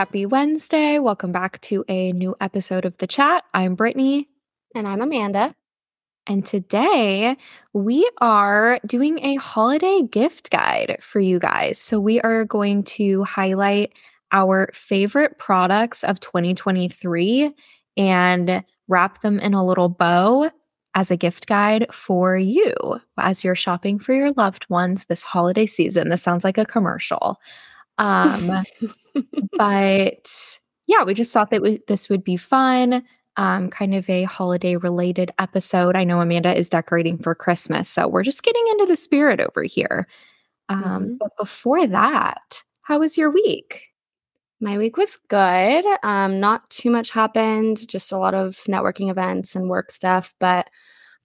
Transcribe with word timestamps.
Happy 0.00 0.24
Wednesday. 0.24 0.98
Welcome 0.98 1.30
back 1.30 1.60
to 1.60 1.84
a 1.86 2.12
new 2.12 2.34
episode 2.40 2.86
of 2.86 2.96
The 2.96 3.06
Chat. 3.06 3.44
I'm 3.52 3.76
Brittney. 3.76 4.28
And 4.74 4.88
I'm 4.88 5.02
Amanda. 5.02 5.54
And 6.26 6.46
today 6.46 7.36
we 7.74 8.10
are 8.18 8.80
doing 8.86 9.22
a 9.22 9.34
holiday 9.34 10.00
gift 10.10 10.50
guide 10.50 10.96
for 11.02 11.20
you 11.20 11.38
guys. 11.38 11.78
So 11.78 12.00
we 12.00 12.18
are 12.22 12.46
going 12.46 12.84
to 12.84 13.24
highlight 13.24 13.98
our 14.32 14.70
favorite 14.72 15.36
products 15.36 16.02
of 16.02 16.18
2023 16.18 17.52
and 17.98 18.64
wrap 18.88 19.20
them 19.20 19.38
in 19.38 19.52
a 19.52 19.62
little 19.62 19.90
bow 19.90 20.50
as 20.94 21.10
a 21.10 21.16
gift 21.18 21.46
guide 21.46 21.86
for 21.92 22.38
you 22.38 22.74
as 23.18 23.44
you're 23.44 23.54
shopping 23.54 23.98
for 23.98 24.14
your 24.14 24.32
loved 24.32 24.64
ones 24.70 25.04
this 25.10 25.22
holiday 25.22 25.66
season. 25.66 26.08
This 26.08 26.22
sounds 26.22 26.42
like 26.42 26.56
a 26.56 26.64
commercial. 26.64 27.38
Um, 28.00 28.64
but 29.58 30.58
yeah, 30.86 31.04
we 31.04 31.14
just 31.14 31.32
thought 31.32 31.50
that 31.50 31.62
we, 31.62 31.80
this 31.86 32.08
would 32.08 32.24
be 32.24 32.36
fun, 32.36 33.04
um, 33.36 33.68
kind 33.68 33.94
of 33.94 34.08
a 34.08 34.24
holiday 34.24 34.76
related 34.76 35.30
episode. 35.38 35.94
I 35.96 36.04
know 36.04 36.20
Amanda 36.20 36.56
is 36.56 36.68
decorating 36.68 37.18
for 37.18 37.34
Christmas, 37.34 37.88
so 37.88 38.08
we're 38.08 38.22
just 38.22 38.42
getting 38.42 38.64
into 38.70 38.86
the 38.86 38.96
spirit 38.96 39.40
over 39.40 39.62
here. 39.62 40.08
Um, 40.70 40.82
mm-hmm. 40.82 41.14
But 41.20 41.36
before 41.38 41.86
that, 41.86 42.64
how 42.82 42.98
was 42.98 43.18
your 43.18 43.30
week? 43.30 43.88
My 44.60 44.78
week 44.78 44.96
was 44.96 45.18
good. 45.28 45.84
Um, 46.02 46.40
not 46.40 46.68
too 46.70 46.90
much 46.90 47.10
happened, 47.10 47.86
just 47.88 48.12
a 48.12 48.18
lot 48.18 48.34
of 48.34 48.56
networking 48.68 49.10
events 49.10 49.54
and 49.54 49.68
work 49.68 49.90
stuff. 49.90 50.34
But 50.38 50.68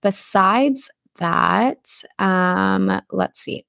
besides 0.02 0.90
that, 1.20 2.02
um, 2.20 3.02
let's 3.12 3.40
see. 3.40 3.66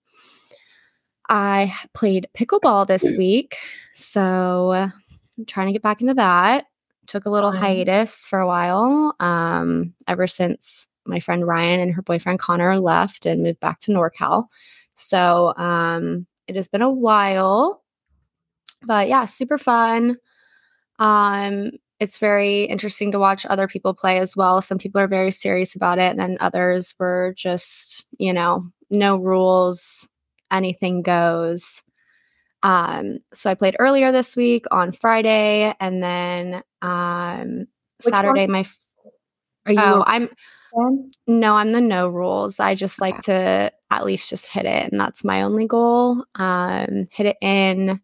I 1.28 1.74
played 1.94 2.28
pickleball 2.34 2.86
this 2.86 3.10
week. 3.16 3.56
So 3.94 4.72
I'm 4.72 5.44
trying 5.46 5.66
to 5.66 5.72
get 5.72 5.82
back 5.82 6.00
into 6.00 6.14
that. 6.14 6.66
Took 7.06 7.26
a 7.26 7.30
little 7.30 7.52
hiatus 7.52 8.26
for 8.26 8.40
a 8.40 8.46
while, 8.46 9.14
um, 9.20 9.94
ever 10.08 10.26
since 10.26 10.88
my 11.06 11.20
friend 11.20 11.46
Ryan 11.46 11.80
and 11.80 11.94
her 11.94 12.02
boyfriend 12.02 12.40
Connor 12.40 12.80
left 12.80 13.26
and 13.26 13.42
moved 13.42 13.60
back 13.60 13.78
to 13.80 13.92
NorCal. 13.92 14.46
So 14.94 15.54
um, 15.56 16.26
it 16.48 16.56
has 16.56 16.66
been 16.66 16.82
a 16.82 16.90
while 16.90 17.84
but 18.86 19.08
yeah, 19.08 19.24
super 19.24 19.58
fun. 19.58 20.16
Um, 20.98 21.72
it's 21.98 22.18
very 22.18 22.64
interesting 22.64 23.12
to 23.12 23.18
watch 23.18 23.46
other 23.46 23.66
people 23.66 23.94
play 23.94 24.18
as 24.18 24.36
well. 24.36 24.60
Some 24.60 24.78
people 24.78 25.00
are 25.00 25.08
very 25.08 25.30
serious 25.30 25.74
about 25.74 25.98
it, 25.98 26.10
and 26.10 26.18
then 26.18 26.36
others 26.40 26.94
were 26.98 27.34
just, 27.36 28.06
you 28.18 28.32
know, 28.32 28.62
no 28.90 29.16
rules, 29.16 30.08
anything 30.50 31.02
goes. 31.02 31.82
Um, 32.62 33.18
so 33.32 33.50
I 33.50 33.54
played 33.54 33.76
earlier 33.78 34.12
this 34.12 34.34
week 34.36 34.64
on 34.70 34.92
Friday, 34.92 35.74
and 35.78 36.02
then 36.02 36.62
um, 36.82 37.66
Saturday. 38.00 38.46
My 38.46 38.60
f- 38.60 38.78
are 39.66 39.72
you? 39.72 39.78
Oh, 39.80 40.04
I'm. 40.06 40.28
No, 41.28 41.54
I'm 41.54 41.72
the 41.72 41.80
no 41.80 42.08
rules. 42.08 42.60
I 42.60 42.74
just 42.74 43.00
like 43.00 43.20
to 43.22 43.72
at 43.90 44.04
least 44.04 44.30
just 44.30 44.48
hit 44.48 44.64
it, 44.66 44.90
and 44.90 45.00
that's 45.00 45.24
my 45.24 45.42
only 45.42 45.66
goal. 45.66 46.24
Um, 46.34 47.06
hit 47.10 47.26
it 47.26 47.36
in 47.40 48.00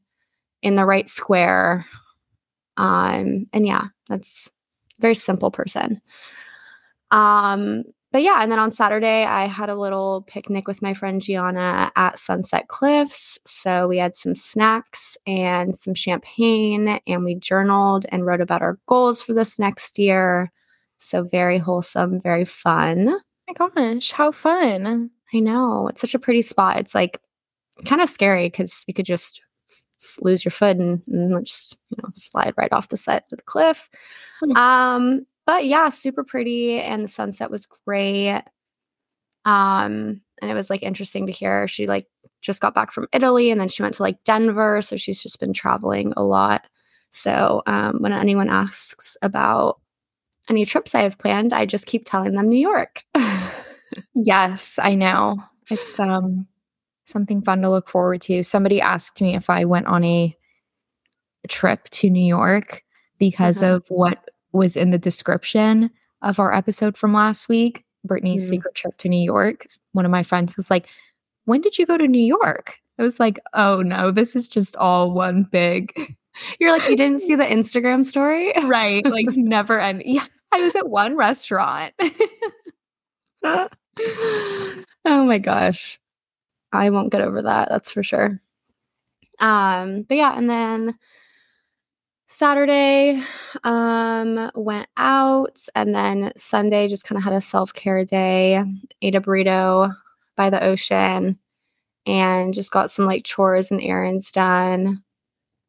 in 0.63 0.75
the 0.77 0.85
right 0.85 1.09
square. 1.09 1.87
Um, 2.77 3.47
and 3.53 3.67
yeah, 3.67 3.87
that's 4.09 4.51
very 5.01 5.15
simple 5.15 5.51
person. 5.51 6.01
Um, 7.11 7.83
but 8.13 8.23
yeah, 8.23 8.43
and 8.43 8.53
then 8.53 8.59
on 8.59 8.71
Saturday, 8.71 9.25
I 9.25 9.47
had 9.47 9.71
a 9.71 9.75
little 9.75 10.23
picnic 10.27 10.69
with 10.69 10.83
my 10.83 10.93
friend 10.93 11.21
Gianna 11.21 11.91
at 11.97 12.19
Sunset 12.19 12.69
Cliffs. 12.69 13.39
So 13.47 13.89
we 13.89 13.97
had 13.97 14.15
some 14.15 14.35
snacks 14.35 15.17
and 15.27 15.75
some 15.75 15.95
champagne, 15.95 17.01
and 17.07 17.25
we 17.25 17.35
journaled 17.35 18.05
and 18.11 18.27
wrote 18.27 18.43
about 18.43 18.61
our 18.63 18.79
goals 18.87 19.23
for 19.23 19.33
this 19.33 19.59
next 19.59 19.99
year. 19.99 20.53
So 20.99 21.23
very 21.23 21.59
wholesome, 21.59 22.21
very 22.21 22.45
fun. 22.45 23.09
Oh 23.09 23.21
my 23.49 23.55
gosh, 23.55 24.13
how 24.13 24.31
fun! 24.31 25.11
I 25.35 25.41
know. 25.41 25.89
It's 25.89 26.01
such 26.03 26.15
a 26.15 26.19
pretty 26.19 26.43
spot. 26.43 26.79
It's 26.79 26.95
like 26.95 27.19
kind 27.87 28.03
of 28.03 28.09
scary 28.09 28.47
because 28.49 28.85
you 28.87 28.95
could 28.95 29.07
just 29.07 29.41
lose 30.21 30.45
your 30.45 30.53
foot 30.53 30.77
and, 30.77 31.03
and 31.09 31.47
just 31.47 31.79
you 31.91 31.97
know 32.03 32.11
slide 32.15 32.55
right 32.57 32.73
off 32.73 32.89
the 32.89 32.97
side 32.97 33.23
of 33.31 33.39
the 33.39 33.45
cliff. 33.45 33.89
Mm-hmm. 34.43 34.57
Um, 34.57 35.27
but 35.47 35.67
yeah, 35.67 35.89
super 35.89 36.25
pretty, 36.25 36.81
and 36.81 37.05
the 37.05 37.09
sunset 37.09 37.51
was 37.51 37.67
great. 37.67 38.43
Um, 39.45 40.21
and 40.41 40.51
it 40.51 40.55
was 40.55 40.71
like 40.71 40.83
interesting 40.83 41.27
to 41.27 41.33
hear 41.33 41.67
she 41.67 41.87
like 41.87 42.07
just 42.41 42.61
got 42.61 42.75
back 42.75 42.93
from 42.93 43.09
Italy, 43.13 43.51
and 43.51 43.61
then 43.61 43.69
she 43.69 43.83
went 43.83 43.95
to 43.95 44.03
like 44.03 44.23
Denver, 44.25 44.83
so 44.83 44.97
she's 44.97 45.23
just 45.23 45.41
been 45.41 45.53
traveling 45.53 46.13
a 46.17 46.23
lot. 46.23 46.67
So 47.11 47.63
um, 47.67 47.99
when 48.01 48.13
anyone 48.13 48.49
asks 48.49 49.17
about 49.23 49.81
any 50.49 50.65
trips 50.65 50.95
I 50.95 51.03
have 51.03 51.19
planned, 51.19 51.53
I 51.53 51.67
just 51.67 51.87
keep 51.87 52.05
telling 52.05 52.35
them 52.35 52.49
New 52.49 52.59
York. 52.59 53.05
yes, 54.15 54.79
I 54.83 54.95
know. 54.95 55.39
It's 55.71 55.99
um 55.99 56.47
something 57.05 57.43
fun 57.43 57.63
to 57.63 57.71
look 57.71 57.89
forward 57.89 58.23
to. 58.23 58.43
Somebody 58.43 58.81
asked 58.81 59.21
me 59.21 59.35
if 59.35 59.51
I 59.51 59.65
went 59.65 59.87
on 59.87 60.05
a 60.05 60.37
trip 61.49 61.89
to 61.91 62.11
New 62.11 62.25
York 62.25 62.83
because 63.19 63.63
uh-huh. 63.63 63.77
of 63.77 63.87
what 63.89 64.29
was 64.53 64.77
in 64.77 64.91
the 64.91 64.99
description 64.99 65.91
of 66.23 66.39
our 66.39 66.55
episode 66.55 66.97
from 66.97 67.13
last 67.13 67.49
week, 67.49 67.85
Brittany's 68.05 68.47
mm. 68.47 68.51
secret 68.51 68.75
trip 68.75 68.97
to 68.99 69.09
New 69.09 69.23
York. 69.23 69.67
One 69.93 70.05
of 70.05 70.11
my 70.11 70.23
friends 70.23 70.57
was 70.57 70.71
like, 70.71 70.87
When 71.45 71.61
did 71.61 71.79
you 71.79 71.87
go 71.87 71.97
to 71.97 72.09
New 72.09 72.25
York? 72.25 72.79
I 72.99 73.03
was 73.03 73.19
like, 73.21 73.39
Oh 73.55 73.83
no, 73.83 74.11
this 74.11 74.37
is 74.37 74.49
just 74.49 74.77
all 74.77 75.13
one 75.13 75.45
big. 75.45 76.17
You're 76.59 76.77
like, 76.77 76.89
You 76.89 76.97
didn't 76.97 77.23
see 77.23 77.35
the 77.35 77.45
Instagram 77.45 78.05
story? 78.05 78.53
right. 78.65 79.05
Like, 79.05 79.27
never 79.31 79.81
end. 79.81 80.03
Yeah. 80.05 80.27
I 80.53 80.63
was 80.63 80.77
at 80.77 80.89
one 80.89 81.17
restaurant. 81.17 81.95
oh 83.45 83.69
my 85.05 85.39
gosh. 85.39 85.99
I 86.73 86.91
won't 86.91 87.13
get 87.13 87.23
over 87.23 87.43
that. 87.43 87.69
That's 87.71 87.91
for 87.91 88.03
sure. 88.03 88.41
Um, 89.41 90.03
but 90.03 90.17
yeah, 90.17 90.37
and 90.37 90.49
then 90.49 90.99
Saturday 92.33 93.23
um 93.63 94.51
went 94.55 94.89
out 94.97 95.59
and 95.75 95.95
then 95.95 96.33
Sunday 96.35 96.89
just 96.89 97.05
kind 97.05 97.19
of 97.19 97.25
had 97.25 97.35
a 97.35 97.43
self-care 97.43 98.07
day, 98.07 98.65
ate 99.03 99.15
a 99.15 99.21
burrito 99.21 99.93
by 100.35 100.49
the 100.49 100.65
ocean 100.65 101.39
and 102.07 102.55
just 102.55 102.71
got 102.71 102.91
some 102.91 103.05
like 103.05 103.25
chores 103.25 103.71
and 103.71 103.83
errands 103.83 104.33
done. 104.33 105.03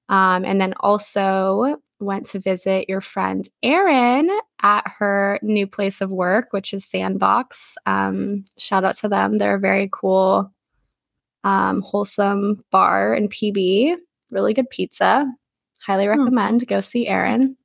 Um, 0.08 0.46
and 0.46 0.62
then 0.62 0.74
also 0.80 1.82
went 2.00 2.28
to 2.28 2.40
visit 2.40 2.88
your 2.88 3.02
friend 3.02 3.48
Erin 3.62 4.30
at 4.62 4.88
her 5.00 5.40
new 5.42 5.68
place 5.68 6.00
of 6.00 6.12
work, 6.12 6.48
which 6.52 6.74
is 6.74 6.86
Sandbox. 6.86 7.76
Um, 7.86 8.46
shout 8.58 8.86
out 8.86 8.96
to 8.98 9.10
them. 9.10 9.38
They're 9.38 9.56
a 9.56 9.60
very 9.60 9.90
cool 9.92 10.50
um, 11.44 11.82
wholesome 11.82 12.64
bar 12.72 13.14
and 13.14 13.30
PB. 13.30 13.98
Really 14.32 14.54
good 14.54 14.70
pizza. 14.70 15.26
Highly 15.86 16.06
hmm. 16.06 16.12
recommend. 16.12 16.62
Mm. 16.62 16.68
Go 16.68 16.80
see 16.80 17.08
Erin. 17.08 17.58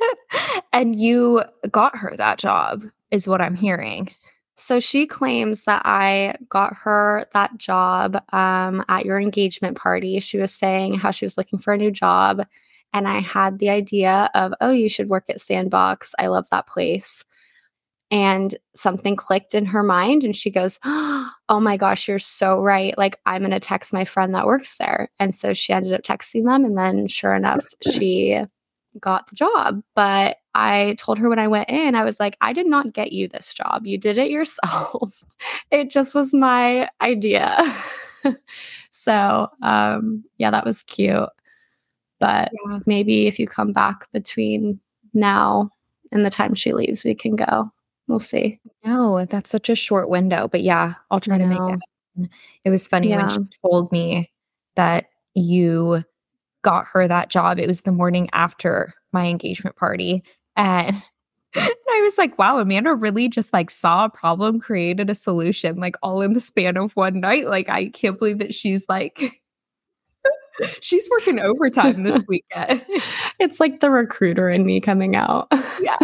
and 0.72 0.94
you 0.96 1.42
got 1.70 1.96
her 1.96 2.14
that 2.16 2.38
job, 2.38 2.84
is 3.10 3.26
what 3.26 3.40
I'm 3.40 3.56
hearing. 3.56 4.08
So 4.54 4.80
she 4.80 5.06
claims 5.06 5.64
that 5.64 5.82
I 5.84 6.34
got 6.48 6.74
her 6.78 7.26
that 7.32 7.56
job 7.58 8.20
um, 8.32 8.84
at 8.88 9.04
your 9.04 9.20
engagement 9.20 9.76
party. 9.76 10.18
She 10.18 10.38
was 10.38 10.52
saying 10.52 10.94
how 10.94 11.12
she 11.12 11.24
was 11.24 11.38
looking 11.38 11.60
for 11.60 11.72
a 11.72 11.78
new 11.78 11.92
job. 11.92 12.44
And 12.92 13.06
I 13.06 13.20
had 13.20 13.58
the 13.58 13.70
idea 13.70 14.30
of, 14.34 14.52
oh, 14.60 14.72
you 14.72 14.88
should 14.88 15.08
work 15.08 15.24
at 15.28 15.40
Sandbox. 15.40 16.14
I 16.18 16.26
love 16.26 16.48
that 16.50 16.66
place 16.66 17.24
and 18.10 18.54
something 18.74 19.16
clicked 19.16 19.54
in 19.54 19.66
her 19.66 19.82
mind 19.82 20.24
and 20.24 20.34
she 20.34 20.50
goes 20.50 20.78
oh 20.84 21.60
my 21.60 21.76
gosh 21.76 22.08
you're 22.08 22.18
so 22.18 22.60
right. 22.60 22.96
Like 22.96 23.18
i'm 23.26 23.40
going 23.40 23.50
to 23.50 23.60
text 23.60 23.92
my 23.92 24.04
friend 24.04 24.34
that 24.34 24.46
works 24.46 24.78
there. 24.78 25.08
And 25.18 25.34
so 25.34 25.52
she 25.52 25.72
ended 25.72 25.92
up 25.92 26.02
texting 26.02 26.44
them 26.44 26.64
and 26.64 26.76
then 26.76 27.06
sure 27.06 27.34
enough 27.34 27.64
she 27.90 28.40
got 29.00 29.28
the 29.28 29.36
job. 29.36 29.82
But 29.94 30.38
i 30.54 30.94
told 30.98 31.18
her 31.18 31.28
when 31.28 31.38
i 31.38 31.46
went 31.46 31.68
in 31.68 31.94
i 31.94 32.04
was 32.04 32.18
like 32.18 32.36
i 32.40 32.52
did 32.52 32.66
not 32.66 32.92
get 32.92 33.12
you 33.12 33.28
this 33.28 33.52
job. 33.54 33.86
You 33.86 33.98
did 33.98 34.18
it 34.18 34.30
yourself. 34.30 35.22
It 35.70 35.90
just 35.90 36.14
was 36.14 36.34
my 36.34 36.88
idea. 37.00 37.58
So 38.90 39.48
um 39.62 40.24
yeah 40.38 40.50
that 40.50 40.66
was 40.66 40.82
cute. 40.82 41.28
But 42.18 42.50
yeah. 42.66 42.80
maybe 42.84 43.26
if 43.26 43.38
you 43.38 43.46
come 43.46 43.72
back 43.72 44.10
between 44.12 44.80
now 45.14 45.70
and 46.10 46.26
the 46.26 46.30
time 46.30 46.54
she 46.54 46.72
leaves 46.74 47.04
we 47.04 47.14
can 47.14 47.36
go 47.36 47.70
we'll 48.08 48.18
see. 48.18 48.58
No, 48.84 49.24
that's 49.26 49.50
such 49.50 49.68
a 49.68 49.74
short 49.74 50.08
window. 50.08 50.48
But 50.48 50.62
yeah, 50.62 50.94
I'll 51.10 51.20
try 51.20 51.38
to 51.38 51.46
make 51.46 51.60
it. 51.60 52.30
It 52.64 52.70
was 52.70 52.88
funny 52.88 53.10
yeah. 53.10 53.28
when 53.28 53.30
she 53.30 53.58
told 53.62 53.92
me 53.92 54.32
that 54.74 55.06
you 55.34 56.02
got 56.62 56.86
her 56.86 57.06
that 57.06 57.30
job. 57.30 57.58
It 57.58 57.68
was 57.68 57.82
the 57.82 57.92
morning 57.92 58.28
after 58.32 58.94
my 59.12 59.26
engagement 59.26 59.76
party. 59.76 60.24
And 61.54 61.64
I 61.88 62.00
was 62.02 62.18
like, 62.18 62.38
wow, 62.38 62.58
Amanda 62.58 62.94
really 62.94 63.26
just 63.28 63.54
like 63.54 63.70
saw 63.70 64.04
a 64.04 64.10
problem, 64.10 64.60
created 64.60 65.08
a 65.08 65.14
solution, 65.14 65.80
like 65.80 65.96
all 66.02 66.20
in 66.20 66.34
the 66.34 66.40
span 66.40 66.76
of 66.76 66.92
one 66.94 67.20
night. 67.20 67.46
Like, 67.46 67.70
I 67.70 67.88
can't 67.88 68.18
believe 68.18 68.38
that 68.38 68.52
she's 68.52 68.84
like 68.86 69.40
She's 70.80 71.08
working 71.10 71.40
overtime 71.40 72.02
this 72.02 72.24
weekend. 72.28 72.84
it's 73.38 73.60
like 73.60 73.80
the 73.80 73.90
recruiter 73.90 74.50
in 74.50 74.66
me 74.66 74.80
coming 74.80 75.16
out. 75.16 75.48
yeah. 75.80 75.96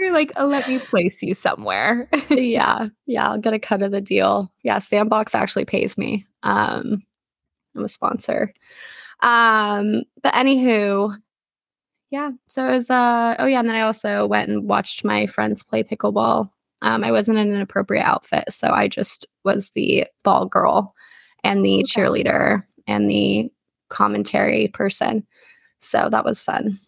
You're 0.00 0.14
like, 0.14 0.32
oh, 0.36 0.46
let 0.46 0.66
me 0.66 0.78
place 0.78 1.22
you 1.22 1.34
somewhere. 1.34 2.08
yeah. 2.30 2.88
Yeah. 3.06 3.30
I'll 3.30 3.38
get 3.38 3.54
a 3.54 3.58
cut 3.58 3.82
of 3.82 3.92
the 3.92 4.00
deal. 4.00 4.50
Yeah. 4.62 4.78
Sandbox 4.78 5.34
actually 5.34 5.66
pays 5.66 5.98
me. 5.98 6.26
Um, 6.42 7.02
I'm 7.76 7.84
a 7.84 7.88
sponsor. 7.88 8.52
Um, 9.22 10.02
but 10.22 10.32
anywho, 10.34 11.16
yeah. 12.10 12.30
So 12.48 12.66
it 12.66 12.72
was 12.72 12.90
uh 12.90 13.36
oh 13.38 13.46
yeah, 13.46 13.60
and 13.60 13.68
then 13.68 13.76
I 13.76 13.82
also 13.82 14.26
went 14.26 14.48
and 14.48 14.68
watched 14.68 15.04
my 15.04 15.26
friends 15.26 15.62
play 15.62 15.82
pickleball. 15.82 16.50
Um, 16.82 17.04
I 17.04 17.12
wasn't 17.12 17.38
in 17.38 17.52
an 17.52 17.60
appropriate 17.60 18.04
outfit, 18.04 18.44
so 18.50 18.70
I 18.70 18.88
just 18.88 19.26
was 19.44 19.70
the 19.70 20.06
ball 20.24 20.46
girl 20.46 20.94
and 21.44 21.64
the 21.64 21.76
okay. 21.76 21.82
cheerleader 21.82 22.62
and 22.86 23.08
the 23.08 23.50
commentary 23.88 24.68
person. 24.68 25.26
So 25.78 26.08
that 26.10 26.24
was 26.24 26.42
fun. 26.42 26.80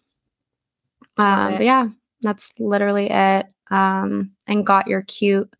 Um, 1.17 1.53
but 1.53 1.63
yeah, 1.63 1.87
that's 2.23 2.53
literally 2.59 3.09
it. 3.09 3.45
Um, 3.71 4.35
and 4.47 4.65
got 4.65 4.87
your 4.87 5.03
cute 5.03 5.53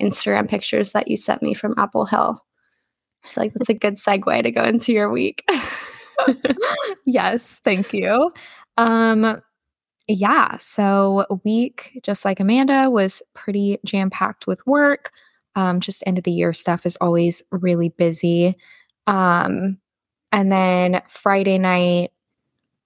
Instagram 0.00 0.48
pictures 0.48 0.92
that 0.92 1.08
you 1.08 1.16
sent 1.16 1.42
me 1.42 1.54
from 1.54 1.74
Apple 1.78 2.04
Hill. 2.04 2.40
I 3.24 3.28
feel 3.28 3.44
like 3.44 3.54
that's 3.54 3.68
a 3.68 3.74
good 3.74 3.96
segue 3.96 4.42
to 4.42 4.50
go 4.50 4.62
into 4.62 4.92
your 4.92 5.10
week. 5.10 5.48
yes, 7.06 7.60
thank 7.64 7.92
you. 7.92 8.32
Um 8.76 9.40
yeah, 10.06 10.58
so 10.58 11.24
week 11.44 11.98
just 12.02 12.26
like 12.26 12.40
Amanda 12.40 12.90
was 12.90 13.22
pretty 13.32 13.78
jam-packed 13.86 14.46
with 14.46 14.66
work. 14.66 15.12
Um 15.56 15.80
just 15.80 16.02
end 16.06 16.18
of 16.18 16.24
the 16.24 16.32
year 16.32 16.52
stuff 16.52 16.84
is 16.84 16.96
always 16.96 17.42
really 17.50 17.88
busy. 17.90 18.56
Um 19.06 19.78
and 20.32 20.50
then 20.50 21.00
Friday 21.08 21.58
night 21.58 22.10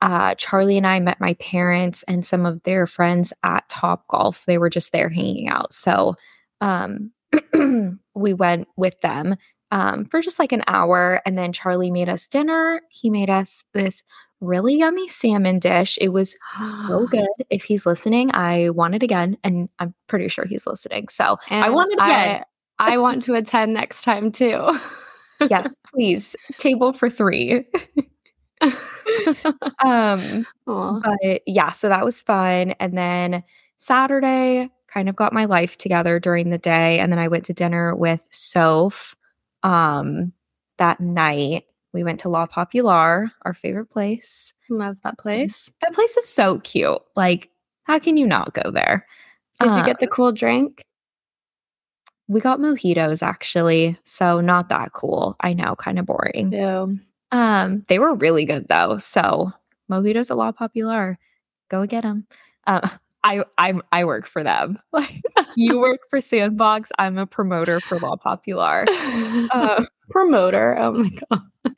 uh, 0.01 0.35
Charlie 0.37 0.77
and 0.77 0.87
I 0.87 1.01
met 1.01 1.21
my 1.21 1.35
parents 1.35 2.05
and 2.07 2.25
some 2.25 2.47
of 2.47 2.63
their 2.63 2.87
friends 2.87 3.33
at 3.43 3.69
Top 3.69 4.07
Golf. 4.09 4.45
They 4.47 4.59
were 4.59 4.71
just 4.71 4.93
there 4.93 5.09
hanging 5.09 5.49
out. 5.49 5.73
So 5.73 6.15
um, 6.61 7.11
we 8.15 8.35
went 8.35 8.69
with 8.77 9.01
them 9.01 9.37
um, 9.71 10.05
for 10.05 10.21
just 10.21 10.39
like 10.39 10.53
an 10.53 10.63
hour. 10.67 11.21
And 11.27 11.37
then 11.37 11.53
Charlie 11.53 11.91
made 11.91 12.09
us 12.09 12.27
dinner. 12.27 12.81
He 12.91 13.11
made 13.11 13.31
us 13.31 13.65
this 13.75 14.03
really 14.41 14.77
yummy 14.77 15.09
salmon 15.09 15.59
dish. 15.59 15.99
It 16.01 16.09
was 16.11 16.37
so 16.87 17.07
good. 17.11 17.29
If 17.51 17.65
he's 17.65 17.85
listening, 17.85 18.31
I 18.35 18.71
want 18.71 18.95
it 18.95 19.03
again. 19.03 19.37
And 19.43 19.69
I'm 19.79 19.95
pretty 20.07 20.29
sure 20.29 20.45
he's 20.47 20.67
listening. 20.67 21.09
So 21.09 21.39
and 21.51 21.65
I 21.65 21.71
want 21.71 21.91
it 21.93 22.01
again. 22.03 22.45
I, 22.79 22.95
I 22.95 22.99
want 22.99 23.23
to 23.23 23.35
attend 23.35 23.75
next 23.75 24.03
time 24.03 24.31
too. 24.31 24.79
yes, 25.51 25.69
please. 25.93 26.37
Table 26.57 26.93
for 26.93 27.11
three. 27.11 27.65
um, 29.85 30.47
Aww. 30.69 31.03
but 31.03 31.43
yeah, 31.47 31.71
so 31.71 31.89
that 31.89 32.05
was 32.05 32.23
fun. 32.23 32.73
And 32.81 32.97
then 32.97 33.43
Saturday, 33.77 34.71
kind 34.89 35.09
of 35.09 35.17
got 35.17 35.33
my 35.33 35.45
life 35.45 35.77
together 35.77 36.19
during 36.19 36.51
the 36.51 36.59
day. 36.59 36.99
And 36.99 37.13
then 37.13 37.19
I 37.19 37.29
went 37.29 37.45
to 37.45 37.53
dinner 37.53 37.95
with 37.95 38.27
Soph 38.31 39.15
um, 39.63 40.33
that 40.79 41.01
night. 41.01 41.65
We 41.93 42.05
went 42.05 42.21
to 42.21 42.29
La 42.29 42.47
Popular, 42.47 43.31
our 43.43 43.55
favorite 43.55 43.91
place. 43.91 44.53
Love 44.69 44.99
that 45.05 45.19
place. 45.19 45.71
That 45.83 45.95
place 45.95 46.17
is 46.17 46.29
so 46.29 46.59
cute. 46.61 46.99
Like, 47.17 47.51
how 47.85 47.99
can 47.99 48.17
you 48.17 48.27
not 48.27 48.55
go 48.55 48.71
there? 48.71 49.07
Did 49.61 49.77
you 49.77 49.85
get 49.85 49.99
the 49.99 50.07
um, 50.07 50.11
cool 50.11 50.33
drink? 50.33 50.83
We 52.29 52.41
got 52.41 52.61
mojitos 52.61 53.23
actually, 53.23 53.99
so 54.05 54.41
not 54.41 54.69
that 54.69 54.93
cool. 54.93 55.35
I 55.41 55.55
know, 55.55 55.75
kind 55.77 55.99
of 55.99 56.07
boring. 56.07 56.53
Yeah. 56.53 56.87
Um, 57.31 57.85
they 57.89 57.99
were 57.99 58.15
really 58.15 58.45
good 58.45 58.69
though. 58.69 58.99
So 58.99 59.53
mojitos 59.91 60.31
a 60.31 60.35
La 60.35 60.53
Popular. 60.53 61.19
Go 61.69 61.87
get 61.87 62.03
them. 62.03 62.27
Uh, 62.67 62.89
I 63.25 63.43
I'm 63.59 63.83
I 63.93 64.05
work 64.05 64.27
for 64.27 64.43
them. 64.43 64.79
Like 64.93 65.21
you 65.57 65.79
work 65.81 66.01
for 66.09 66.21
Sandbox. 66.21 66.91
I'm 66.99 67.19
a 67.19 67.27
promoter 67.27 67.81
for 67.81 67.99
La 67.99 68.17
Popular. 68.17 68.87
Uh, 68.89 69.85
promoter. 70.11 70.79
Oh 70.79 70.93
my 70.93 71.11
god. 71.31 71.75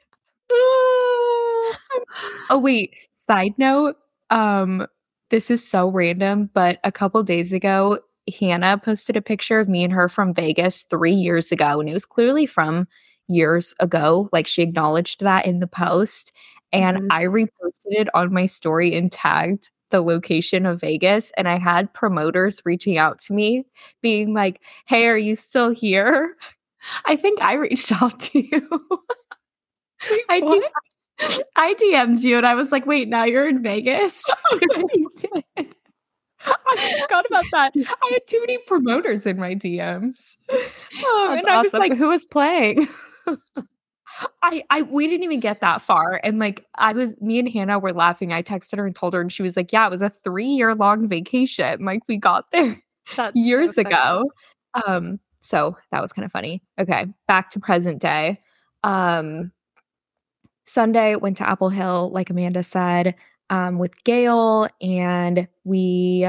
oh 2.50 2.58
wait. 2.58 2.94
Side 3.12 3.54
note. 3.58 3.96
Um, 4.30 4.86
this 5.30 5.50
is 5.50 5.66
so 5.66 5.88
random, 5.88 6.50
but 6.52 6.78
a 6.84 6.92
couple 6.92 7.22
days 7.22 7.52
ago, 7.52 7.98
Hannah 8.38 8.78
posted 8.78 9.16
a 9.16 9.22
picture 9.22 9.60
of 9.60 9.68
me 9.68 9.84
and 9.84 9.92
her 9.92 10.08
from 10.08 10.34
Vegas 10.34 10.82
three 10.82 11.14
years 11.14 11.52
ago, 11.52 11.80
and 11.80 11.88
it 11.88 11.92
was 11.92 12.04
clearly 12.04 12.46
from 12.46 12.86
years 13.30 13.74
ago. 13.80 14.28
Like 14.32 14.46
she 14.46 14.62
acknowledged 14.62 15.20
that 15.20 15.46
in 15.46 15.60
the 15.60 15.66
post, 15.66 16.32
and 16.72 16.98
mm-hmm. 16.98 17.06
I 17.10 17.24
reposted 17.24 17.92
it 17.92 18.08
on 18.14 18.32
my 18.32 18.46
story 18.46 18.94
and 18.94 19.10
tagged 19.10 19.70
the 19.90 20.00
location 20.00 20.66
of 20.66 20.80
Vegas 20.80 21.32
and 21.36 21.48
I 21.48 21.58
had 21.58 21.92
promoters 21.92 22.62
reaching 22.64 22.96
out 22.96 23.18
to 23.20 23.32
me 23.32 23.64
being 24.02 24.34
like, 24.34 24.62
"Hey, 24.86 25.06
are 25.06 25.18
you 25.18 25.34
still 25.34 25.70
here?" 25.70 26.36
I 27.06 27.16
think 27.16 27.42
I 27.42 27.54
reached 27.54 27.92
out 28.02 28.18
to 28.20 28.40
you. 28.40 28.98
I 30.28 30.40
did. 30.40 30.62
I 31.54 31.74
DM'd 31.74 32.24
you 32.24 32.38
and 32.38 32.46
I 32.46 32.54
was 32.54 32.72
like, 32.72 32.86
"Wait, 32.86 33.08
now 33.08 33.24
you're 33.24 33.48
in 33.48 33.62
Vegas?" 33.62 34.24
I 36.42 37.00
forgot 37.02 37.26
about 37.28 37.44
that. 37.52 37.72
I 37.76 38.10
had 38.12 38.26
too 38.26 38.40
many 38.40 38.56
promoters 38.66 39.26
in 39.26 39.36
my 39.36 39.54
DMs. 39.54 40.38
Oh, 40.50 41.36
and 41.36 41.44
awesome. 41.46 41.50
I 41.50 41.62
was 41.62 41.74
like, 41.74 41.96
"Who 41.96 42.08
was 42.08 42.24
playing?" 42.24 42.88
I, 44.42 44.64
I, 44.70 44.82
we 44.82 45.06
didn't 45.06 45.24
even 45.24 45.40
get 45.40 45.60
that 45.60 45.80
far. 45.80 46.20
And 46.24 46.38
like, 46.38 46.66
I 46.74 46.92
was, 46.92 47.18
me 47.20 47.38
and 47.38 47.48
Hannah 47.48 47.78
were 47.78 47.92
laughing. 47.92 48.32
I 48.32 48.42
texted 48.42 48.78
her 48.78 48.86
and 48.86 48.94
told 48.94 49.14
her, 49.14 49.20
and 49.20 49.32
she 49.32 49.42
was 49.42 49.56
like, 49.56 49.72
yeah, 49.72 49.86
it 49.86 49.90
was 49.90 50.02
a 50.02 50.10
three 50.10 50.48
year 50.48 50.74
long 50.74 51.08
vacation. 51.08 51.84
Like, 51.84 52.02
we 52.08 52.16
got 52.16 52.50
there 52.50 52.82
That's 53.16 53.36
years 53.36 53.76
so 53.76 53.82
ago. 53.82 54.24
Um, 54.86 55.20
so 55.40 55.76
that 55.92 56.00
was 56.00 56.12
kind 56.12 56.24
of 56.24 56.32
funny. 56.32 56.62
Okay. 56.78 57.06
Back 57.28 57.50
to 57.50 57.60
present 57.60 58.00
day. 58.00 58.40
Um, 58.82 59.52
Sunday 60.64 61.16
went 61.16 61.36
to 61.38 61.48
Apple 61.48 61.68
Hill, 61.68 62.10
like 62.12 62.30
Amanda 62.30 62.62
said, 62.62 63.14
um, 63.48 63.78
with 63.78 64.04
Gail, 64.04 64.68
and 64.80 65.48
we 65.64 66.28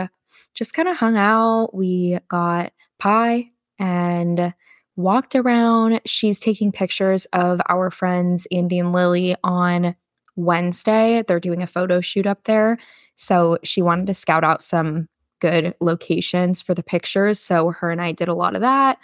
just 0.56 0.74
kind 0.74 0.88
of 0.88 0.97
hung 0.97 1.18
out. 1.18 1.75
We 1.75 2.18
got 2.27 2.74
pie 3.00 3.51
and 3.77 4.54
walked 4.95 5.36
around. 5.36 6.02
She's 6.06 6.40
taking 6.40 6.71
pictures 6.71 7.26
of 7.33 7.62
our 7.69 7.90
friends 7.92 8.48
Andy 8.52 8.80
and 8.80 8.92
Lily 8.92 9.36
on 9.44 9.95
Wednesday. 10.36 11.24
They're 11.28 11.40
doing 11.40 11.62
a 11.62 11.68
photo 11.68 12.02
shoot 12.02 12.26
up 12.26 12.44
there. 12.44 12.78
So 13.16 13.57
she 13.64 13.81
wanted 13.81 14.07
to 14.07 14.14
scout 14.14 14.44
out 14.44 14.62
some 14.62 15.07
good 15.40 15.76
locations 15.81 16.62
for 16.62 16.74
the 16.74 16.83
pictures. 16.83 17.40
So 17.40 17.71
her 17.71 17.92
and 17.92 18.02
I 18.02 18.12
did 18.12 18.28
a 18.28 18.33
lot 18.33 18.56
of 18.56 18.62
that. 18.62 18.98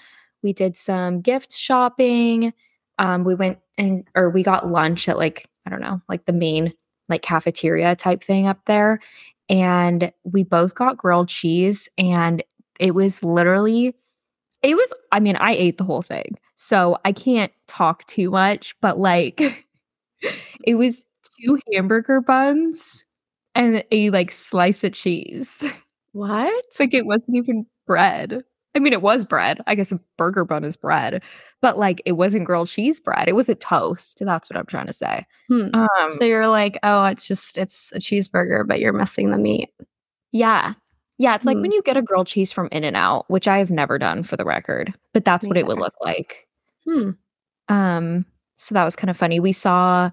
We 0.44 0.54
did 0.54 0.78
some 0.78 1.22
gift 1.22 1.54
shopping. 1.54 2.54
Um, 3.00 3.24
we 3.24 3.36
went 3.36 3.60
and 3.78 4.08
or 4.16 4.30
we 4.30 4.44
got 4.44 4.68
lunch 4.68 5.10
at 5.10 5.18
like, 5.18 5.48
I 5.66 5.70
don't 5.70 5.82
know, 5.82 6.00
like 6.08 6.26
the 6.26 6.34
main 6.34 6.74
like 7.10 7.22
cafeteria 7.22 7.96
type 7.96 8.24
thing 8.24 8.48
up 8.48 8.60
there. 8.66 9.00
And 9.50 10.12
we 10.24 10.44
both 10.44 10.76
got 10.76 10.98
grilled 10.98 11.30
cheese 11.30 11.90
and 11.98 12.44
it 12.80 12.94
was 12.94 13.24
literally 13.24 13.96
it 14.64 14.76
was, 14.76 14.94
I 15.12 15.20
mean, 15.20 15.36
I 15.38 15.52
ate 15.52 15.78
the 15.78 15.84
whole 15.84 16.02
thing. 16.02 16.38
So 16.56 16.98
I 17.06 17.12
can't 17.12 17.52
talk 17.68 18.06
too 18.08 18.32
much, 18.32 18.76
but 18.82 18.98
like 18.98 19.42
it 20.64 20.76
was 20.76 21.06
two 21.40 21.60
hamburger 21.72 22.22
buns 22.22 23.06
and 23.54 23.84
a 23.92 24.10
like 24.10 24.32
slice 24.32 24.84
of 24.84 24.94
cheese. 24.94 25.64
What? 26.14 26.64
like 26.80 26.96
it 26.96 27.06
wasn't 27.06 27.36
even 27.36 27.68
bread. 27.86 28.44
I 28.74 28.80
mean, 28.80 28.94
it 28.94 29.04
was 29.04 29.24
bread. 29.24 29.62
I 29.68 29.76
guess 29.76 29.92
a 29.92 30.00
burger 30.18 30.46
bun 30.46 30.64
is 30.64 30.76
bread, 30.76 31.22
but 31.62 31.78
like 31.78 32.02
it 32.06 32.14
wasn't 32.14 32.46
grilled 32.46 32.70
cheese 32.70 33.00
bread. 33.00 33.28
It 33.28 33.36
was 33.36 33.50
a 33.50 33.56
toast. 33.56 34.24
That's 34.26 34.50
what 34.50 34.58
I'm 34.58 34.66
trying 34.66 34.88
to 34.88 34.94
say. 34.94 35.26
Hmm. 35.48 35.70
Um, 35.76 36.10
so 36.10 36.24
you're 36.24 36.48
like, 36.48 36.80
oh, 36.82 37.06
it's 37.06 37.28
just 37.28 37.58
it's 37.60 37.92
a 37.94 38.00
cheeseburger, 38.00 38.68
but 38.68 38.80
you're 38.80 38.94
missing 38.94 39.30
the 39.30 39.38
meat. 39.38 39.70
Yeah, 40.32 40.74
yeah, 41.18 41.36
it's 41.36 41.46
like 41.46 41.58
when 41.58 41.72
mm. 41.72 41.74
you 41.74 41.82
get 41.82 41.98
a 41.98 42.02
grilled 42.02 42.28
cheese 42.28 42.52
from 42.52 42.70
In-N-Out, 42.72 43.26
which 43.30 43.48
I 43.48 43.58
have 43.58 43.72
never 43.72 43.98
done 43.98 44.24
for 44.24 44.38
the 44.38 44.46
record, 44.46 44.94
but 45.14 45.26
that's 45.26 45.46
what 45.46 45.58
it 45.58 45.66
would 45.66 45.80
look 45.80 45.96
like. 46.02 46.48
Hmm. 46.86 47.12
Um, 47.70 48.26
so 48.56 48.76
that 48.76 48.84
was 48.84 48.96
kind 48.96 49.10
of 49.10 49.18
funny. 49.18 49.40
We 49.40 49.52
saw 49.52 50.12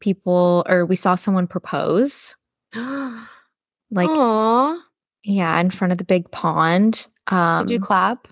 people 0.00 0.64
or 0.68 0.86
we 0.86 0.96
saw 0.96 1.14
someone 1.14 1.46
propose. 1.46 2.34
like 2.74 4.08
Aww. 4.08 4.78
yeah, 5.24 5.58
in 5.60 5.70
front 5.70 5.92
of 5.92 5.98
the 5.98 6.04
big 6.04 6.30
pond. 6.30 7.06
Um 7.28 7.66
Did 7.66 7.74
you 7.74 7.80
clap? 7.80 8.28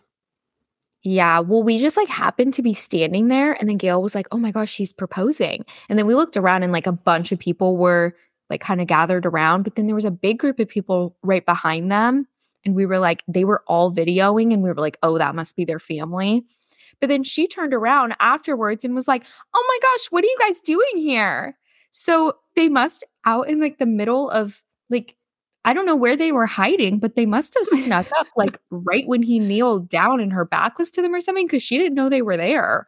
Yeah, 1.04 1.40
well, 1.40 1.64
we 1.64 1.78
just 1.78 1.96
like 1.96 2.08
happened 2.08 2.54
to 2.54 2.62
be 2.62 2.74
standing 2.74 3.26
there, 3.26 3.54
and 3.54 3.68
then 3.68 3.76
Gail 3.76 4.00
was 4.00 4.14
like, 4.14 4.28
"Oh 4.30 4.38
my 4.38 4.52
gosh, 4.52 4.70
she's 4.70 4.92
proposing!" 4.92 5.64
And 5.88 5.98
then 5.98 6.06
we 6.06 6.14
looked 6.14 6.36
around, 6.36 6.62
and 6.62 6.72
like 6.72 6.86
a 6.86 6.92
bunch 6.92 7.32
of 7.32 7.40
people 7.40 7.76
were 7.76 8.14
like 8.52 8.60
kind 8.60 8.80
of 8.80 8.86
gathered 8.86 9.24
around. 9.24 9.62
But 9.62 9.74
then 9.74 9.86
there 9.86 9.94
was 9.94 10.04
a 10.04 10.10
big 10.10 10.38
group 10.38 10.60
of 10.60 10.68
people 10.68 11.16
right 11.22 11.44
behind 11.44 11.90
them. 11.90 12.28
And 12.64 12.74
we 12.74 12.86
were 12.86 12.98
like, 12.98 13.24
they 13.26 13.44
were 13.44 13.64
all 13.66 13.90
videoing 13.90 14.52
and 14.52 14.62
we 14.62 14.68
were 14.68 14.76
like, 14.76 14.98
oh, 15.02 15.18
that 15.18 15.34
must 15.34 15.56
be 15.56 15.64
their 15.64 15.80
family. 15.80 16.44
But 17.00 17.08
then 17.08 17.24
she 17.24 17.48
turned 17.48 17.74
around 17.74 18.14
afterwards 18.20 18.84
and 18.84 18.94
was 18.94 19.08
like, 19.08 19.24
oh 19.54 19.66
my 19.68 19.88
gosh, 19.88 20.06
what 20.10 20.22
are 20.22 20.28
you 20.28 20.36
guys 20.38 20.60
doing 20.60 20.96
here? 20.96 21.56
So 21.90 22.36
they 22.54 22.68
must 22.68 23.04
out 23.24 23.48
in 23.48 23.60
like 23.60 23.78
the 23.78 23.86
middle 23.86 24.30
of 24.30 24.62
like 24.90 25.16
I 25.64 25.72
don't 25.72 25.86
know 25.86 25.96
where 25.96 26.16
they 26.16 26.32
were 26.32 26.46
hiding, 26.46 26.98
but 26.98 27.14
they 27.16 27.26
must 27.26 27.54
have 27.54 27.66
snuck 27.82 28.06
up 28.18 28.26
like 28.36 28.60
right 28.70 29.06
when 29.06 29.22
he 29.22 29.38
kneeled 29.38 29.88
down 29.88 30.20
and 30.20 30.32
her 30.32 30.44
back 30.44 30.78
was 30.78 30.90
to 30.92 31.02
them 31.02 31.14
or 31.14 31.20
something 31.20 31.46
because 31.46 31.62
she 31.62 31.78
didn't 31.78 31.94
know 31.94 32.08
they 32.08 32.22
were 32.22 32.36
there. 32.36 32.86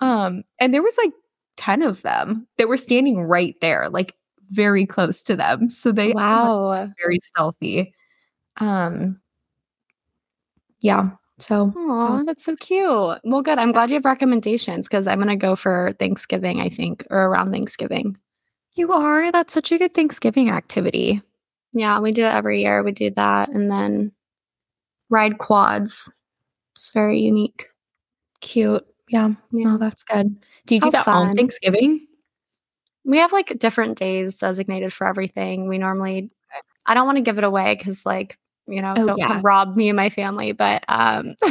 Um, 0.00 0.42
and 0.60 0.74
there 0.74 0.82
was 0.82 0.98
like 0.98 1.12
10 1.56 1.82
of 1.82 2.02
them 2.02 2.46
that 2.58 2.68
were 2.68 2.76
standing 2.76 3.22
right 3.22 3.56
there, 3.60 3.88
like 3.88 4.14
very 4.50 4.86
close 4.86 5.22
to 5.24 5.36
them. 5.36 5.68
So 5.70 5.92
they 5.92 6.12
wow 6.12 6.90
very 7.02 7.18
stealthy. 7.18 7.94
Um 8.58 9.20
yeah. 10.80 11.10
So 11.38 11.72
Aw, 11.76 12.22
that's 12.24 12.44
so 12.44 12.56
cute. 12.56 13.18
Well, 13.24 13.42
good. 13.42 13.58
I'm 13.58 13.72
glad 13.72 13.90
you 13.90 13.96
have 13.96 14.04
recommendations 14.04 14.88
because 14.88 15.06
I'm 15.06 15.18
gonna 15.18 15.36
go 15.36 15.54
for 15.56 15.92
Thanksgiving, 15.98 16.60
I 16.60 16.68
think, 16.68 17.06
or 17.10 17.24
around 17.26 17.52
Thanksgiving. 17.52 18.16
you 18.74 18.92
are. 18.92 19.30
That's 19.32 19.52
such 19.54 19.72
a 19.72 19.78
good 19.78 19.94
Thanksgiving 19.94 20.50
activity. 20.50 21.22
Yeah, 21.72 21.98
we 22.00 22.12
do 22.12 22.24
it 22.24 22.32
every 22.32 22.62
year. 22.62 22.82
We 22.82 22.92
do 22.92 23.10
that 23.10 23.50
and 23.50 23.70
then 23.70 24.12
ride 25.10 25.38
quads. 25.38 26.10
It's 26.74 26.90
very 26.90 27.20
unique. 27.20 27.66
Cute. 28.40 28.86
Yeah. 29.08 29.30
Yeah. 29.52 29.74
Oh, 29.74 29.78
that's 29.78 30.02
good. 30.04 30.36
Do 30.66 30.74
you 30.74 30.80
do 30.80 30.86
How 30.86 30.90
that 30.90 31.08
on. 31.08 31.34
Thanksgiving? 31.34 32.06
We 33.06 33.18
have 33.18 33.32
like 33.32 33.58
different 33.58 33.96
days 33.96 34.36
designated 34.38 34.92
for 34.92 35.06
everything. 35.06 35.68
We 35.68 35.78
normally 35.78 36.30
I 36.84 36.94
don't 36.94 37.06
want 37.06 37.16
to 37.16 37.22
give 37.22 37.38
it 37.38 37.44
away 37.44 37.74
because 37.74 38.04
like, 38.04 38.38
you 38.66 38.82
know, 38.82 38.94
Oh, 38.96 39.06
don't 39.06 39.18
yeah. 39.18 39.40
rob 39.42 39.76
me 39.76 39.88
and 39.88 39.96
my 39.96 40.10
family, 40.10 40.52
but 40.52 40.84
um 40.88 41.34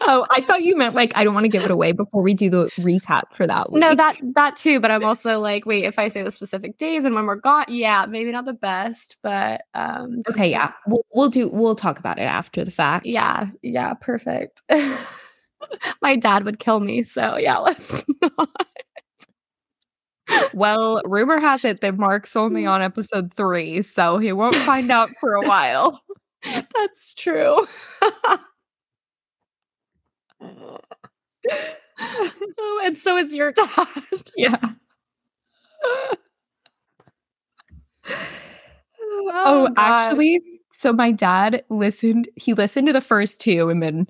oh, 0.00 0.26
I 0.30 0.40
thought 0.40 0.62
you 0.62 0.76
meant 0.76 0.94
like 0.94 1.12
I 1.14 1.24
don't 1.24 1.34
want 1.34 1.44
to 1.44 1.50
give 1.50 1.64
it 1.64 1.70
away 1.70 1.92
before 1.92 2.22
we 2.22 2.34
do 2.34 2.48
the 2.50 2.64
recap 2.80 3.32
for 3.32 3.46
that 3.46 3.70
week. 3.70 3.80
No, 3.80 3.94
that 3.94 4.16
that 4.34 4.56
too, 4.56 4.80
but 4.80 4.90
I'm 4.90 5.04
also 5.04 5.38
like, 5.40 5.66
wait, 5.66 5.84
if 5.84 5.98
I 5.98 6.08
say 6.08 6.22
the 6.22 6.30
specific 6.30 6.78
days 6.78 7.04
and 7.04 7.14
when 7.14 7.26
we're 7.26 7.36
gone, 7.36 7.66
yeah, 7.68 8.06
maybe 8.08 8.32
not 8.32 8.44
the 8.46 8.54
best, 8.54 9.16
but 9.22 9.62
um 9.74 10.22
Okay, 10.30 10.50
yeah. 10.50 10.72
We'll, 10.86 11.04
we'll 11.12 11.28
do 11.30 11.48
we'll 11.48 11.74
talk 11.74 11.98
about 11.98 12.18
it 12.18 12.22
after 12.22 12.64
the 12.64 12.70
fact. 12.70 13.06
Yeah, 13.06 13.48
yeah, 13.62 13.94
perfect. 13.94 14.62
My 16.02 16.16
dad 16.16 16.44
would 16.44 16.58
kill 16.58 16.80
me, 16.80 17.02
so 17.02 17.36
yeah, 17.36 17.58
let's 17.58 18.04
not. 18.22 18.48
Well, 20.52 21.02
rumor 21.04 21.38
has 21.38 21.64
it 21.64 21.80
that 21.80 21.98
Mark's 21.98 22.36
only 22.36 22.62
mm. 22.62 22.70
on 22.70 22.82
episode 22.82 23.32
3, 23.34 23.82
so 23.82 24.18
he 24.18 24.32
won't 24.32 24.54
find 24.56 24.90
out 24.90 25.08
for 25.20 25.34
a 25.34 25.42
while. 25.46 26.00
That's 26.74 27.14
true. 27.14 27.66
oh, 30.40 30.78
and 32.84 32.96
so 32.96 33.16
is 33.16 33.34
your 33.34 33.52
dad. 33.52 33.86
Yeah. 34.36 34.56
Oh, 39.16 39.32
oh 39.46 39.68
God. 39.68 39.74
actually, 39.76 40.40
so 40.70 40.92
my 40.92 41.12
dad 41.12 41.62
listened. 41.70 42.28
He 42.36 42.52
listened 42.52 42.88
to 42.88 42.92
the 42.92 43.00
first 43.00 43.40
two, 43.40 43.68
and 43.68 43.82
then 43.82 44.06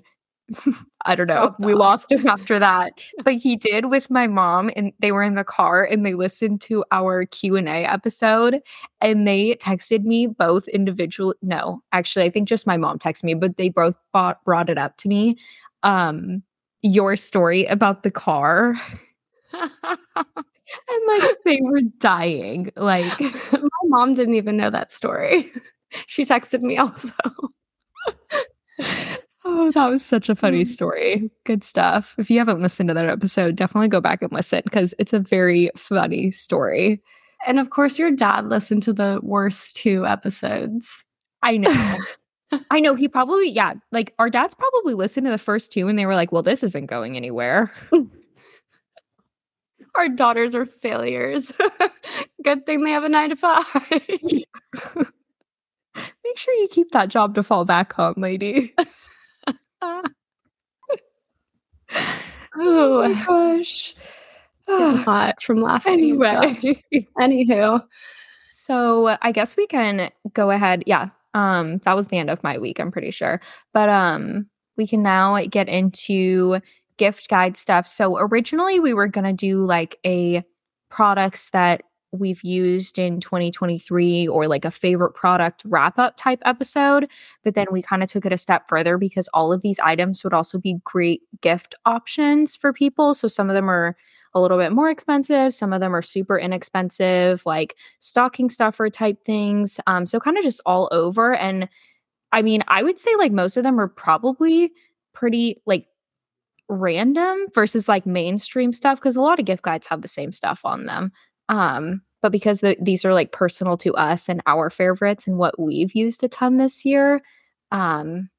I 1.05 1.15
don't 1.15 1.27
know. 1.27 1.35
Dropped 1.35 1.59
we 1.61 1.73
lost 1.73 2.11
him 2.11 2.27
after 2.27 2.59
that. 2.59 3.03
But 3.23 3.35
he 3.35 3.55
did 3.55 3.85
with 3.89 4.09
my 4.09 4.27
mom, 4.27 4.69
and 4.75 4.91
they 4.99 5.11
were 5.11 5.23
in 5.23 5.35
the 5.35 5.43
car, 5.43 5.83
and 5.83 6.05
they 6.05 6.13
listened 6.13 6.61
to 6.61 6.83
our 6.91 7.25
Q 7.25 7.55
and 7.55 7.67
A 7.67 7.85
episode, 7.85 8.61
and 9.01 9.27
they 9.27 9.55
texted 9.55 10.03
me 10.03 10.27
both 10.27 10.67
individually. 10.67 11.35
No, 11.41 11.81
actually, 11.91 12.25
I 12.25 12.29
think 12.29 12.47
just 12.47 12.67
my 12.67 12.77
mom 12.77 12.99
texted 12.99 13.23
me, 13.23 13.33
but 13.33 13.57
they 13.57 13.69
both 13.69 13.95
bought, 14.13 14.43
brought 14.45 14.69
it 14.69 14.77
up 14.77 14.97
to 14.97 15.07
me. 15.07 15.37
Um, 15.83 16.43
your 16.81 17.15
story 17.15 17.65
about 17.65 18.03
the 18.03 18.11
car, 18.11 18.75
and 19.53 19.69
like 21.07 21.37
they 21.45 21.59
were 21.61 21.81
dying. 21.99 22.71
Like, 22.75 23.19
My 23.51 23.69
mom 23.85 24.13
didn't 24.13 24.35
even 24.35 24.57
know 24.57 24.69
that 24.69 24.91
story. 24.91 25.51
She 26.07 26.23
texted 26.23 26.61
me 26.61 26.77
also. 26.77 27.13
Oh, 29.57 29.71
that 29.71 29.87
was 29.87 30.03
such 30.05 30.27
a 30.27 30.35
funny 30.35 30.63
Mm. 30.63 30.67
story. 30.67 31.31
Good 31.45 31.63
stuff. 31.63 32.13
If 32.17 32.29
you 32.29 32.37
haven't 32.39 32.61
listened 32.61 32.89
to 32.89 32.93
that 32.93 33.05
episode, 33.07 33.55
definitely 33.55 33.87
go 33.87 34.01
back 34.01 34.21
and 34.21 34.31
listen 34.33 34.61
because 34.65 34.93
it's 34.99 35.13
a 35.13 35.19
very 35.19 35.69
funny 35.77 36.29
story. 36.31 37.01
And 37.47 37.57
of 37.59 37.69
course, 37.69 37.97
your 37.97 38.11
dad 38.11 38.49
listened 38.49 38.83
to 38.83 38.93
the 38.93 39.19
worst 39.23 39.77
two 39.77 40.05
episodes. 40.05 41.05
I 41.41 41.55
know. 41.57 41.97
I 42.69 42.79
know. 42.81 42.95
He 42.95 43.07
probably, 43.07 43.49
yeah, 43.49 43.75
like 43.93 44.13
our 44.19 44.29
dads 44.29 44.55
probably 44.55 44.93
listened 44.93 45.25
to 45.25 45.31
the 45.31 45.37
first 45.37 45.71
two 45.71 45.87
and 45.87 45.97
they 45.97 46.05
were 46.05 46.15
like, 46.15 46.31
well, 46.33 46.43
this 46.43 46.61
isn't 46.63 46.87
going 46.87 47.15
anywhere. 47.15 47.71
Our 49.95 50.09
daughters 50.09 50.53
are 50.55 50.65
failures. 50.65 51.53
Good 52.43 52.65
thing 52.65 52.83
they 52.83 52.91
have 52.91 53.05
a 53.05 53.09
nine 53.09 53.29
to 53.29 53.35
five. 53.37 53.63
Make 55.95 56.37
sure 56.37 56.53
you 56.55 56.67
keep 56.69 56.91
that 56.91 57.07
job 57.07 57.35
to 57.35 57.43
fall 57.43 57.63
back 57.63 57.97
on, 57.97 58.15
ladies. 58.17 59.09
Oh 59.81 60.03
my 62.57 63.13
gosh. 63.27 63.95
Getting 64.67 64.97
hot 64.97 65.41
from 65.41 65.61
laughing. 65.61 65.93
Anyway. 65.93 66.81
Anywho, 67.19 67.83
So 68.51 69.17
I 69.21 69.31
guess 69.31 69.55
we 69.57 69.67
can 69.67 70.09
go 70.33 70.51
ahead. 70.51 70.83
Yeah. 70.87 71.09
Um, 71.33 71.79
that 71.79 71.95
was 71.95 72.07
the 72.07 72.17
end 72.17 72.29
of 72.29 72.43
my 72.43 72.57
week, 72.57 72.79
I'm 72.79 72.91
pretty 72.91 73.11
sure. 73.11 73.41
But 73.73 73.89
um 73.89 74.47
we 74.77 74.87
can 74.87 75.03
now 75.03 75.39
get 75.45 75.69
into 75.69 76.59
gift 76.97 77.29
guide 77.29 77.57
stuff. 77.57 77.87
So 77.87 78.17
originally 78.17 78.79
we 78.79 78.93
were 78.93 79.07
gonna 79.07 79.33
do 79.33 79.65
like 79.65 79.97
a 80.05 80.43
products 80.89 81.49
that 81.51 81.83
we've 82.15 82.43
used 82.43 82.97
in 82.97 83.19
2023 83.19 84.27
or 84.27 84.47
like 84.47 84.65
a 84.65 84.71
favorite 84.71 85.13
product 85.13 85.63
wrap 85.65 85.99
up 85.99 86.17
type 86.17 86.39
episode. 86.45 87.09
But 87.43 87.55
then 87.55 87.67
we 87.71 87.81
kind 87.81 88.03
of 88.03 88.09
took 88.09 88.25
it 88.25 88.33
a 88.33 88.37
step 88.37 88.67
further 88.67 88.97
because 88.97 89.27
all 89.33 89.53
of 89.53 89.61
these 89.61 89.79
items 89.79 90.23
would 90.23 90.33
also 90.33 90.57
be 90.57 90.79
great 90.83 91.21
gift 91.41 91.75
options 91.85 92.55
for 92.55 92.73
people. 92.73 93.13
So 93.13 93.27
some 93.27 93.49
of 93.49 93.55
them 93.55 93.69
are 93.69 93.95
a 94.33 94.41
little 94.41 94.57
bit 94.57 94.73
more 94.73 94.89
expensive, 94.89 95.53
some 95.53 95.71
of 95.71 95.79
them 95.79 95.95
are 95.95 96.01
super 96.01 96.37
inexpensive, 96.37 97.45
like 97.45 97.75
stocking 97.99 98.49
stuffer 98.49 98.89
type 98.89 99.23
things. 99.23 99.79
Um, 99.87 100.05
so 100.05 100.19
kind 100.19 100.37
of 100.37 100.43
just 100.43 100.61
all 100.65 100.89
over. 100.91 101.33
And 101.33 101.69
I 102.33 102.41
mean, 102.41 102.63
I 102.67 102.83
would 102.83 102.99
say 102.99 103.11
like 103.17 103.31
most 103.31 103.55
of 103.55 103.63
them 103.63 103.79
are 103.79 103.87
probably 103.87 104.73
pretty 105.13 105.61
like 105.65 105.87
random 106.67 107.45
versus 107.53 107.87
like 107.87 108.05
mainstream 108.05 108.73
stuff 108.73 108.99
because 108.99 109.15
a 109.15 109.21
lot 109.21 109.39
of 109.39 109.45
gift 109.45 109.63
guides 109.63 109.87
have 109.87 110.01
the 110.01 110.07
same 110.07 110.31
stuff 110.31 110.61
on 110.65 110.85
them. 110.85 111.11
Um, 111.49 112.01
but 112.21 112.31
because 112.31 112.61
the, 112.61 112.75
these 112.81 113.05
are 113.05 113.13
like 113.13 113.31
personal 113.31 113.77
to 113.77 113.93
us 113.93 114.29
and 114.29 114.41
our 114.47 114.69
favorites 114.69 115.27
and 115.27 115.37
what 115.37 115.59
we've 115.59 115.93
used 115.93 116.23
a 116.23 116.27
ton 116.27 116.57
this 116.57 116.83
year, 116.85 117.21
um, 117.71 118.29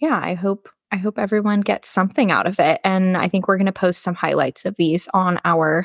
yeah, 0.00 0.18
I 0.22 0.34
hope 0.34 0.68
I 0.92 0.96
hope 0.96 1.18
everyone 1.18 1.60
gets 1.60 1.88
something 1.88 2.30
out 2.30 2.46
of 2.46 2.60
it. 2.60 2.80
And 2.84 3.16
I 3.16 3.28
think 3.28 3.48
we're 3.48 3.56
going 3.56 3.66
to 3.66 3.72
post 3.72 4.02
some 4.02 4.14
highlights 4.14 4.64
of 4.64 4.76
these 4.76 5.08
on 5.12 5.40
our 5.44 5.84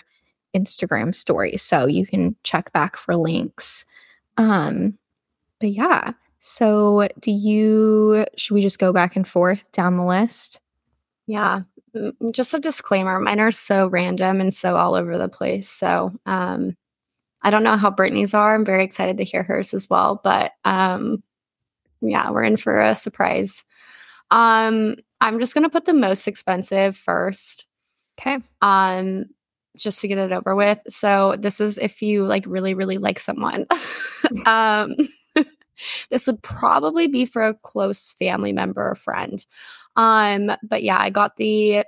Instagram 0.56 1.14
story. 1.16 1.58
So 1.58 1.88
you 1.88 2.06
can 2.06 2.36
check 2.44 2.72
back 2.74 2.96
for 2.96 3.16
links. 3.16 3.86
Um, 4.38 4.98
but 5.60 5.72
yeah. 5.72 6.14
So 6.38 7.10
do 7.20 7.32
you 7.32 8.26
should 8.38 8.54
we 8.54 8.62
just 8.62 8.80
go 8.80 8.94
back 8.94 9.16
and 9.16 9.28
forth 9.28 9.70
down 9.72 9.98
the 9.98 10.06
list? 10.06 10.60
yeah. 11.30 11.62
Mm, 11.96 12.34
Just 12.34 12.54
a 12.54 12.60
disclaimer 12.60 13.20
mine 13.20 13.40
are 13.40 13.52
so 13.52 13.88
random 13.88 14.42
and 14.42 14.54
so 14.54 14.76
all 14.78 14.96
over 14.96 15.18
the 15.18 15.30
place. 15.30 15.68
So, 15.70 16.14
um, 16.26 16.76
I 17.44 17.52
don't 17.52 17.64
know 17.64 17.78
how 17.78 17.92
Brittney's 17.92 18.34
are. 18.34 18.56
I'm 18.56 18.66
very 18.66 18.84
excited 18.84 19.18
to 19.18 19.24
hear 19.24 19.44
hers 19.44 19.74
as 19.74 19.90
well. 19.90 20.20
But 20.24 20.54
um, 20.66 21.24
yeah, 22.02 22.32
we're 22.32 22.44
in 22.44 22.58
for 22.58 22.82
a 22.82 22.96
surprise. 22.96 23.64
Um, 24.32 24.96
I'm 25.22 25.40
just 25.40 25.54
gonna 25.54 25.70
put 25.70 25.86
the 25.86 25.94
most 25.94 26.28
expensive 26.28 26.98
first. 26.98 27.66
Okay. 28.20 28.40
um 28.62 29.26
just 29.78 30.02
to 30.02 30.08
get 30.08 30.18
it 30.18 30.32
over 30.34 30.56
with 30.56 30.80
so 30.90 31.36
this 31.40 31.62
is 31.62 31.78
if 31.78 32.02
you 32.02 32.26
like 32.26 32.44
really 32.48 32.74
really 32.74 32.98
like 32.98 33.20
someone 33.20 33.66
um 34.46 34.96
this 36.10 36.28
would 36.28 36.42
probably 36.44 37.08
be 37.08 37.26
for 37.26 37.44
a 37.46 37.54
close 37.54 38.12
family 38.14 38.52
member 38.52 38.90
or 38.90 38.96
friend 38.96 39.46
um 39.96 40.52
but 40.64 40.84
yeah 40.84 40.98
i 41.00 41.10
got 41.10 41.36
the 41.38 41.84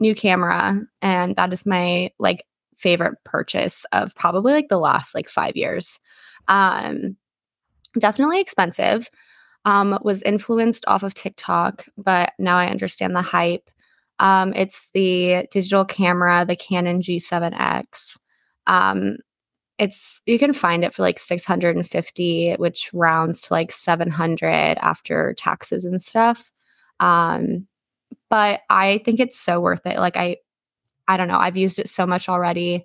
new 0.00 0.14
camera 0.14 0.80
and 1.02 1.36
that 1.36 1.52
is 1.52 1.66
my 1.66 2.10
like 2.18 2.42
favorite 2.76 3.14
purchase 3.24 3.84
of 3.92 4.14
probably 4.14 4.52
like 4.52 4.68
the 4.68 4.78
last 4.78 5.14
like 5.14 5.28
5 5.28 5.56
years 5.56 6.00
um 6.46 7.16
definitely 7.98 8.40
expensive 8.40 9.08
um 9.64 9.98
was 10.02 10.22
influenced 10.22 10.84
off 10.86 11.02
of 11.02 11.14
TikTok 11.14 11.86
but 11.96 12.32
now 12.38 12.56
I 12.56 12.68
understand 12.68 13.16
the 13.16 13.22
hype 13.22 13.70
um, 14.20 14.52
it's 14.54 14.90
the 14.90 15.46
digital 15.50 15.84
camera, 15.84 16.44
the 16.44 16.56
Canon 16.56 17.00
G7X. 17.00 18.18
Um, 18.66 19.18
it's 19.78 20.20
you 20.26 20.38
can 20.38 20.52
find 20.52 20.84
it 20.84 20.92
for 20.92 21.02
like 21.02 21.18
650, 21.18 22.54
which 22.54 22.90
rounds 22.92 23.42
to 23.42 23.54
like 23.54 23.70
700 23.70 24.78
after 24.80 25.34
taxes 25.34 25.84
and 25.84 26.02
stuff. 26.02 26.50
Um, 27.00 27.66
but 28.30 28.60
I 28.68 29.00
think 29.04 29.20
it's 29.20 29.38
so 29.38 29.60
worth 29.60 29.86
it. 29.86 29.98
Like 29.98 30.16
I, 30.16 30.36
I 31.06 31.16
don't 31.16 31.28
know. 31.28 31.38
I've 31.38 31.56
used 31.56 31.78
it 31.78 31.88
so 31.88 32.06
much 32.06 32.28
already. 32.28 32.84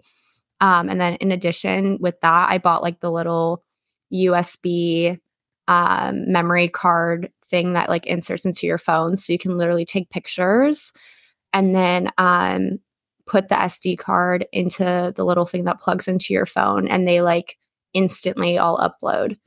Um, 0.61 0.89
and 0.89 0.99
then 0.99 1.15
in 1.15 1.31
addition 1.31 1.97
with 1.99 2.19
that, 2.21 2.49
I 2.49 2.57
bought 2.57 2.83
like 2.83 3.01
the 3.01 3.11
little 3.11 3.63
USB 4.13 5.19
um, 5.67 6.31
memory 6.31 6.69
card 6.69 7.31
thing 7.47 7.73
that 7.73 7.89
like 7.89 8.05
inserts 8.05 8.45
into 8.45 8.65
your 8.65 8.77
phone. 8.77 9.17
So 9.17 9.33
you 9.33 9.39
can 9.39 9.57
literally 9.57 9.85
take 9.85 10.09
pictures 10.09 10.93
and 11.51 11.75
then 11.75 12.09
um, 12.17 12.79
put 13.27 13.47
the 13.49 13.55
SD 13.55 13.97
card 13.97 14.45
into 14.51 15.13
the 15.15 15.25
little 15.25 15.45
thing 15.45 15.65
that 15.65 15.81
plugs 15.81 16.07
into 16.07 16.33
your 16.33 16.45
phone 16.45 16.87
and 16.87 17.07
they 17.07 17.21
like 17.21 17.57
instantly 17.93 18.57
all 18.57 18.77
upload. 18.77 19.37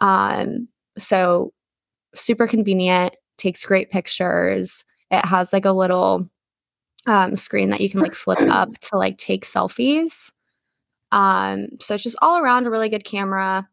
Um, 0.00 0.68
so 0.98 1.52
super 2.14 2.46
convenient, 2.46 3.16
takes 3.42 3.64
great 3.64 3.90
pictures. 3.90 4.84
It 5.10 5.24
has 5.24 5.52
like 5.52 5.64
a 5.64 5.72
little 5.72 6.30
um, 7.06 7.34
screen 7.34 7.70
that 7.70 7.80
you 7.80 7.90
can 7.90 8.00
like 8.00 8.14
flip 8.14 8.40
up 8.40 8.78
to 8.80 8.96
like 8.96 9.18
take 9.18 9.44
selfies. 9.44 10.30
Um, 11.10 11.68
so 11.80 11.94
it's 11.94 12.04
just 12.04 12.16
all 12.22 12.38
around 12.38 12.66
a 12.66 12.70
really 12.70 12.88
good 12.88 13.04
camera. 13.04 13.68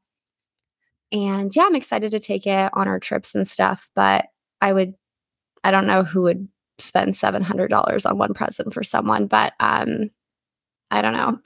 And 1.11 1.55
yeah, 1.55 1.63
I'm 1.65 1.75
excited 1.75 2.11
to 2.11 2.19
take 2.19 2.45
it 2.45 2.69
on 2.73 2.87
our 2.87 2.99
trips 2.99 3.35
and 3.35 3.47
stuff. 3.47 3.89
But 3.95 4.25
I 4.61 4.73
would, 4.73 4.93
I 5.63 5.71
don't 5.71 5.87
know 5.87 6.03
who 6.03 6.23
would 6.23 6.47
spend 6.79 7.13
$700 7.13 8.09
on 8.09 8.17
one 8.17 8.33
present 8.33 8.73
for 8.73 8.83
someone, 8.83 9.27
but 9.27 9.53
um, 9.59 10.09
I 10.91 11.01
don't 11.01 11.13
know. 11.13 11.39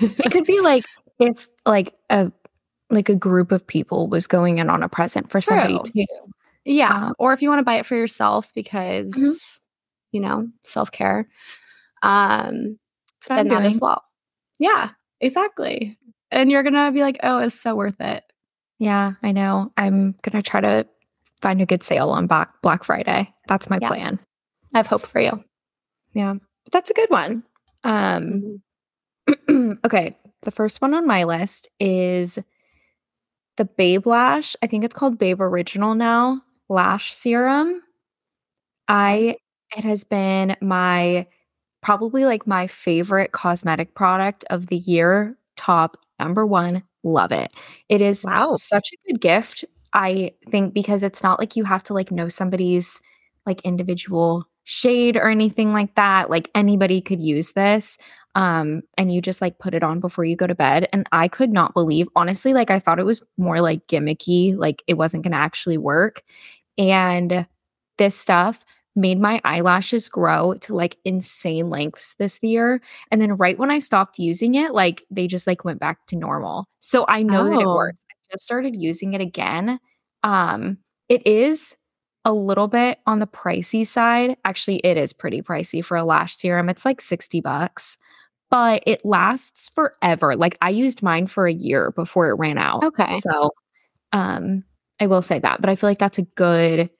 it 0.00 0.32
could 0.32 0.44
be 0.44 0.60
like 0.60 0.84
if 1.20 1.48
like 1.66 1.94
a 2.10 2.32
like 2.90 3.08
a 3.08 3.16
group 3.16 3.52
of 3.52 3.66
people 3.66 4.08
was 4.08 4.26
going 4.26 4.58
in 4.58 4.70
on 4.70 4.82
a 4.82 4.88
present 4.88 5.30
for 5.30 5.40
somebody 5.40 5.78
True. 5.78 6.04
too. 6.06 6.32
Yeah. 6.68 7.06
Um, 7.06 7.14
or 7.18 7.32
if 7.32 7.40
you 7.40 7.48
want 7.48 7.60
to 7.60 7.64
buy 7.64 7.76
it 7.76 7.86
for 7.86 7.96
yourself 7.96 8.52
because 8.54 9.10
mm-hmm. 9.12 9.32
you 10.12 10.20
know, 10.20 10.48
self-care. 10.62 11.28
Um 12.02 12.78
and 13.30 13.50
that 13.50 13.64
as 13.64 13.80
well. 13.80 14.02
Yeah, 14.58 14.90
exactly. 15.20 15.98
And 16.30 16.50
you're 16.50 16.62
gonna 16.62 16.92
be 16.92 17.00
like, 17.00 17.18
oh, 17.22 17.38
it's 17.38 17.54
so 17.54 17.74
worth 17.74 18.00
it. 18.00 18.22
Yeah, 18.78 19.14
I 19.22 19.32
know. 19.32 19.72
I'm 19.76 20.14
gonna 20.22 20.42
try 20.42 20.60
to 20.60 20.86
find 21.40 21.60
a 21.62 21.66
good 21.66 21.82
sale 21.82 22.10
on 22.10 22.26
Black 22.26 22.50
Black 22.62 22.84
Friday. 22.84 23.32
That's 23.48 23.70
my 23.70 23.78
yeah. 23.80 23.88
plan. 23.88 24.18
I 24.74 24.78
have 24.78 24.86
hope 24.86 25.06
for 25.06 25.20
you. 25.20 25.42
Yeah. 26.12 26.34
But 26.64 26.72
that's 26.72 26.90
a 26.90 26.94
good 26.94 27.10
one. 27.10 27.44
Um 27.82 28.60
mm-hmm. 29.26 29.72
okay. 29.86 30.16
The 30.42 30.50
first 30.50 30.82
one 30.82 30.92
on 30.94 31.06
my 31.06 31.24
list 31.24 31.68
is 31.80 32.38
the 33.56 33.64
Babe 33.64 34.06
Lash. 34.06 34.54
I 34.62 34.66
think 34.66 34.84
it's 34.84 34.94
called 34.94 35.18
Babe 35.18 35.40
Original 35.40 35.94
now. 35.94 36.42
Lash 36.68 37.14
serum. 37.14 37.82
I 38.88 39.36
it 39.76 39.84
has 39.84 40.04
been 40.04 40.56
my 40.60 41.26
probably 41.82 42.24
like 42.24 42.46
my 42.46 42.66
favorite 42.66 43.32
cosmetic 43.32 43.94
product 43.94 44.44
of 44.50 44.66
the 44.66 44.78
year. 44.78 45.36
Top 45.56 45.96
number 46.18 46.46
one. 46.46 46.82
Love 47.04 47.32
it. 47.32 47.52
It 47.88 48.00
is 48.00 48.24
wow. 48.26 48.54
such 48.56 48.90
a 48.92 49.12
good 49.12 49.20
gift. 49.20 49.64
I 49.92 50.32
think 50.50 50.74
because 50.74 51.02
it's 51.02 51.22
not 51.22 51.38
like 51.38 51.56
you 51.56 51.64
have 51.64 51.82
to 51.84 51.94
like 51.94 52.10
know 52.10 52.28
somebody's 52.28 53.00
like 53.46 53.60
individual 53.62 54.44
shade 54.64 55.16
or 55.16 55.30
anything 55.30 55.72
like 55.72 55.94
that. 55.94 56.28
Like 56.28 56.50
anybody 56.54 57.00
could 57.00 57.22
use 57.22 57.52
this. 57.52 57.96
Um, 58.34 58.82
and 58.98 59.10
you 59.10 59.22
just 59.22 59.40
like 59.40 59.58
put 59.58 59.72
it 59.72 59.82
on 59.82 59.98
before 59.98 60.24
you 60.24 60.36
go 60.36 60.46
to 60.46 60.54
bed. 60.54 60.86
And 60.92 61.08
I 61.10 61.26
could 61.26 61.50
not 61.50 61.72
believe, 61.72 62.06
honestly, 62.14 62.52
like 62.52 62.70
I 62.70 62.78
thought 62.78 62.98
it 62.98 63.06
was 63.06 63.22
more 63.38 63.62
like 63.62 63.86
gimmicky, 63.86 64.54
like 64.54 64.82
it 64.86 64.94
wasn't 64.94 65.24
going 65.24 65.32
to 65.32 65.38
actually 65.38 65.78
work. 65.78 66.22
And 66.78 67.46
this 67.98 68.14
stuff 68.14 68.64
made 68.98 69.20
my 69.20 69.40
eyelashes 69.44 70.08
grow 70.08 70.54
to 70.54 70.74
like 70.74 70.96
insane 71.04 71.70
lengths 71.70 72.14
this 72.18 72.38
year. 72.42 72.80
And 73.10 73.20
then 73.20 73.36
right 73.36 73.58
when 73.58 73.70
I 73.70 73.78
stopped 73.78 74.18
using 74.18 74.54
it, 74.54 74.72
like 74.72 75.04
they 75.10 75.26
just 75.26 75.46
like 75.46 75.64
went 75.64 75.80
back 75.80 76.06
to 76.06 76.16
normal. 76.16 76.66
So 76.80 77.04
I 77.08 77.22
know 77.22 77.46
oh. 77.46 77.50
that 77.50 77.60
it 77.60 77.66
oh. 77.66 77.74
works. 77.74 78.04
I 78.10 78.14
just 78.32 78.44
started 78.44 78.74
using 78.76 79.14
it 79.14 79.20
again. 79.20 79.78
Um, 80.24 80.78
it 81.08 81.26
is 81.26 81.76
a 82.24 82.32
little 82.32 82.68
bit 82.68 82.98
on 83.06 83.20
the 83.20 83.26
pricey 83.26 83.86
side. 83.86 84.36
Actually, 84.44 84.78
it 84.78 84.96
is 84.96 85.12
pretty 85.12 85.40
pricey 85.40 85.82
for 85.84 85.96
a 85.96 86.04
lash 86.04 86.34
serum. 86.36 86.68
It's 86.68 86.84
like 86.84 87.00
60 87.00 87.40
bucks, 87.40 87.96
but 88.50 88.82
it 88.86 89.04
lasts 89.04 89.70
forever. 89.74 90.36
Like 90.36 90.58
I 90.60 90.70
used 90.70 91.02
mine 91.02 91.26
for 91.28 91.46
a 91.46 91.52
year 91.52 91.92
before 91.92 92.28
it 92.28 92.34
ran 92.34 92.58
out. 92.58 92.84
Okay. 92.84 93.20
So 93.20 93.50
um 94.12 94.64
I 95.00 95.06
will 95.06 95.22
say 95.22 95.38
that, 95.38 95.60
but 95.60 95.70
I 95.70 95.76
feel 95.76 95.90
like 95.90 95.98
that's 95.98 96.18
a 96.18 96.22
good 96.22 96.90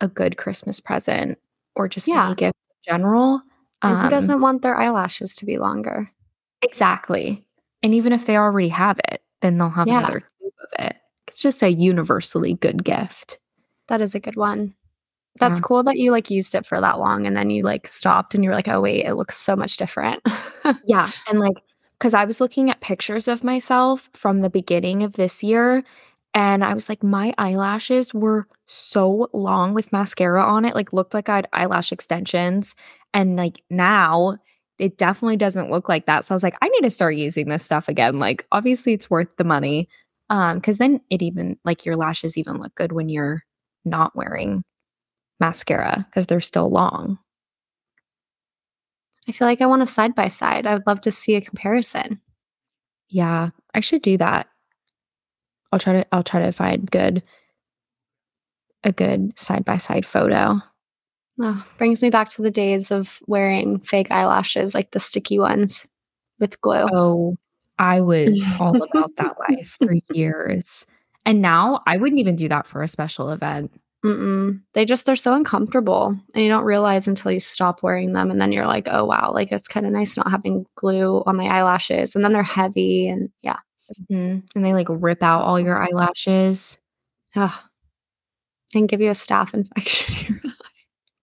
a 0.00 0.08
good 0.08 0.36
Christmas 0.36 0.80
present 0.80 1.38
or 1.76 1.88
just 1.88 2.08
yeah. 2.08 2.26
any 2.26 2.34
gift 2.34 2.56
in 2.86 2.94
general. 2.94 3.42
Um, 3.82 3.96
who 3.96 4.10
doesn't 4.10 4.40
want 4.40 4.62
their 4.62 4.76
eyelashes 4.76 5.36
to 5.36 5.46
be 5.46 5.58
longer? 5.58 6.10
Exactly. 6.62 7.44
And 7.82 7.94
even 7.94 8.12
if 8.12 8.26
they 8.26 8.36
already 8.36 8.68
have 8.68 8.98
it, 9.10 9.22
then 9.40 9.58
they'll 9.58 9.70
have 9.70 9.88
yeah. 9.88 9.98
another 9.98 10.20
tube 10.20 10.52
of 10.62 10.86
it. 10.86 10.96
It's 11.28 11.40
just 11.40 11.62
a 11.62 11.72
universally 11.72 12.54
good 12.54 12.84
gift. 12.84 13.38
That 13.88 14.00
is 14.00 14.14
a 14.14 14.20
good 14.20 14.36
one. 14.36 14.74
That's 15.38 15.60
yeah. 15.60 15.64
cool 15.64 15.82
that 15.84 15.96
you 15.96 16.10
like 16.10 16.30
used 16.30 16.54
it 16.54 16.66
for 16.66 16.80
that 16.80 16.98
long 16.98 17.26
and 17.26 17.36
then 17.36 17.50
you 17.50 17.62
like 17.62 17.86
stopped 17.86 18.34
and 18.34 18.44
you 18.44 18.50
were 18.50 18.56
like, 18.56 18.68
oh, 18.68 18.80
wait, 18.80 19.06
it 19.06 19.14
looks 19.14 19.36
so 19.36 19.56
much 19.56 19.76
different. 19.76 20.22
yeah. 20.86 21.10
And 21.28 21.38
like, 21.38 21.54
because 21.98 22.14
I 22.14 22.24
was 22.24 22.40
looking 22.40 22.70
at 22.70 22.80
pictures 22.80 23.28
of 23.28 23.44
myself 23.44 24.10
from 24.14 24.40
the 24.40 24.50
beginning 24.50 25.02
of 25.02 25.14
this 25.14 25.42
year 25.42 25.84
and 26.34 26.64
I 26.64 26.74
was 26.74 26.88
like, 26.88 27.02
my 27.02 27.34
eyelashes 27.38 28.14
were 28.14 28.46
so 28.66 29.28
long 29.32 29.74
with 29.74 29.92
mascara 29.92 30.42
on 30.44 30.64
it, 30.64 30.74
like, 30.74 30.92
looked 30.92 31.14
like 31.14 31.28
I 31.28 31.36
had 31.36 31.48
eyelash 31.52 31.92
extensions. 31.92 32.76
And 33.14 33.36
like 33.36 33.62
now, 33.70 34.38
it 34.78 34.96
definitely 34.98 35.36
doesn't 35.36 35.70
look 35.70 35.88
like 35.88 36.06
that. 36.06 36.24
So 36.24 36.34
I 36.34 36.36
was 36.36 36.42
like, 36.44 36.56
I 36.62 36.68
need 36.68 36.82
to 36.82 36.90
start 36.90 37.16
using 37.16 37.48
this 37.48 37.64
stuff 37.64 37.88
again. 37.88 38.18
Like, 38.18 38.46
obviously, 38.52 38.92
it's 38.94 39.10
worth 39.10 39.28
the 39.38 39.44
money. 39.44 39.88
Um, 40.30 40.58
because 40.58 40.78
then 40.78 41.00
it 41.10 41.22
even 41.22 41.58
like 41.64 41.84
your 41.84 41.96
lashes 41.96 42.38
even 42.38 42.58
look 42.58 42.74
good 42.76 42.92
when 42.92 43.08
you're 43.08 43.42
not 43.84 44.14
wearing 44.14 44.62
mascara 45.40 46.06
because 46.10 46.26
they're 46.26 46.40
still 46.40 46.70
long. 46.70 47.18
I 49.28 49.32
feel 49.32 49.46
like 49.46 49.60
I 49.60 49.66
want 49.66 49.82
a 49.82 49.86
side 49.86 50.14
by 50.14 50.28
side. 50.28 50.66
I 50.66 50.74
would 50.74 50.86
love 50.86 51.00
to 51.02 51.10
see 51.10 51.34
a 51.34 51.40
comparison. 51.40 52.20
Yeah, 53.10 53.50
I 53.74 53.80
should 53.80 54.02
do 54.02 54.18
that. 54.18 54.48
I'll 55.72 55.78
try 55.78 55.92
to 55.94 56.06
I'll 56.12 56.22
try 56.22 56.40
to 56.40 56.52
find 56.52 56.90
good 56.90 57.22
a 58.82 58.92
good 58.92 59.38
side 59.38 59.64
by 59.64 59.76
side 59.76 60.06
photo. 60.06 60.60
Oh, 61.42 61.66
brings 61.78 62.02
me 62.02 62.10
back 62.10 62.28
to 62.30 62.42
the 62.42 62.50
days 62.50 62.90
of 62.90 63.20
wearing 63.26 63.80
fake 63.80 64.10
eyelashes 64.10 64.74
like 64.74 64.90
the 64.90 65.00
sticky 65.00 65.38
ones 65.38 65.86
with 66.38 66.60
glue. 66.60 66.86
Oh, 66.92 67.36
I 67.78 68.00
was 68.00 68.46
all 68.60 68.76
about 68.82 69.16
that 69.16 69.36
life 69.48 69.76
for 69.80 69.94
years. 70.12 70.86
And 71.24 71.40
now 71.40 71.82
I 71.86 71.96
wouldn't 71.96 72.20
even 72.20 72.36
do 72.36 72.48
that 72.48 72.66
for 72.66 72.82
a 72.82 72.88
special 72.88 73.30
event. 73.30 73.72
Mm-mm. 74.04 74.60
They 74.72 74.86
just 74.86 75.04
they're 75.04 75.16
so 75.16 75.34
uncomfortable, 75.34 76.16
and 76.34 76.42
you 76.42 76.48
don't 76.48 76.64
realize 76.64 77.06
until 77.06 77.32
you 77.32 77.40
stop 77.40 77.82
wearing 77.82 78.14
them, 78.14 78.30
and 78.30 78.40
then 78.40 78.50
you're 78.50 78.66
like, 78.66 78.88
oh 78.90 79.04
wow, 79.04 79.30
like 79.34 79.52
it's 79.52 79.68
kind 79.68 79.84
of 79.84 79.92
nice 79.92 80.16
not 80.16 80.30
having 80.30 80.64
glue 80.74 81.22
on 81.26 81.36
my 81.36 81.44
eyelashes, 81.44 82.16
and 82.16 82.24
then 82.24 82.32
they're 82.32 82.42
heavy, 82.42 83.08
and 83.08 83.28
yeah, 83.42 83.58
mm-hmm. 84.10 84.40
and 84.54 84.64
they 84.64 84.72
like 84.72 84.86
rip 84.88 85.22
out 85.22 85.42
all 85.42 85.60
your 85.60 85.82
eyelashes, 85.82 86.78
Ugh. 87.36 87.52
and 88.74 88.88
give 88.88 89.00
you 89.00 89.08
a 89.08 89.12
staph 89.12 89.54
infection. 89.54 90.40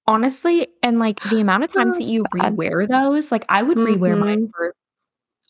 Honestly, 0.06 0.68
and 0.82 1.00
like 1.00 1.20
the 1.22 1.42
amount 1.42 1.64
of 1.64 1.74
times 1.74 1.96
oh, 1.96 2.00
that 2.00 2.06
you 2.06 2.24
bad. 2.34 2.56
rewear 2.56 2.88
those, 2.88 3.32
like 3.32 3.46
I 3.50 3.64
would 3.64 3.78
mm-hmm. 3.78 4.02
rewear 4.02 4.18
mine 4.18 4.50
for 4.56 4.74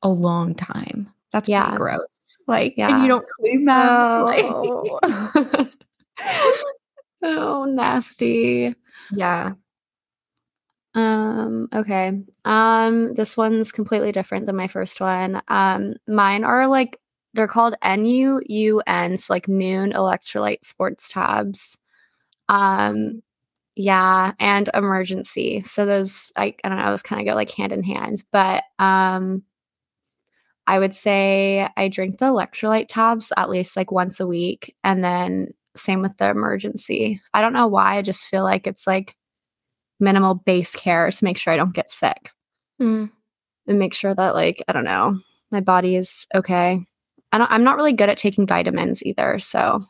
a 0.03 0.10
long 0.10 0.56
time. 0.56 1.12
That's 1.34 1.49
yeah. 1.49 1.75
gross. 1.75 2.38
Like, 2.47 2.75
yeah. 2.77 2.89
and 2.89 3.03
you 3.03 3.08
don't 3.08 3.27
clean 3.27 3.65
them. 3.65 3.77
Oh. 3.89 4.99
Like. 5.60 5.67
oh, 7.23 7.65
nasty. 7.65 8.73
Yeah. 9.12 9.53
Um, 10.95 11.69
okay. 11.73 12.23
Um, 12.45 13.13
this 13.13 13.38
one's 13.38 13.71
completely 13.71 14.12
different 14.12 14.47
than 14.47 14.56
my 14.56 14.67
first 14.67 14.99
one. 14.99 15.41
Um, 15.47 15.93
mine 16.08 16.43
are 16.43 16.67
like 16.67 16.99
they're 17.38 17.47
called 17.47 17.76
NUUN, 17.84 19.17
so 19.17 19.34
like 19.34 19.47
noon 19.47 19.93
electrolyte 19.93 20.65
sports 20.65 21.10
tabs. 21.10 21.78
Um, 22.50 23.21
yeah, 23.76 24.34
and 24.39 24.69
Emergen-C. 24.73 25.62
So 25.62 25.86
those 25.86 26.32
I, 26.36 26.56
I 26.63 26.69
don't 26.69 26.78
know, 26.80 26.89
those 26.89 27.04
kind 27.04 27.21
of 27.21 27.32
go 27.32 27.36
like 27.36 27.52
hand 27.52 27.71
in 27.71 27.84
hand. 27.84 28.23
But 28.32 28.63
um 28.80 29.43
I 30.65 30.80
would 30.80 30.93
say 30.93 31.69
I 31.78 31.88
drink 31.88 32.17
the 32.17 32.26
electrolyte 32.26 32.88
tabs 32.89 33.32
at 33.38 33.50
least 33.50 33.78
like 33.78 33.91
once 33.91 34.19
a 34.19 34.28
week. 34.28 34.76
And 34.84 35.04
then 35.04 35.54
same 35.78 36.02
with 36.02 36.17
the 36.17 36.26
Emergen-C. 36.26 37.19
I 37.34 37.41
don't 37.41 37.54
know 37.54 37.67
why. 37.67 37.97
I 37.97 38.02
just 38.02 38.28
feel 38.28 38.43
like 38.43 38.67
it's 38.67 38.86
like 38.86 39.15
minimal 40.00 40.34
base 40.36 40.76
care 40.76 41.10
to 41.10 41.23
make 41.23 41.38
sure 41.38 41.54
I 41.54 41.58
don't 41.58 41.73
get 41.73 41.89
sick. 41.89 42.32
Mm. 42.82 43.12
And 43.67 43.80
make 43.80 43.93
sure 43.93 44.13
that, 44.13 44.34
like, 44.34 44.63
I 44.67 44.73
don't 44.73 44.86
know, 44.86 45.19
my 45.52 45.60
body 45.60 45.95
is 45.95 46.26
okay. 46.34 46.86
I 47.32 47.38
don't, 47.38 47.52
I'm 47.52 47.63
not 47.63 47.76
really 47.78 47.94
good 47.94 48.10
at 48.10 48.18
taking 48.18 48.48
vitamins 48.48 49.04
either. 49.04 49.38
So, 49.40 49.82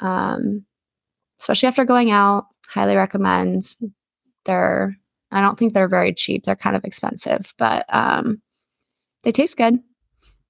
um, 0.00 0.64
especially 1.40 1.68
after 1.68 1.84
going 1.84 2.10
out, 2.10 2.46
highly 2.68 2.96
recommend. 2.96 3.62
They're, 4.44 4.96
I 5.30 5.40
don't 5.40 5.58
think 5.58 5.72
they're 5.72 5.88
very 5.88 6.12
cheap. 6.14 6.44
They're 6.44 6.56
kind 6.56 6.76
of 6.76 6.84
expensive, 6.84 7.52
but 7.58 7.84
um, 7.94 8.40
they 9.22 9.32
taste 9.32 9.56
good. 9.56 9.78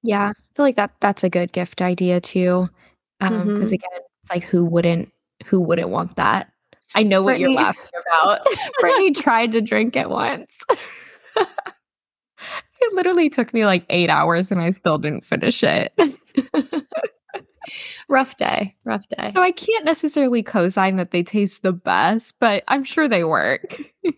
Yeah, 0.02 0.28
I 0.31 0.54
feel 0.54 0.64
like 0.64 0.76
that 0.76 0.92
that's 1.00 1.24
a 1.24 1.31
good 1.31 1.52
gift 1.52 1.83
idea 1.83 2.20
too. 2.20 2.68
Um, 3.20 3.46
because 3.48 3.70
Mhm. 3.70 3.74
again, 3.74 4.00
it's 4.22 4.31
like 4.31 4.44
who 4.44 4.64
wouldn't 4.64 5.11
who 5.46 5.61
wouldn't 5.61 5.88
want 5.88 6.16
that? 6.16 6.52
I 6.94 7.02
know 7.02 7.22
what 7.22 7.38
you're 7.40 7.52
laughing 7.52 7.83
about. 8.07 8.46
Brittney 8.83 9.14
tried 9.14 9.52
to 9.52 9.61
drink 9.61 9.96
it 9.96 10.09
once. 10.09 10.57
It 12.88 12.94
literally 12.94 13.29
took 13.31 13.53
me 13.55 13.64
like 13.66 13.85
8 13.90 14.09
hours 14.11 14.51
and 14.51 14.61
I 14.61 14.70
still 14.70 14.98
didn't 14.98 15.24
finish 15.24 15.62
it. 15.62 15.92
Rough 18.09 18.37
day, 18.38 18.74
rough 18.87 19.07
day. 19.09 19.31
So 19.31 19.42
I 19.42 19.51
can't 19.51 19.85
necessarily 19.85 20.42
co-sign 20.42 20.96
that 20.96 21.11
they 21.11 21.22
taste 21.22 21.62
the 21.62 21.72
best, 21.72 22.35
but 22.40 22.64
I'm 22.66 22.83
sure 22.83 23.09
they 23.09 23.24
work. 23.24 23.77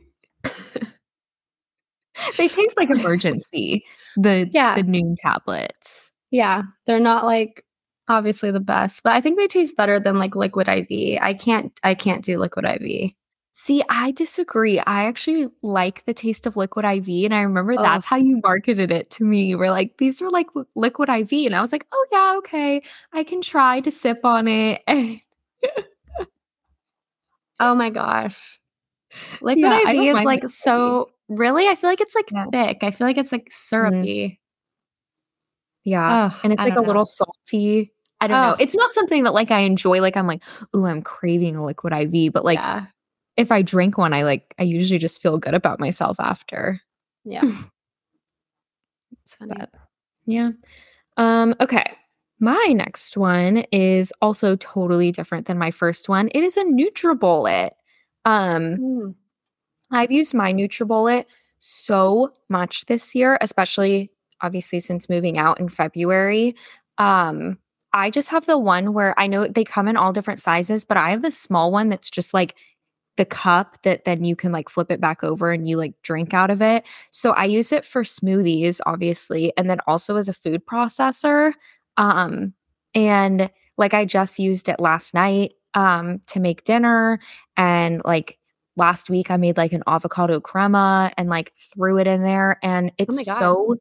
They 2.37 2.49
taste 2.49 2.77
like 2.77 2.91
Emergen-C, 2.91 3.83
the 4.17 4.49
Yeah. 4.53 4.75
the 4.75 4.83
Nuun 4.83 5.15
tablets. 5.17 6.13
Yeah, 6.31 6.63
they're 6.87 7.01
not 7.01 7.25
like 7.25 7.65
obviously 8.09 8.51
the 8.51 8.61
best, 8.61 9.03
but 9.03 9.13
I 9.15 9.21
think 9.23 9.39
they 9.39 9.47
taste 9.47 9.77
better 9.77 9.99
than 9.99 10.19
like 10.19 10.37
liquid 10.37 10.69
IV. 10.69 11.19
I 11.23 11.33
can't 11.35 11.73
I 11.83 11.95
can't 11.95 12.23
do 12.23 12.37
liquid 12.37 12.67
IV. 12.67 13.13
See, 13.53 13.83
I 13.89 14.13
disagree. 14.13 14.79
I 14.79 15.05
actually 15.07 15.49
like 15.63 16.05
the 16.07 16.15
taste 16.15 16.47
of 16.47 16.57
liquid 16.57 16.85
IV, 16.85 17.09
and 17.25 17.35
I 17.35 17.41
remember 17.43 17.73
Ugh. 17.73 17.79
that's 17.81 18.07
how 18.07 18.17
you 18.17 18.41
marketed 18.43 18.91
it 18.93 19.11
to 19.11 19.25
me. 19.25 19.47
You 19.47 19.59
were 19.59 19.71
like, 19.71 19.97
"These 19.99 20.23
are 20.23 20.31
like 20.31 20.47
liquid 20.77 21.09
IV," 21.09 21.33
and 21.47 21.55
I 21.57 21.61
was 21.61 21.73
like, 21.73 21.87
"Oh 21.93 22.07
yeah, 22.13 22.35
okay, 22.39 22.83
I 23.13 23.25
can 23.25 23.43
try 23.43 23.81
to 23.81 23.91
sip 23.91 24.21
on 24.25 24.47
it." 24.49 24.83
Oh 27.61 27.75
my 27.75 27.91
gosh. 27.91 28.59
Liquid 29.43 29.59
Yeah, 29.65 29.91
IV 29.91 30.17
is 30.19 30.25
like 30.25 30.49
so 30.49 31.11
really? 31.29 31.69
I 31.69 31.75
feel 31.75 31.91
like 31.91 32.01
it's 32.01 32.15
like 32.15 32.31
Yeah. 32.33 32.47
thick. 32.53 32.79
I 32.83 32.91
feel 32.91 33.07
like 33.07 33.19
it's 33.19 33.33
like 33.33 33.43
mm-hmm. 33.43 33.51
syrupy. 33.53 34.41
yeah, 35.85 36.31
Oh, 36.33 36.41
and 36.43 36.53
it's 36.53 36.63
I 36.63 36.67
like 36.67 36.75
a 36.77 36.81
know. 36.81 36.87
little 36.87 37.05
salty. 37.05 37.93
I 38.21 38.27
don't 38.27 38.41
know. 38.41 38.57
It's 38.59 38.77
not 38.77 38.93
something 38.93 39.25
that 39.25 39.35
like 39.35 39.51
I 39.51 39.61
enjoy. 39.61 40.01
Like 40.01 40.17
I'm 40.17 40.27
like, 40.27 40.43
"Ooh, 40.77 40.85
I'm 40.87 41.03
craving 41.03 41.57
a 41.57 41.65
liquid 41.65 41.93
IV," 41.93 42.33
but 42.33 42.45
like 42.45 42.59
yeah. 42.59 42.87
If 43.37 43.51
I 43.53 43.63
drink 43.63 43.97
one, 43.99 44.13
I 44.13 44.23
like 44.25 44.55
I 44.59 44.63
usually 44.65 44.99
just 44.99 45.23
feel 45.23 45.39
good 45.39 45.55
about 45.55 45.81
myself 45.81 46.19
after. 46.21 46.81
Yeah. 47.25 47.43
It's 49.23 49.35
funny. 49.35 49.53
But 49.57 49.71
yeah. 50.27 50.51
Um, 51.17 51.55
okay. 51.61 51.85
My 52.39 52.73
next 52.75 53.17
one 53.17 53.59
is 53.71 54.13
also 54.23 54.57
totally 54.57 55.13
different 55.13 55.47
than 55.47 55.59
my 55.59 55.71
first 55.71 56.09
one. 56.09 56.29
It 56.35 56.43
is 56.43 56.57
a 56.57 56.65
NutriBullet. 56.65 57.71
Um, 58.25 58.77
Mm. 58.77 59.15
I've 59.93 60.13
used 60.13 60.35
my 60.35 60.53
NutriBullet 60.53 61.25
so 61.59 62.33
much 62.49 62.87
this 62.87 63.15
year, 63.15 63.37
especially 63.41 64.11
obviously 64.41 64.81
since 64.81 65.09
moving 65.09 65.37
out 65.37 65.61
in 65.61 65.69
February. 65.69 66.55
Um, 66.99 67.59
I 67.93 68.09
just 68.11 68.29
have 68.29 68.47
the 68.47 68.59
one 68.59 68.95
where 68.95 69.19
I 69.19 69.27
know 69.27 69.49
they 69.49 69.65
come 69.65 69.89
in 69.89 69.97
all 69.97 70.13
different 70.13 70.41
sizes, 70.41 70.85
but 70.85 70.97
I 70.97 71.11
have 71.11 71.23
the 71.23 71.31
small 71.33 71.73
one 71.73 71.89
that's 71.89 72.09
just 72.11 72.33
like 72.33 72.55
the 73.21 73.27
cup 73.27 73.77
that 73.83 74.05
then 74.05 74.25
you 74.25 74.35
can 74.35 74.51
like 74.51 74.71
flip 74.71 74.91
it 74.91 74.99
back 74.99 75.23
over 75.23 75.53
and 75.53 75.69
you 75.69 75.77
like 75.77 75.93
drink 76.03 76.33
out 76.33 76.49
of 76.49 76.63
it. 76.63 76.87
So 77.11 77.33
I 77.33 77.45
use 77.45 77.71
it 77.71 77.85
for 77.85 78.03
smoothies, 78.03 78.81
obviously, 78.87 79.53
and 79.59 79.69
then 79.69 79.79
also 79.87 80.17
as 80.17 80.27
a 80.27 80.33
food 80.33 80.65
processor. 80.65 81.53
Um, 81.99 82.55
and 82.95 83.51
like 83.77 83.93
I 83.93 84.07
just 84.07 84.39
used 84.39 84.71
it 84.71 84.81
last 84.81 85.13
night 85.13 85.53
um 85.75 86.21
to 86.29 86.41
make 86.41 86.65
dinner 86.65 87.21
and 87.59 88.01
like 88.07 88.39
last 88.77 89.11
week 89.11 89.31
I 89.31 89.37
made 89.37 89.59
like 89.59 89.75
an 89.75 89.83
avocado 89.87 90.41
crema 90.41 91.13
and 91.19 91.29
like 91.29 91.53
threw 91.59 91.99
it 91.99 92.07
in 92.07 92.23
there 92.23 92.59
and 92.63 92.91
it's 92.97 93.15
my 93.15 93.23
God. 93.23 93.39
so 93.39 93.77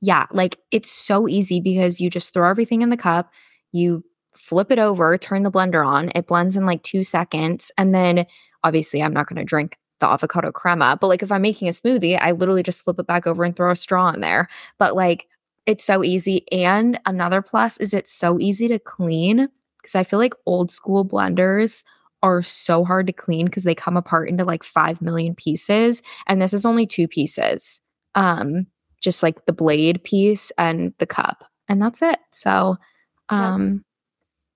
yeah, 0.00 0.26
like 0.32 0.58
it's 0.72 0.90
so 0.90 1.28
easy 1.28 1.60
because 1.60 2.00
you 2.00 2.10
just 2.10 2.34
throw 2.34 2.50
everything 2.50 2.82
in 2.82 2.90
the 2.90 2.96
cup, 2.96 3.30
you 3.70 4.02
flip 4.34 4.72
it 4.72 4.80
over, 4.80 5.16
turn 5.16 5.44
the 5.44 5.50
blender 5.52 5.86
on, 5.86 6.10
it 6.16 6.26
blends 6.26 6.56
in 6.56 6.66
like 6.66 6.82
2 6.82 7.04
seconds 7.04 7.70
and 7.78 7.94
then 7.94 8.26
obviously 8.64 9.02
I'm 9.02 9.12
not 9.12 9.28
going 9.28 9.38
to 9.38 9.44
drink 9.44 9.76
the 10.00 10.08
avocado 10.08 10.50
crema, 10.50 10.98
but 11.00 11.08
like 11.08 11.22
if 11.22 11.30
I'm 11.30 11.42
making 11.42 11.68
a 11.68 11.72
smoothie, 11.72 12.18
I 12.20 12.32
literally 12.32 12.62
just 12.62 12.84
flip 12.84 12.98
it 12.98 13.06
back 13.06 13.26
over 13.26 13.44
and 13.44 13.54
throw 13.54 13.70
a 13.70 13.76
straw 13.76 14.10
in 14.10 14.20
there. 14.20 14.48
But 14.78 14.96
like 14.96 15.28
it's 15.66 15.84
so 15.84 16.02
easy 16.02 16.44
and 16.50 16.98
another 17.06 17.42
plus 17.42 17.78
is 17.78 17.94
it's 17.94 18.12
so 18.12 18.40
easy 18.40 18.66
to 18.68 18.78
clean 18.78 19.48
because 19.80 19.94
I 19.94 20.04
feel 20.04 20.18
like 20.18 20.34
old 20.46 20.70
school 20.70 21.04
blenders 21.04 21.84
are 22.22 22.42
so 22.42 22.84
hard 22.84 23.06
to 23.06 23.12
clean 23.12 23.46
because 23.46 23.64
they 23.64 23.74
come 23.74 23.96
apart 23.96 24.28
into 24.28 24.44
like 24.44 24.62
5 24.62 25.00
million 25.00 25.34
pieces 25.34 26.02
and 26.26 26.40
this 26.40 26.52
is 26.52 26.66
only 26.66 26.86
two 26.86 27.08
pieces 27.08 27.80
um 28.14 28.66
just 29.00 29.22
like 29.22 29.46
the 29.46 29.52
blade 29.52 30.02
piece 30.04 30.50
and 30.58 30.92
the 30.98 31.06
cup 31.06 31.44
and 31.68 31.80
that's 31.80 32.02
it. 32.02 32.18
So 32.30 32.76
um 33.28 33.84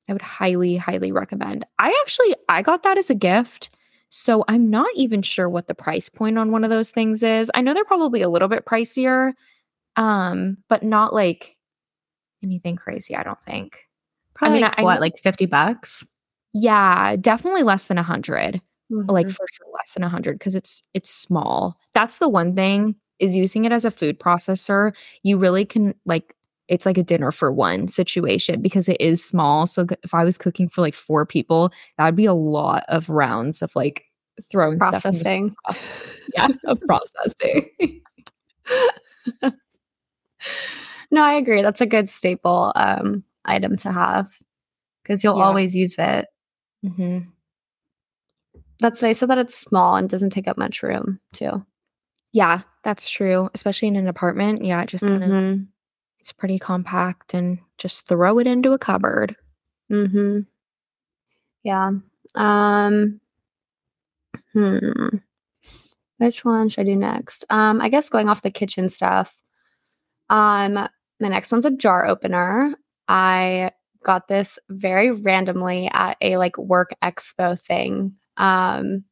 i 0.09 0.13
would 0.13 0.23
highly 0.23 0.77
highly 0.77 1.13
recommend. 1.13 1.65
I 1.79 1.97
actually 2.03 2.35
i 2.49 2.63
got 2.63 2.83
that 2.83 2.99
as 2.99 3.11
a 3.11 3.15
gift 3.15 3.71
so 4.17 4.45
i'm 4.49 4.71
not 4.71 4.87
even 4.95 5.23
sure 5.23 5.49
what 5.49 5.67
the 5.67 5.75
price 5.75 6.09
point 6.09 6.39
on 6.39 6.53
one 6.53 6.63
of 6.63 6.71
those 6.71 6.91
things 6.91 7.23
is. 7.25 7.51
I 7.55 7.61
know 7.63 7.75
they're 7.75 7.85
probably 7.85 8.23
a 8.23 8.29
little 8.29 8.49
bit 8.49 8.65
pricier 8.65 9.33
um 9.97 10.57
but 10.69 10.83
not 10.83 11.13
like 11.15 11.57
anything 12.43 12.77
crazy 12.77 13.17
i 13.17 13.23
don't 13.23 13.43
think. 13.43 13.89
Probably 14.35 14.57
mean, 14.59 14.63
like, 14.65 14.79
I- 14.79 14.83
I 14.83 14.85
what, 14.85 14.95
know- 14.97 15.01
like 15.01 15.17
50 15.19 15.47
bucks? 15.47 16.07
yeah 16.53 17.17
definitely 17.17 17.63
less 17.65 17.87
than 17.87 17.99
a 17.99 18.03
hundred. 18.05 18.61
Like 18.91 19.27
Mhm. 19.27 19.33
for 19.35 19.47
sure 19.53 19.67
less 19.75 19.93
than 19.95 20.05
a 20.05 20.09
100 20.09 20.39
because 20.39 20.55
it's 20.55 20.83
it's 20.95 21.11
small. 21.11 21.77
That's 21.95 22.19
the 22.19 22.29
one 22.29 22.55
thing 22.55 22.95
is 23.19 23.35
using 23.35 23.65
it 23.65 23.73
as 23.73 23.85
a 23.85 23.91
food 23.91 24.21
processor. 24.21 24.95
You 25.25 25.39
really 25.39 25.65
can 25.65 25.95
like 26.05 26.37
it's 26.69 26.87
like 26.87 26.97
a 26.99 27.03
dinner 27.03 27.31
for 27.31 27.53
one 27.53 27.89
situation 27.89 28.61
because 28.63 28.89
it 28.89 28.97
is 29.01 29.23
small 29.25 29.67
so 29.67 29.87
if 30.03 30.15
i 30.15 30.25
was 30.25 30.39
cooking 30.39 30.69
for 30.69 30.81
like 30.81 30.95
four 30.95 31.27
people 31.27 31.71
that 31.99 32.05
would 32.07 32.17
be 32.17 32.25
a 32.27 32.35
lot 32.35 32.85
of 32.89 33.09
rounds 33.09 33.61
of 33.63 33.75
like 33.77 34.05
throwing 34.51 34.79
stuff 34.79 35.05
in 35.05 35.13
the- 35.19 35.25
processing. 35.25 35.57
yeah 36.35 36.49
of 36.65 36.81
processing 36.83 37.69
no, 41.11 41.23
I 41.23 41.35
agree. 41.35 41.63
That's 41.63 41.81
a 41.81 41.87
good 41.87 42.09
staple 42.09 42.73
um, 42.75 43.23
item 43.45 43.77
to 43.79 43.93
have 43.93 44.29
because 45.03 45.23
you'll 45.23 45.37
Yeah. 45.39 45.45
always 45.45 45.77
use 45.77 45.95
it. 45.99 46.27
Mhm. 46.85 47.29
That's 48.81 49.03
nice 49.03 49.19
so 49.19 49.27
that 49.27 49.39
it's 49.39 49.55
small 49.55 49.97
and 49.97 50.09
doesn't 50.09 50.31
take 50.31 50.49
up 50.49 50.59
much 50.59 50.83
room 50.83 51.21
too. 51.33 51.65
yeah 52.33 52.63
that's 52.83 53.09
true 53.09 53.49
especially 53.55 53.87
in 53.89 53.95
an 53.97 54.09
apartment 54.09 54.65
yeah 54.65 54.83
it 54.83 54.89
just 54.89 55.05
kind 55.05 55.23
of 55.23 55.31
Mhm. 55.31 55.67
It's 56.25 56.33
pretty 56.33 56.59
compact 56.59 57.35
and 57.35 57.59
just 57.77 58.09
throw 58.09 58.39
it 58.39 58.47
into 58.47 58.73
a 58.73 58.79
cupboard 58.79 59.37
Mm-hmm. 59.93 60.41
Yeah. 61.63 61.91
Um 62.35 63.21
hmm. 64.55 65.17
Which 66.19 66.43
one 66.43 66.69
should 66.71 66.81
I 66.81 66.85
do 66.85 66.97
next? 66.97 67.45
Um, 67.51 67.83
I 67.83 67.91
guess 67.91 68.09
going 68.09 68.31
off 68.31 68.41
the 68.41 68.51
kitchen 68.51 68.89
stuff. 68.89 69.37
Um, 70.31 70.75
the 71.21 71.29
next 71.29 71.53
one's 71.53 71.67
a 71.67 71.71
jar 71.71 72.07
opener. 72.07 72.75
I 73.09 73.73
got 74.05 74.29
this 74.29 74.59
very 74.71 75.11
randomly 75.11 75.91
at 75.93 76.17
a 76.23 76.37
like 76.39 76.57
work 76.57 76.95
expo 77.03 77.61
thing. 77.61 78.15
Um, 78.39 79.05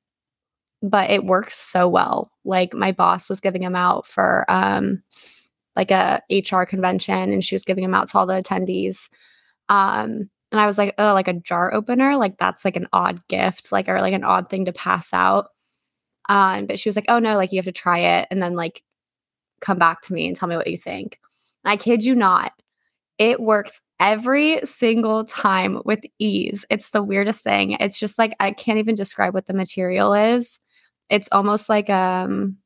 but 0.80 1.10
it 1.10 1.24
works 1.26 1.58
so 1.58 1.88
well. 1.88 2.32
Like 2.44 2.72
my 2.72 2.92
boss 2.92 3.28
was 3.28 3.40
giving 3.40 3.62
them 3.62 3.76
out 3.76 4.06
for 4.06 4.50
um 4.50 5.02
like 5.76 5.90
a 5.90 6.20
HR 6.30 6.64
convention 6.64 7.32
and 7.32 7.42
she 7.42 7.54
was 7.54 7.64
giving 7.64 7.82
them 7.82 7.94
out 7.94 8.08
to 8.08 8.18
all 8.18 8.26
the 8.26 8.40
attendees. 8.42 9.08
Um, 9.68 10.30
and 10.50 10.60
I 10.60 10.66
was 10.66 10.76
like, 10.76 10.94
oh, 10.98 11.14
like 11.14 11.28
a 11.28 11.40
jar 11.40 11.72
opener, 11.72 12.16
like 12.16 12.36
that's 12.36 12.64
like 12.64 12.76
an 12.76 12.88
odd 12.92 13.26
gift, 13.28 13.72
like 13.72 13.88
or 13.88 13.98
like 14.00 14.12
an 14.12 14.24
odd 14.24 14.50
thing 14.50 14.66
to 14.66 14.72
pass 14.72 15.12
out. 15.14 15.48
Um, 16.28 16.66
but 16.66 16.78
she 16.78 16.88
was 16.88 16.96
like, 16.96 17.06
oh 17.08 17.18
no, 17.18 17.36
like 17.36 17.52
you 17.52 17.58
have 17.58 17.64
to 17.64 17.72
try 17.72 17.98
it 17.98 18.28
and 18.30 18.42
then 18.42 18.54
like 18.54 18.82
come 19.60 19.78
back 19.78 20.02
to 20.02 20.12
me 20.12 20.26
and 20.26 20.36
tell 20.36 20.48
me 20.48 20.56
what 20.56 20.66
you 20.66 20.76
think. 20.76 21.18
And 21.64 21.72
I 21.72 21.76
kid 21.76 22.04
you 22.04 22.14
not, 22.14 22.52
it 23.18 23.40
works 23.40 23.80
every 23.98 24.60
single 24.64 25.24
time 25.24 25.80
with 25.84 26.00
ease. 26.18 26.66
It's 26.68 26.90
the 26.90 27.02
weirdest 27.02 27.42
thing. 27.42 27.76
It's 27.80 27.98
just 27.98 28.18
like 28.18 28.34
I 28.40 28.50
can't 28.50 28.78
even 28.78 28.94
describe 28.94 29.32
what 29.32 29.46
the 29.46 29.54
material 29.54 30.12
is. 30.12 30.60
It's 31.08 31.28
almost 31.32 31.68
like 31.68 31.88
um 31.88 32.58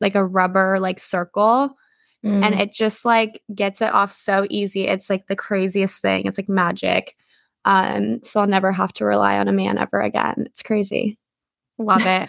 like 0.00 0.14
a 0.14 0.24
rubber 0.24 0.78
like 0.78 1.00
circle 1.00 1.76
and 2.22 2.44
Mm. 2.54 2.60
it 2.60 2.72
just 2.72 3.04
like 3.04 3.40
gets 3.54 3.80
it 3.80 3.92
off 3.94 4.12
so 4.12 4.46
easy. 4.50 4.86
It's 4.86 5.08
like 5.08 5.26
the 5.26 5.36
craziest 5.36 6.02
thing. 6.02 6.26
It's 6.26 6.36
like 6.38 6.48
magic. 6.50 7.16
Um, 7.64 8.22
so 8.22 8.40
I'll 8.40 8.46
never 8.46 8.72
have 8.72 8.92
to 8.94 9.04
rely 9.04 9.38
on 9.38 9.48
a 9.48 9.52
man 9.52 9.78
ever 9.78 10.00
again. 10.00 10.44
It's 10.46 10.62
crazy. 10.62 11.18
Love 11.78 12.04
it. 12.06 12.28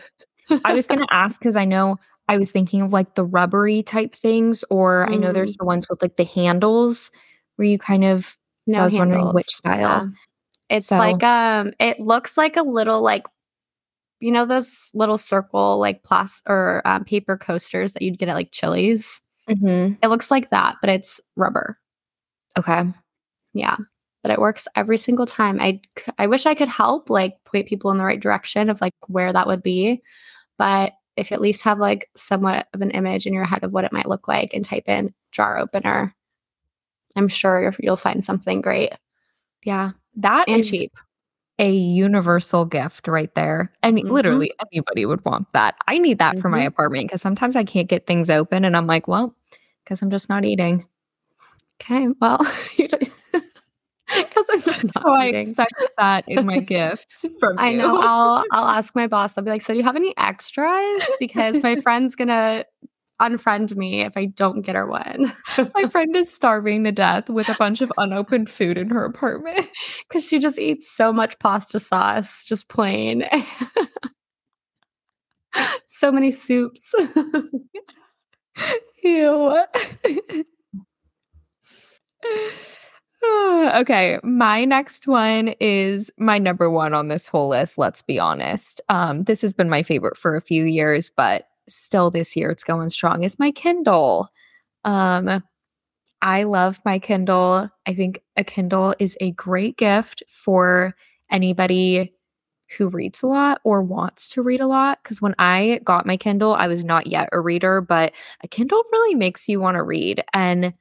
I 0.65 0.73
was 0.73 0.87
going 0.87 0.99
to 1.05 1.07
ask 1.13 1.39
because 1.39 1.55
I 1.55 1.65
know 1.65 1.97
I 2.29 2.37
was 2.37 2.51
thinking 2.51 2.81
of 2.81 2.93
like 2.93 3.15
the 3.15 3.25
rubbery 3.25 3.83
type 3.83 4.13
things, 4.15 4.63
or 4.69 5.09
I 5.11 5.15
know 5.15 5.33
there's 5.33 5.57
the 5.57 5.65
ones 5.65 5.87
with 5.89 6.01
like 6.01 6.15
the 6.15 6.23
handles 6.23 7.11
where 7.57 7.67
you 7.67 7.77
kind 7.77 8.03
of. 8.05 8.37
So 8.69 8.79
I 8.79 8.83
was 8.83 8.93
wondering 8.93 9.33
which 9.33 9.47
handles. 9.63 9.81
Yeah. 9.81 9.99
style. 9.99 10.13
It's 10.69 10.87
So- 10.87 10.97
like 10.97 11.21
um, 11.23 11.73
it 11.79 11.99
looks 11.99 12.37
like 12.37 12.55
a 12.55 12.61
little 12.61 13.01
like, 13.01 13.25
you 14.21 14.31
know, 14.31 14.45
those 14.45 14.91
little 14.93 15.17
circle 15.17 15.79
like 15.79 16.03
plastic 16.03 16.49
or 16.49 16.81
um, 16.85 17.03
paper 17.03 17.37
coasters 17.37 17.91
that 17.93 18.01
you'd 18.03 18.17
get 18.17 18.29
at 18.29 18.35
like 18.35 18.51
Chili's. 18.51 19.21
Mm-hmm. 19.51 19.93
It 20.01 20.07
looks 20.07 20.31
like 20.31 20.49
that, 20.49 20.77
but 20.81 20.89
it's 20.89 21.19
rubber. 21.35 21.77
Okay. 22.57 22.83
Yeah. 23.53 23.75
But 24.23 24.31
it 24.31 24.39
works 24.39 24.67
every 24.75 24.97
single 24.97 25.25
time. 25.25 25.59
I, 25.59 25.81
I 26.17 26.27
wish 26.27 26.45
I 26.45 26.55
could 26.55 26.67
help, 26.67 27.09
like, 27.09 27.43
point 27.43 27.67
people 27.67 27.91
in 27.91 27.97
the 27.97 28.05
right 28.05 28.19
direction 28.19 28.69
of 28.69 28.79
like 28.79 28.93
where 29.07 29.33
that 29.33 29.47
would 29.47 29.63
be. 29.63 30.01
But 30.57 30.93
if 31.17 31.31
you 31.31 31.35
at 31.35 31.41
least 31.41 31.63
have 31.63 31.79
like 31.79 32.09
somewhat 32.15 32.67
of 32.73 32.81
an 32.81 32.91
image 32.91 33.25
in 33.25 33.33
your 33.33 33.45
head 33.45 33.63
of 33.63 33.73
what 33.73 33.83
it 33.83 33.91
might 33.91 34.07
look 34.07 34.27
like 34.27 34.53
and 34.53 34.63
type 34.63 34.87
in 34.87 35.13
jar 35.31 35.57
opener, 35.57 36.15
I'm 37.15 37.27
sure 37.27 37.73
you'll 37.79 37.97
find 37.97 38.23
something 38.23 38.61
great. 38.61 38.93
Yeah. 39.63 39.91
That 40.15 40.47
and 40.47 40.61
is 40.61 40.69
cheap. 40.69 40.93
A 41.59 41.71
universal 41.71 42.65
gift 42.65 43.07
right 43.07 43.33
there. 43.35 43.71
I 43.83 43.91
mean, 43.91 44.05
Mhm. 44.05 44.11
literally 44.11 44.51
anybody 44.71 45.05
would 45.05 45.23
want 45.25 45.51
that. 45.53 45.75
I 45.87 45.97
need 45.99 46.19
that 46.19 46.39
for 46.39 46.49
my 46.49 46.61
Mhm. 46.61 46.67
apartment 46.67 47.07
because 47.07 47.21
sometimes 47.21 47.55
I 47.55 47.63
can't 47.63 47.87
get 47.89 48.07
things 48.07 48.29
open 48.29 48.65
and 48.65 48.75
I'm 48.75 48.87
like, 48.87 49.07
well, 49.07 49.35
because 49.83 50.01
I'm 50.01 50.09
just 50.09 50.29
not 50.29 50.45
eating. 50.45 50.85
Okay. 51.81 52.07
Well, 52.19 52.39
because 52.77 53.01
I'm 54.51 54.61
just 54.61 54.83
not 54.95 55.03
So 55.03 55.09
I 55.13 55.27
eating. 55.27 55.41
expect 55.41 55.73
that 55.97 56.25
in 56.27 56.45
my 56.45 56.59
gift 56.59 57.25
from 57.39 57.59
I 57.59 57.71
you. 57.71 57.77
know. 57.77 57.99
I'll 58.01 58.43
I'll 58.51 58.67
ask 58.67 58.95
my 58.95 59.07
boss. 59.07 59.37
I'll 59.37 59.43
be 59.43 59.51
like, 59.51 59.61
"So 59.61 59.73
do 59.73 59.77
you 59.77 59.83
have 59.83 59.95
any 59.95 60.13
extras?" 60.17 61.03
Because 61.19 61.61
my 61.63 61.75
friend's 61.75 62.15
gonna 62.15 62.65
unfriend 63.21 63.75
me 63.75 64.01
if 64.01 64.17
I 64.17 64.25
don't 64.25 64.61
get 64.61 64.75
her 64.75 64.87
one. 64.87 65.31
my 65.75 65.87
friend 65.89 66.15
is 66.15 66.33
starving 66.33 66.83
to 66.83 66.91
death 66.91 67.29
with 67.29 67.49
a 67.49 67.55
bunch 67.55 67.81
of 67.81 67.91
unopened 67.97 68.49
food 68.49 68.77
in 68.77 68.89
her 68.89 69.05
apartment. 69.05 69.67
Because 70.09 70.27
she 70.27 70.39
just 70.39 70.59
eats 70.59 70.91
so 70.91 71.13
much 71.13 71.39
pasta 71.39 71.79
sauce, 71.79 72.45
just 72.45 72.67
plain. 72.67 73.23
so 75.87 76.11
many 76.11 76.31
soups. 76.31 76.93
Ew. 79.03 79.63
okay, 83.75 84.19
my 84.23 84.65
next 84.65 85.07
one 85.07 85.53
is 85.59 86.11
my 86.17 86.37
number 86.37 86.69
one 86.69 86.93
on 86.93 87.07
this 87.07 87.27
whole 87.27 87.49
list. 87.49 87.77
Let's 87.77 88.01
be 88.01 88.19
honest. 88.19 88.81
Um, 88.89 89.23
this 89.23 89.41
has 89.41 89.53
been 89.53 89.69
my 89.69 89.83
favorite 89.83 90.17
for 90.17 90.35
a 90.35 90.41
few 90.41 90.65
years, 90.65 91.11
but 91.15 91.45
still 91.73 92.11
this 92.11 92.35
year 92.35 92.49
it's 92.51 92.63
going 92.63 92.89
strong. 92.89 93.23
Is 93.23 93.39
my 93.39 93.51
Kindle. 93.51 94.29
Um, 94.83 95.43
I 96.21 96.43
love 96.43 96.79
my 96.85 96.99
Kindle. 96.99 97.69
I 97.87 97.93
think 97.93 98.21
a 98.37 98.43
Kindle 98.43 98.95
is 98.99 99.17
a 99.21 99.31
great 99.31 99.77
gift 99.77 100.23
for 100.29 100.95
anybody 101.31 102.13
who 102.77 102.87
reads 102.87 103.21
a 103.21 103.27
lot 103.27 103.59
or 103.63 103.81
wants 103.81 104.29
to 104.29 104.41
read 104.41 104.61
a 104.61 104.67
lot. 104.67 104.99
Because 105.03 105.21
when 105.21 105.35
I 105.39 105.81
got 105.83 106.05
my 106.05 106.17
Kindle, 106.17 106.53
I 106.53 106.67
was 106.67 106.85
not 106.85 107.07
yet 107.07 107.29
a 107.31 107.39
reader, 107.39 107.81
but 107.81 108.13
a 108.43 108.47
Kindle 108.47 108.83
really 108.91 109.15
makes 109.15 109.49
you 109.49 109.59
want 109.59 109.75
to 109.75 109.83
read. 109.83 110.23
And 110.33 110.73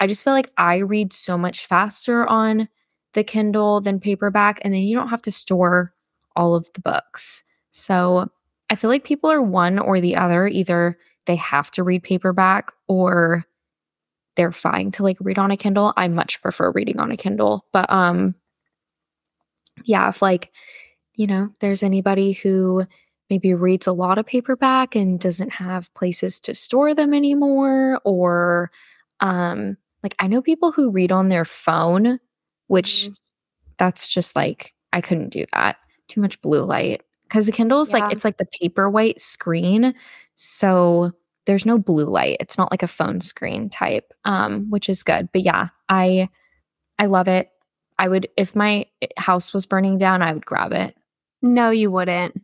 I 0.00 0.06
just 0.06 0.24
feel 0.24 0.32
like 0.32 0.52
I 0.58 0.78
read 0.78 1.12
so 1.12 1.38
much 1.38 1.66
faster 1.66 2.26
on 2.26 2.68
the 3.14 3.24
Kindle 3.24 3.80
than 3.80 4.00
paperback. 4.00 4.60
And 4.62 4.74
then 4.74 4.82
you 4.82 4.96
don't 4.96 5.08
have 5.08 5.22
to 5.22 5.32
store 5.32 5.94
all 6.36 6.54
of 6.54 6.68
the 6.74 6.80
books. 6.80 7.42
So 7.72 8.30
I 8.70 8.74
feel 8.76 8.90
like 8.90 9.04
people 9.04 9.30
are 9.30 9.42
one 9.42 9.78
or 9.78 10.00
the 10.00 10.16
other. 10.16 10.46
Either 10.46 10.98
they 11.26 11.36
have 11.36 11.70
to 11.72 11.82
read 11.82 12.02
paperback 12.02 12.72
or 12.86 13.44
they're 14.36 14.52
fine 14.52 14.92
to 14.92 15.02
like 15.02 15.16
read 15.20 15.38
on 15.38 15.50
a 15.50 15.56
Kindle. 15.56 15.92
I 15.96 16.08
much 16.08 16.42
prefer 16.42 16.70
reading 16.72 17.00
on 17.00 17.10
a 17.12 17.16
Kindle. 17.16 17.66
But 17.72 17.90
um 17.90 18.34
yeah, 19.84 20.08
if 20.08 20.22
like, 20.22 20.52
you 21.16 21.26
know, 21.26 21.50
there's 21.60 21.82
anybody 21.82 22.32
who 22.32 22.86
maybe 23.30 23.54
reads 23.54 23.86
a 23.86 23.92
lot 23.92 24.18
of 24.18 24.26
paperback 24.26 24.96
and 24.96 25.20
doesn't 25.20 25.50
have 25.52 25.92
places 25.94 26.40
to 26.40 26.54
store 26.54 26.94
them 26.94 27.14
anymore 27.14 28.00
or 28.04 28.70
um 29.20 29.76
like 30.02 30.14
I 30.20 30.28
know 30.28 30.42
people 30.42 30.72
who 30.72 30.90
read 30.90 31.12
on 31.12 31.28
their 31.28 31.44
phone, 31.44 32.20
which 32.68 33.08
Mhm. 33.10 33.16
that's 33.78 34.08
just 34.08 34.36
like 34.36 34.74
I 34.92 35.00
couldn't 35.02 35.30
do 35.30 35.46
that. 35.52 35.78
Too 36.08 36.20
much 36.22 36.40
blue 36.42 36.62
light. 36.64 37.02
Cuz 37.30 37.46
the 37.46 37.52
Kindle 37.52 37.80
is 37.80 37.88
Yeah. 37.92 37.98
like 38.00 38.12
it's 38.12 38.24
like 38.24 38.38
the 38.38 38.46
paperwhite 38.46 39.20
screen. 39.20 39.94
So 40.36 41.12
there's 41.46 41.64
no 41.66 41.78
blue 41.78 42.04
light. 42.06 42.36
It's 42.40 42.58
not 42.58 42.70
like 42.70 42.82
a 42.82 42.86
phone 42.88 43.20
screen 43.20 43.70
type, 43.70 44.12
um, 44.24 44.66
which 44.70 44.88
is 44.88 45.02
good. 45.02 45.28
But 45.32 45.42
yeah, 45.42 45.68
I 45.88 46.28
I 46.98 47.06
love 47.06 47.28
it. 47.28 47.50
I 47.98 48.08
would 48.08 48.28
if 48.36 48.54
my 48.56 48.86
house 49.16 49.52
was 49.52 49.66
burning 49.66 49.98
down, 49.98 50.22
I 50.22 50.32
would 50.32 50.46
grab 50.46 50.72
it. 50.72 50.96
No, 51.42 51.70
you 51.70 51.90
wouldn't. 51.90 52.40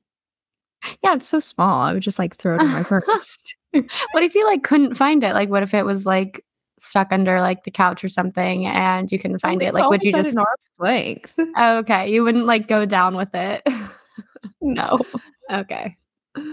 Yeah, 1.03 1.15
it's 1.15 1.27
so 1.29 1.41
small. 1.41 1.81
I 1.83 1.93
would 1.93 2.03
just 2.03 2.19
like 2.19 2.37
throw 2.37 2.57
it 2.57 2.63
in 2.63 2.69
my 2.71 2.83
purse. 2.85 3.55
What 4.13 4.23
if 4.23 4.35
you 4.37 4.47
like 4.47 4.63
couldn't 4.63 4.95
find 4.95 5.25
it? 5.25 5.35
Like, 5.35 5.49
what 5.51 5.65
if 5.65 5.75
it 5.75 5.85
was 5.85 6.07
like 6.07 6.45
stuck 6.79 7.13
under 7.13 7.41
like 7.41 7.65
the 7.65 7.71
couch 7.73 8.05
or 8.05 8.09
something 8.09 8.67
and 8.67 9.11
you 9.11 9.19
couldn't 9.19 9.41
find 9.41 9.61
Oh, 9.63 9.67
it? 9.67 9.75
Like, 9.75 9.91
would 9.91 10.03
you 10.05 10.13
just? 10.13 10.29
at 10.29 10.33
an 10.35 10.39
arm's 10.39 10.79
length? 10.79 11.35
Oh, 11.57 11.79
okay, 11.79 12.09
you 12.13 12.23
wouldn't 12.23 12.47
like 12.47 12.69
go 12.69 12.85
down 12.87 13.17
with 13.17 13.35
it. 13.35 13.63
no. 14.61 14.99
okay. 15.51 15.97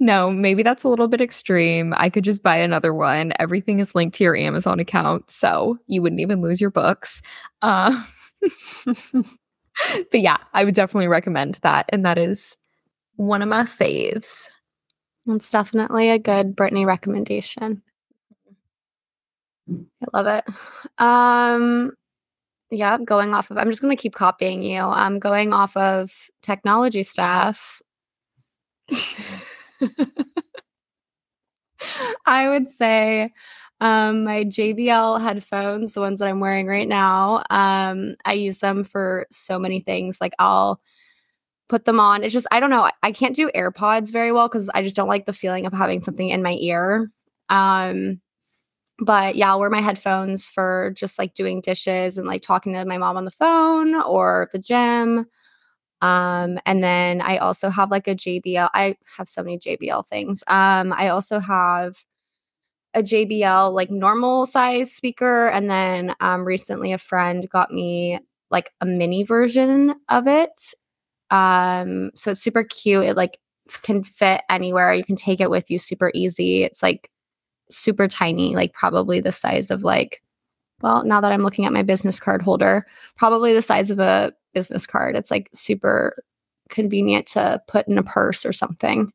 no, 0.00 0.30
maybe 0.30 0.62
that's 0.62 0.84
a 0.84 0.88
little 0.88 1.08
bit 1.08 1.20
extreme. 1.20 1.94
I 1.96 2.10
could 2.10 2.24
just 2.24 2.42
buy 2.42 2.56
another 2.56 2.94
one. 2.94 3.32
Everything 3.38 3.78
is 3.78 3.94
linked 3.94 4.16
to 4.16 4.24
your 4.24 4.36
Amazon 4.36 4.80
account, 4.80 5.30
so 5.30 5.78
you 5.86 6.02
wouldn't 6.02 6.20
even 6.20 6.40
lose 6.40 6.60
your 6.60 6.70
books. 6.70 7.22
Uh, 7.62 8.02
but 9.12 10.20
yeah, 10.20 10.38
I 10.52 10.64
would 10.64 10.74
definitely 10.74 11.08
recommend 11.08 11.58
that. 11.62 11.86
And 11.90 12.04
that 12.04 12.18
is 12.18 12.56
one 13.16 13.42
of 13.42 13.48
my 13.48 13.64
faves. 13.64 14.48
That's 15.26 15.50
definitely 15.50 16.10
a 16.10 16.18
good 16.18 16.56
Brittney 16.56 16.86
recommendation. 16.86 17.82
I 19.70 20.06
love 20.12 20.26
it. 20.26 20.44
Um 20.98 21.92
yeah, 22.70 22.98
going 22.98 23.34
off 23.34 23.50
of 23.50 23.58
I'm 23.58 23.68
just 23.70 23.82
gonna 23.82 23.96
keep 23.96 24.14
copying 24.14 24.62
you. 24.62 24.80
I'm 24.80 25.18
going 25.18 25.52
off 25.52 25.76
of 25.76 26.12
technology 26.42 27.02
stuff. 27.02 27.82
I 32.26 32.48
would 32.48 32.68
say 32.68 33.30
um 33.80 34.24
my 34.24 34.44
JBL 34.44 35.20
headphones, 35.20 35.94
the 35.94 36.00
ones 36.00 36.20
that 36.20 36.28
I'm 36.28 36.40
wearing 36.40 36.66
right 36.66 36.88
now. 36.88 37.42
Um 37.50 38.16
I 38.24 38.34
use 38.34 38.60
them 38.60 38.84
for 38.84 39.26
so 39.30 39.58
many 39.58 39.80
things. 39.80 40.20
Like 40.20 40.34
I'll 40.38 40.80
put 41.68 41.84
them 41.86 42.00
on. 42.00 42.24
It's 42.24 42.32
just 42.34 42.46
I 42.52 42.60
don't 42.60 42.70
know. 42.70 42.84
I, 42.84 42.92
I 43.02 43.12
can't 43.12 43.36
do 43.36 43.50
AirPods 43.56 44.12
very 44.12 44.32
well 44.32 44.48
because 44.48 44.70
I 44.74 44.82
just 44.82 44.96
don't 44.96 45.08
like 45.08 45.26
the 45.26 45.32
feeling 45.32 45.66
of 45.66 45.72
having 45.72 46.00
something 46.02 46.28
in 46.30 46.42
my 46.42 46.54
ear. 46.60 47.08
Um, 47.48 48.20
but 49.00 49.34
yeah, 49.36 49.50
I'll 49.50 49.60
wear 49.60 49.70
my 49.70 49.80
headphones 49.80 50.48
for 50.50 50.92
just 50.94 51.18
like 51.18 51.34
doing 51.34 51.60
dishes 51.60 52.18
and 52.18 52.26
like 52.26 52.42
talking 52.42 52.72
to 52.74 52.84
my 52.84 52.98
mom 52.98 53.16
on 53.16 53.24
the 53.24 53.30
phone 53.30 53.94
or 53.94 54.48
the 54.52 54.58
gym. 54.58 55.26
Um, 56.02 56.58
and 56.66 56.82
then 56.82 57.20
I 57.20 57.38
also 57.38 57.68
have 57.70 57.90
like 57.90 58.08
a 58.08 58.14
JBL. 58.14 58.70
I 58.74 58.96
have 59.16 59.28
so 59.28 59.42
many 59.42 59.58
JBL 59.58 60.06
things. 60.06 60.42
Um, 60.46 60.92
I 60.92 61.08
also 61.08 61.38
have 61.38 61.96
a 62.94 63.02
JBL 63.02 63.72
like 63.72 63.90
normal 63.90 64.46
size 64.46 64.92
speaker, 64.92 65.48
and 65.48 65.70
then 65.70 66.14
um, 66.20 66.44
recently 66.44 66.92
a 66.92 66.98
friend 66.98 67.48
got 67.50 67.70
me 67.70 68.18
like 68.50 68.72
a 68.80 68.86
mini 68.86 69.22
version 69.22 69.94
of 70.08 70.26
it. 70.26 70.74
Um, 71.30 72.10
so 72.14 72.32
it's 72.32 72.42
super 72.42 72.64
cute. 72.64 73.04
It 73.04 73.16
like 73.16 73.38
can 73.82 74.02
fit 74.02 74.42
anywhere. 74.50 74.94
You 74.94 75.04
can 75.04 75.16
take 75.16 75.40
it 75.40 75.50
with 75.50 75.70
you 75.70 75.78
super 75.78 76.10
easy. 76.14 76.64
It's 76.64 76.82
like 76.82 77.10
super 77.70 78.08
tiny, 78.08 78.54
like 78.54 78.72
probably 78.72 79.20
the 79.20 79.32
size 79.32 79.70
of 79.70 79.84
like, 79.84 80.22
well, 80.82 81.04
now 81.04 81.20
that 81.20 81.32
I'm 81.32 81.42
looking 81.42 81.66
at 81.66 81.72
my 81.72 81.82
business 81.82 82.18
card 82.18 82.42
holder, 82.42 82.86
probably 83.16 83.52
the 83.52 83.62
size 83.62 83.90
of 83.90 83.98
a 83.98 84.32
business 84.54 84.86
card. 84.86 85.14
It's 85.16 85.30
like 85.30 85.48
super 85.52 86.14
convenient 86.68 87.26
to 87.28 87.60
put 87.68 87.86
in 87.88 87.98
a 87.98 88.02
purse 88.02 88.46
or 88.46 88.52
something. 88.52 89.12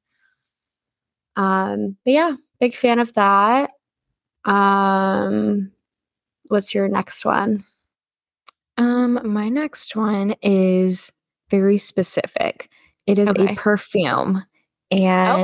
Um, 1.35 1.97
but 2.05 2.11
yeah, 2.11 2.35
big 2.59 2.73
fan 2.75 2.99
of 2.99 3.13
that. 3.13 3.71
Um, 4.45 5.71
what's 6.47 6.73
your 6.75 6.87
next 6.87 7.25
one? 7.25 7.63
Um, 8.77 9.19
my 9.23 9.49
next 9.49 9.95
one 9.95 10.35
is 10.41 11.11
very 11.49 11.77
specific. 11.77 12.69
It 13.07 13.17
is 13.19 13.29
Okay. 13.29 13.53
a 13.53 13.55
perfume. 13.55 14.43
And 14.91 15.43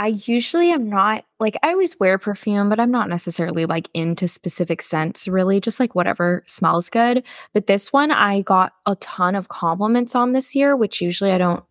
I 0.00 0.14
usually 0.24 0.70
am 0.70 0.88
not 0.88 1.26
like 1.40 1.58
I 1.62 1.72
always 1.72 2.00
wear 2.00 2.16
perfume, 2.16 2.70
but 2.70 2.80
I'm 2.80 2.90
not 2.90 3.10
necessarily 3.10 3.66
like 3.66 3.90
into 3.92 4.26
specific 4.28 4.80
scents 4.80 5.28
really, 5.28 5.60
just 5.60 5.78
like 5.78 5.94
whatever 5.94 6.42
smells 6.46 6.88
good. 6.88 7.22
But 7.52 7.66
this 7.66 7.92
one 7.92 8.10
I 8.10 8.40
got 8.40 8.72
a 8.86 8.96
ton 8.96 9.34
of 9.34 9.48
compliments 9.48 10.14
on 10.14 10.32
this 10.32 10.56
year, 10.56 10.74
which 10.74 11.02
usually 11.02 11.32
I 11.32 11.36
don't 11.36 11.62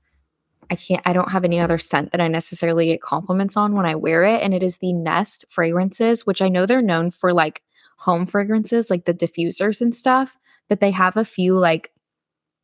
I 0.70 0.76
can't 0.76 1.02
I 1.06 1.14
don't 1.14 1.32
have 1.32 1.44
any 1.44 1.60
other 1.60 1.80
scent 1.80 2.12
that 2.12 2.22
I 2.22 2.28
necessarily 2.28 2.86
get 2.86 3.02
compliments 3.02 3.58
on 3.58 3.74
when 3.74 3.88
I 3.88 3.96
wear 3.96 4.24
it. 4.24 4.44
And 4.44 4.54
it 4.54 4.62
is 4.62 4.78
the 4.78 4.94
Nest 4.94 5.46
fragrances, 5.50 6.28
which 6.28 6.44
I 6.44 6.50
know 6.50 6.68
they're 6.68 6.84
known 6.84 7.10
for 7.10 7.34
like 7.34 7.64
home 7.98 8.28
fragrances, 8.28 8.92
like 8.92 9.06
the 9.06 9.14
diffusers 9.14 9.82
and 9.82 9.96
stuff, 9.96 10.38
but 10.68 10.82
they 10.82 10.92
have 10.92 11.18
a 11.18 11.26
few 11.26 11.58
like 11.58 11.92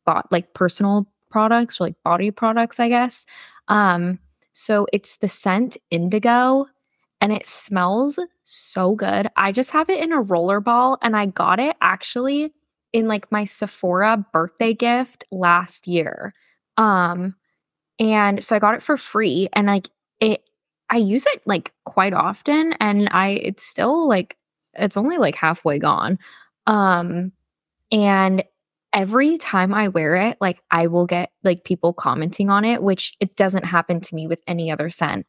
bought 0.04 0.30
like 0.30 0.54
personal 0.54 1.08
products 1.28 1.80
or 1.80 1.86
like 1.86 1.96
body 2.04 2.30
products, 2.30 2.78
I 2.78 2.88
guess. 2.88 3.26
Um 3.66 4.20
So 4.58 4.86
it's 4.90 5.16
the 5.18 5.28
scent 5.28 5.76
indigo 5.90 6.64
and 7.20 7.30
it 7.30 7.46
smells 7.46 8.18
so 8.44 8.94
good. 8.94 9.28
I 9.36 9.52
just 9.52 9.70
have 9.72 9.90
it 9.90 10.02
in 10.02 10.14
a 10.14 10.22
rollerball 10.22 10.96
and 11.02 11.14
I 11.14 11.26
got 11.26 11.60
it 11.60 11.76
actually 11.82 12.54
in 12.94 13.06
like 13.06 13.30
my 13.30 13.44
Sephora 13.44 14.24
birthday 14.32 14.72
gift 14.72 15.24
last 15.30 15.86
year. 15.86 16.32
Um 16.78 17.34
and 17.98 18.42
so 18.42 18.56
I 18.56 18.58
got 18.58 18.74
it 18.74 18.82
for 18.82 18.96
free 18.96 19.50
and 19.52 19.66
like 19.66 19.90
it 20.20 20.42
I 20.88 20.96
use 20.96 21.26
it 21.26 21.46
like 21.46 21.74
quite 21.84 22.14
often 22.14 22.72
and 22.80 23.10
I 23.12 23.30
it's 23.42 23.62
still 23.62 24.08
like 24.08 24.38
it's 24.72 24.96
only 24.96 25.18
like 25.18 25.36
halfway 25.36 25.78
gone. 25.78 26.18
Um 26.66 27.30
and 27.92 28.42
every 28.96 29.38
time 29.38 29.74
I 29.74 29.88
wear 29.88 30.16
it, 30.16 30.38
like 30.42 30.62
I 30.72 30.88
will 30.88 31.06
get 31.06 31.32
like 31.44 31.64
people 31.64 31.94
commenting 31.94 32.50
on 32.50 32.64
it, 32.66 32.82
which 32.82 33.14
it 33.20 33.36
doesn't 33.36 33.66
happen 33.66 34.00
to 34.02 34.16
me 34.16 34.28
with 34.28 34.42
any 34.48 34.72
other 34.72 34.90
scent. 34.90 35.26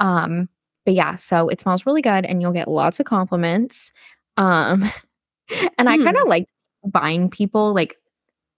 Um 0.00 0.50
but 0.86 0.94
yeah, 0.94 1.16
so 1.16 1.48
it 1.50 1.60
smells 1.62 1.86
really 1.86 2.02
good 2.02 2.26
and 2.26 2.42
you'll 2.42 2.54
get 2.54 2.68
lots 2.68 3.00
of 3.00 3.06
compliments. 3.06 3.92
Um 4.38 4.84
and 5.78 5.88
I 5.90 5.98
kind 5.98 6.16
of 6.16 6.24
Hmm. 6.24 6.28
like 6.28 6.46
buying 6.86 7.30
people 7.30 7.74
like 7.74 7.96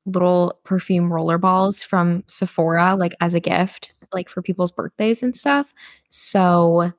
little 0.07 0.61
perfume 0.65 1.13
roller 1.13 1.39
balls 1.39 1.83
from 1.85 2.25
Sephora 2.29 2.97
like 2.97 3.15
as 3.21 3.35
a 3.35 3.41
gift, 3.41 3.93
like 4.15 4.29
for 4.31 4.43
people's 4.43 4.73
birthdays 4.73 5.23
and 5.23 5.37
stuff. 5.37 5.75
So 6.11 6.93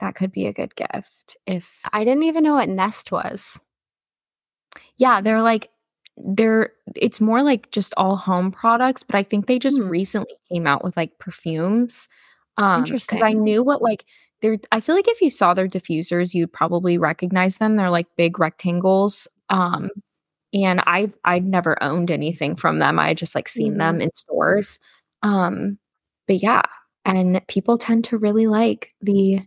that 0.00 0.14
could 0.16 0.32
be 0.32 0.46
a 0.46 0.54
good 0.54 0.76
gift 0.76 1.36
if 1.46 1.80
I 1.92 2.04
didn't 2.04 2.24
even 2.24 2.44
know 2.44 2.54
what 2.54 2.68
Nest 2.70 3.12
was. 3.12 3.60
Yeah, 4.96 5.20
they're 5.20 5.42
like 5.42 5.70
they're 6.24 6.70
it's 6.96 7.20
more 7.20 7.42
like 7.42 7.70
just 7.70 7.94
all 7.96 8.16
home 8.16 8.50
products, 8.52 9.02
but 9.02 9.16
I 9.16 9.22
think 9.22 9.46
they 9.46 9.58
just 9.58 9.78
Hmm. 9.78 9.88
recently 9.88 10.36
came 10.50 10.66
out 10.66 10.84
with 10.84 10.96
like 10.96 11.18
perfumes. 11.18 12.08
Um, 12.58 12.84
because 12.84 13.22
I 13.22 13.32
knew 13.34 13.62
what 13.62 13.82
like 13.82 14.04
they're 14.42 14.58
I 14.72 14.80
feel 14.80 14.94
like 14.96 15.08
if 15.08 15.20
you 15.22 15.30
saw 15.30 15.54
their 15.54 15.68
diffusers, 15.68 16.34
you'd 16.34 16.52
probably 16.52 16.98
recognize 16.98 17.58
them. 17.58 17.76
They're 17.76 17.90
like 17.90 18.08
big 18.16 18.38
rectangles. 18.40 19.28
Um, 19.50 19.90
and 20.54 20.80
I've 20.86 21.14
I'd 21.24 21.46
never 21.46 21.82
owned 21.82 22.10
anything 22.10 22.56
from 22.56 22.78
them. 22.80 22.98
I 22.98 23.14
just 23.14 23.34
like 23.34 23.48
seen 23.48 23.74
Mhm. 23.74 23.78
them 23.78 24.00
in 24.02 24.14
stores. 24.14 24.80
Um, 25.22 25.78
but 26.28 26.42
yeah, 26.42 26.62
and 27.04 27.40
people 27.48 27.78
tend 27.78 28.04
to 28.06 28.18
really 28.18 28.46
like 28.48 28.94
the 29.02 29.40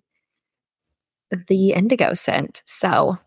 the 1.48 1.72
indigo 1.74 2.14
scent. 2.14 2.62
So 2.66 3.18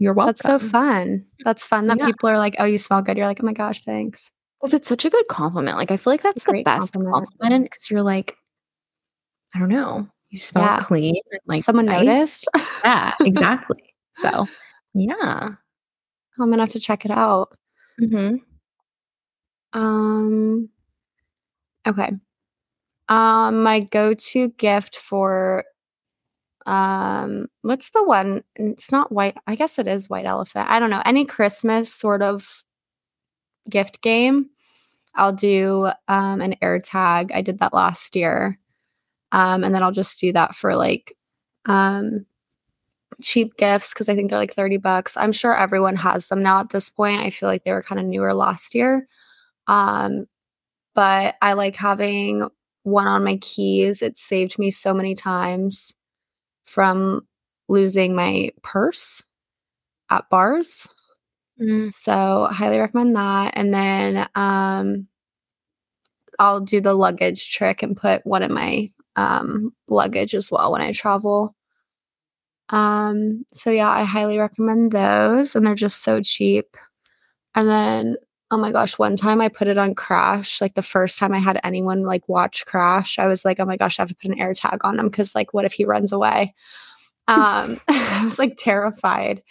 you're 0.00 0.14
welcome. 0.14 0.32
That's 0.34 0.42
so 0.42 0.58
fun. 0.58 1.26
That's 1.44 1.66
fun 1.66 1.86
that 1.88 1.98
Yeah. 1.98 2.06
people 2.06 2.28
are 2.30 2.38
like, 2.38 2.56
"Oh, 2.58 2.64
you 2.66 2.78
smell 2.78 3.02
good." 3.02 3.16
You're 3.18 3.26
like, 3.28 3.40
"Oh 3.42 3.46
my 3.46 3.52
gosh, 3.54 3.82
thanks." 3.82 4.32
'Cause 4.62 4.74
it's 4.74 4.88
such 4.88 5.04
a 5.06 5.10
good 5.10 5.28
compliment, 5.28 5.76
like, 5.78 5.90
I 5.92 5.96
feel 5.98 6.12
like 6.12 6.22
that's 6.22 6.44
the 6.44 6.62
best 6.64 6.94
compliment. 6.94 7.64
because 7.70 7.90
you're 7.90 8.02
like, 8.02 8.36
I 9.54 9.58
don't 9.58 9.68
know, 9.68 10.08
you 10.30 10.38
smell 10.38 10.64
Yeah. 10.64 10.76
clean 10.78 11.16
like, 11.46 11.62
Someone 11.64 11.86
nice. 11.86 12.06
noticed? 12.06 12.48
Yeah, 12.84 13.14
exactly. 13.24 13.78
So, 14.12 14.48
yeah. 14.94 15.50
I'm 16.38 16.50
gonna 16.50 16.62
have 16.62 16.70
to 16.70 16.80
check 16.80 17.04
it 17.04 17.10
out. 17.12 17.56
Mhm. 18.00 18.40
Um, 19.72 20.68
okay. 21.86 22.10
Um, 23.08 23.62
my 23.62 23.80
go-to 23.80 24.48
gift 24.50 24.96
for 24.96 25.64
um, 26.70 27.48
what's 27.62 27.90
the 27.90 28.04
one? 28.04 28.44
It's 28.54 28.92
not 28.92 29.10
white. 29.10 29.36
I 29.48 29.56
guess 29.56 29.78
it 29.80 29.88
is 29.88 30.08
white 30.08 30.24
elephant. 30.24 30.70
I 30.70 30.78
don't 30.78 30.90
know. 30.90 31.02
Any 31.04 31.24
Christmas 31.24 31.92
sort 31.92 32.22
of 32.22 32.62
gift 33.68 34.02
game. 34.02 34.50
I'll 35.16 35.32
do 35.32 35.90
um 36.06 36.40
an 36.40 36.54
air 36.62 36.78
tag. 36.78 37.32
I 37.34 37.42
did 37.42 37.58
that 37.58 37.74
last 37.74 38.14
year. 38.14 38.56
Um, 39.32 39.64
and 39.64 39.74
then 39.74 39.82
I'll 39.82 39.92
just 39.92 40.20
do 40.20 40.32
that 40.32 40.54
for 40.54 40.76
like 40.76 41.16
um 41.66 42.24
cheap 43.20 43.56
gifts 43.56 43.92
because 43.92 44.08
I 44.08 44.14
think 44.14 44.30
they're 44.30 44.38
like 44.38 44.54
30 44.54 44.76
bucks. 44.76 45.16
I'm 45.16 45.32
sure 45.32 45.56
everyone 45.56 45.96
has 45.96 46.28
them 46.28 46.42
now 46.42 46.60
at 46.60 46.70
this 46.70 46.88
point. 46.88 47.20
I 47.20 47.30
feel 47.30 47.48
like 47.48 47.64
they 47.64 47.72
were 47.72 47.82
kind 47.82 48.00
of 48.00 48.06
newer 48.06 48.32
last 48.32 48.76
year. 48.76 49.08
Um, 49.66 50.26
but 50.94 51.36
I 51.42 51.54
like 51.54 51.76
having 51.76 52.48
one 52.84 53.08
on 53.08 53.24
my 53.24 53.36
keys. 53.38 54.02
It 54.02 54.16
saved 54.16 54.58
me 54.58 54.70
so 54.70 54.94
many 54.94 55.14
times 55.14 55.94
from 56.70 57.26
losing 57.68 58.14
my 58.14 58.52
purse 58.62 59.24
at 60.10 60.28
bars. 60.30 60.88
Mm. 61.60 61.92
So, 61.92 62.48
highly 62.50 62.78
recommend 62.78 63.16
that. 63.16 63.52
And 63.56 63.74
then 63.74 64.28
um 64.36 65.08
I'll 66.38 66.60
do 66.60 66.80
the 66.80 66.94
luggage 66.94 67.52
trick 67.52 67.82
and 67.82 67.96
put 67.96 68.24
one 68.26 68.42
in 68.42 68.52
my 68.52 68.90
um 69.16 69.74
luggage 69.88 70.34
as 70.34 70.50
well 70.50 70.72
when 70.72 70.80
I 70.82 70.92
travel. 70.92 71.54
Um 72.68 73.44
so 73.52 73.70
yeah, 73.70 73.90
I 73.90 74.04
highly 74.04 74.38
recommend 74.38 74.92
those 74.92 75.56
and 75.56 75.66
they're 75.66 75.74
just 75.74 76.02
so 76.02 76.20
cheap. 76.22 76.76
And 77.54 77.68
then 77.68 78.16
oh 78.50 78.56
my 78.56 78.72
gosh, 78.72 78.98
one 78.98 79.16
time 79.16 79.40
I 79.40 79.48
put 79.48 79.68
it 79.68 79.78
on 79.78 79.94
Crash, 79.94 80.60
like 80.60 80.74
the 80.74 80.82
first 80.82 81.18
time 81.18 81.32
I 81.32 81.38
had 81.38 81.60
anyone 81.64 82.02
like 82.02 82.28
watch 82.28 82.66
Crash, 82.66 83.18
I 83.18 83.26
was 83.26 83.44
like, 83.44 83.60
"Oh 83.60 83.64
my 83.64 83.76
gosh, 83.76 83.98
I 83.98 84.02
have 84.02 84.08
to 84.10 84.14
put 84.16 84.30
an 84.30 84.40
air 84.40 84.54
tag 84.54 84.80
on 84.84 84.98
him 84.98 85.10
cuz 85.10 85.34
like 85.34 85.54
what 85.54 85.64
if 85.64 85.72
he 85.74 85.84
runs 85.84 86.12
away?" 86.12 86.54
Um 87.28 87.80
I 87.88 88.22
was 88.24 88.38
like 88.38 88.56
terrified. 88.58 89.42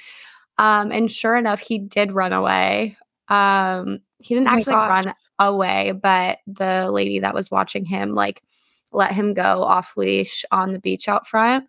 Um 0.57 0.91
and 0.91 1.11
sure 1.11 1.37
enough, 1.37 1.61
he 1.61 1.79
did 1.79 2.11
run 2.11 2.33
away. 2.33 2.97
Um 3.29 3.99
he 4.19 4.35
didn't 4.35 4.49
Oh 4.49 4.51
actually 4.51 4.73
gosh. 4.73 4.89
run 4.89 5.13
away, 5.39 5.91
but 5.93 6.39
the 6.47 6.89
lady 6.91 7.19
that 7.19 7.33
was 7.35 7.51
watching 7.51 7.85
him 7.85 8.13
like 8.13 8.43
let 8.91 9.11
him 9.13 9.33
go 9.33 9.63
off 9.63 9.97
leash 9.97 10.45
on 10.51 10.73
the 10.73 10.79
beach 10.79 11.07
out 11.09 11.27
front. 11.27 11.65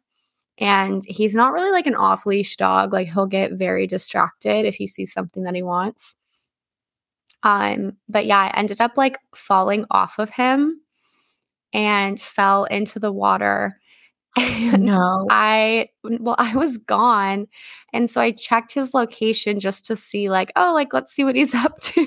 And 0.59 1.03
he's 1.09 1.35
not 1.35 1.53
really 1.53 1.73
like 1.73 1.87
an 1.87 1.95
off 1.97 2.27
leash 2.27 2.57
dog. 2.57 2.93
Like 2.93 3.09
he'll 3.09 3.27
get 3.27 3.53
very 3.55 3.87
distracted 3.87 4.67
if 4.67 4.77
he 4.77 4.87
sees 4.87 5.13
something 5.13 5.45
that 5.45 5.55
he 5.55 5.63
wants. 5.63 6.17
Um, 7.43 7.97
but 8.09 8.27
yeah, 8.27 8.39
I 8.39 8.59
ended 8.59 8.81
up 8.81 8.97
like 8.97 9.19
falling 9.35 9.85
off 9.91 10.19
of 10.19 10.31
him 10.31 10.81
and 11.73 12.21
fell 12.21 12.65
into 12.65 12.99
the 12.99 13.13
water. 13.13 13.79
And 14.37 14.85
No. 14.87 15.27
I 15.31 15.89
well, 16.05 16.37
I 16.39 16.55
was 16.57 16.79
gone. 16.79 17.49
And 17.93 18.09
so 18.11 18.21
I 18.21 18.33
checked 18.33 18.73
his 18.75 18.95
location 18.95 19.59
just 19.61 19.87
to 19.87 19.97
see, 19.97 20.31
like, 20.31 20.53
oh, 20.57 20.73
like, 20.75 20.93
let's 20.93 21.13
see 21.13 21.25
what 21.25 21.37
he's 21.37 21.55
up 21.65 21.79
to. 21.81 22.07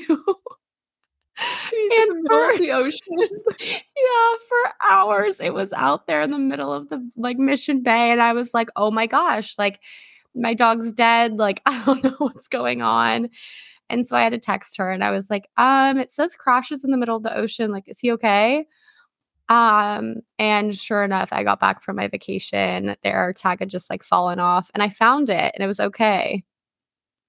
He's 1.71 1.91
and 1.91 2.01
in 2.01 2.09
the 2.09 2.21
middle 2.23 2.43
of 2.45 2.51
for- 2.53 2.57
the 2.59 2.71
ocean. 2.71 3.17
yeah, 3.59 4.37
for 4.47 4.73
hours 4.91 5.41
it 5.41 5.53
was 5.53 5.73
out 5.73 6.05
there 6.07 6.21
in 6.21 6.31
the 6.31 6.37
middle 6.37 6.71
of 6.71 6.89
the 6.89 7.09
like 7.17 7.37
Mission 7.37 7.81
Bay. 7.81 8.11
And 8.11 8.21
I 8.21 8.33
was 8.33 8.53
like, 8.53 8.69
oh 8.75 8.91
my 8.91 9.07
gosh, 9.07 9.57
like 9.57 9.79
my 10.35 10.53
dog's 10.53 10.93
dead. 10.93 11.37
Like, 11.37 11.61
I 11.67 11.83
don't 11.85 12.03
know 12.03 12.15
what's 12.19 12.47
going 12.47 12.81
on. 12.81 13.29
And 13.93 14.07
so 14.07 14.17
I 14.17 14.23
had 14.23 14.31
to 14.33 14.39
text 14.39 14.77
her 14.77 14.91
and 14.91 15.03
I 15.03 15.11
was 15.11 15.29
like, 15.29 15.49
um, 15.57 15.99
it 15.99 16.11
says 16.11 16.35
crashes 16.35 16.83
in 16.83 16.91
the 16.91 16.97
middle 16.97 17.17
of 17.17 17.23
the 17.23 17.35
ocean. 17.37 17.71
Like, 17.71 17.85
is 17.87 17.99
he 17.99 18.11
okay? 18.13 18.65
Um, 19.49 20.17
and 20.39 20.75
sure 20.75 21.03
enough, 21.03 21.29
I 21.33 21.43
got 21.43 21.59
back 21.59 21.81
from 21.81 21.97
my 21.97 22.07
vacation. 22.07 22.95
Their 23.03 23.33
tag 23.33 23.59
had 23.59 23.69
just 23.69 23.89
like 23.89 24.03
fallen 24.03 24.39
off 24.39 24.71
and 24.73 24.81
I 24.83 24.89
found 24.89 25.29
it 25.29 25.51
and 25.55 25.63
it 25.63 25.67
was 25.67 25.79
okay. 25.79 26.43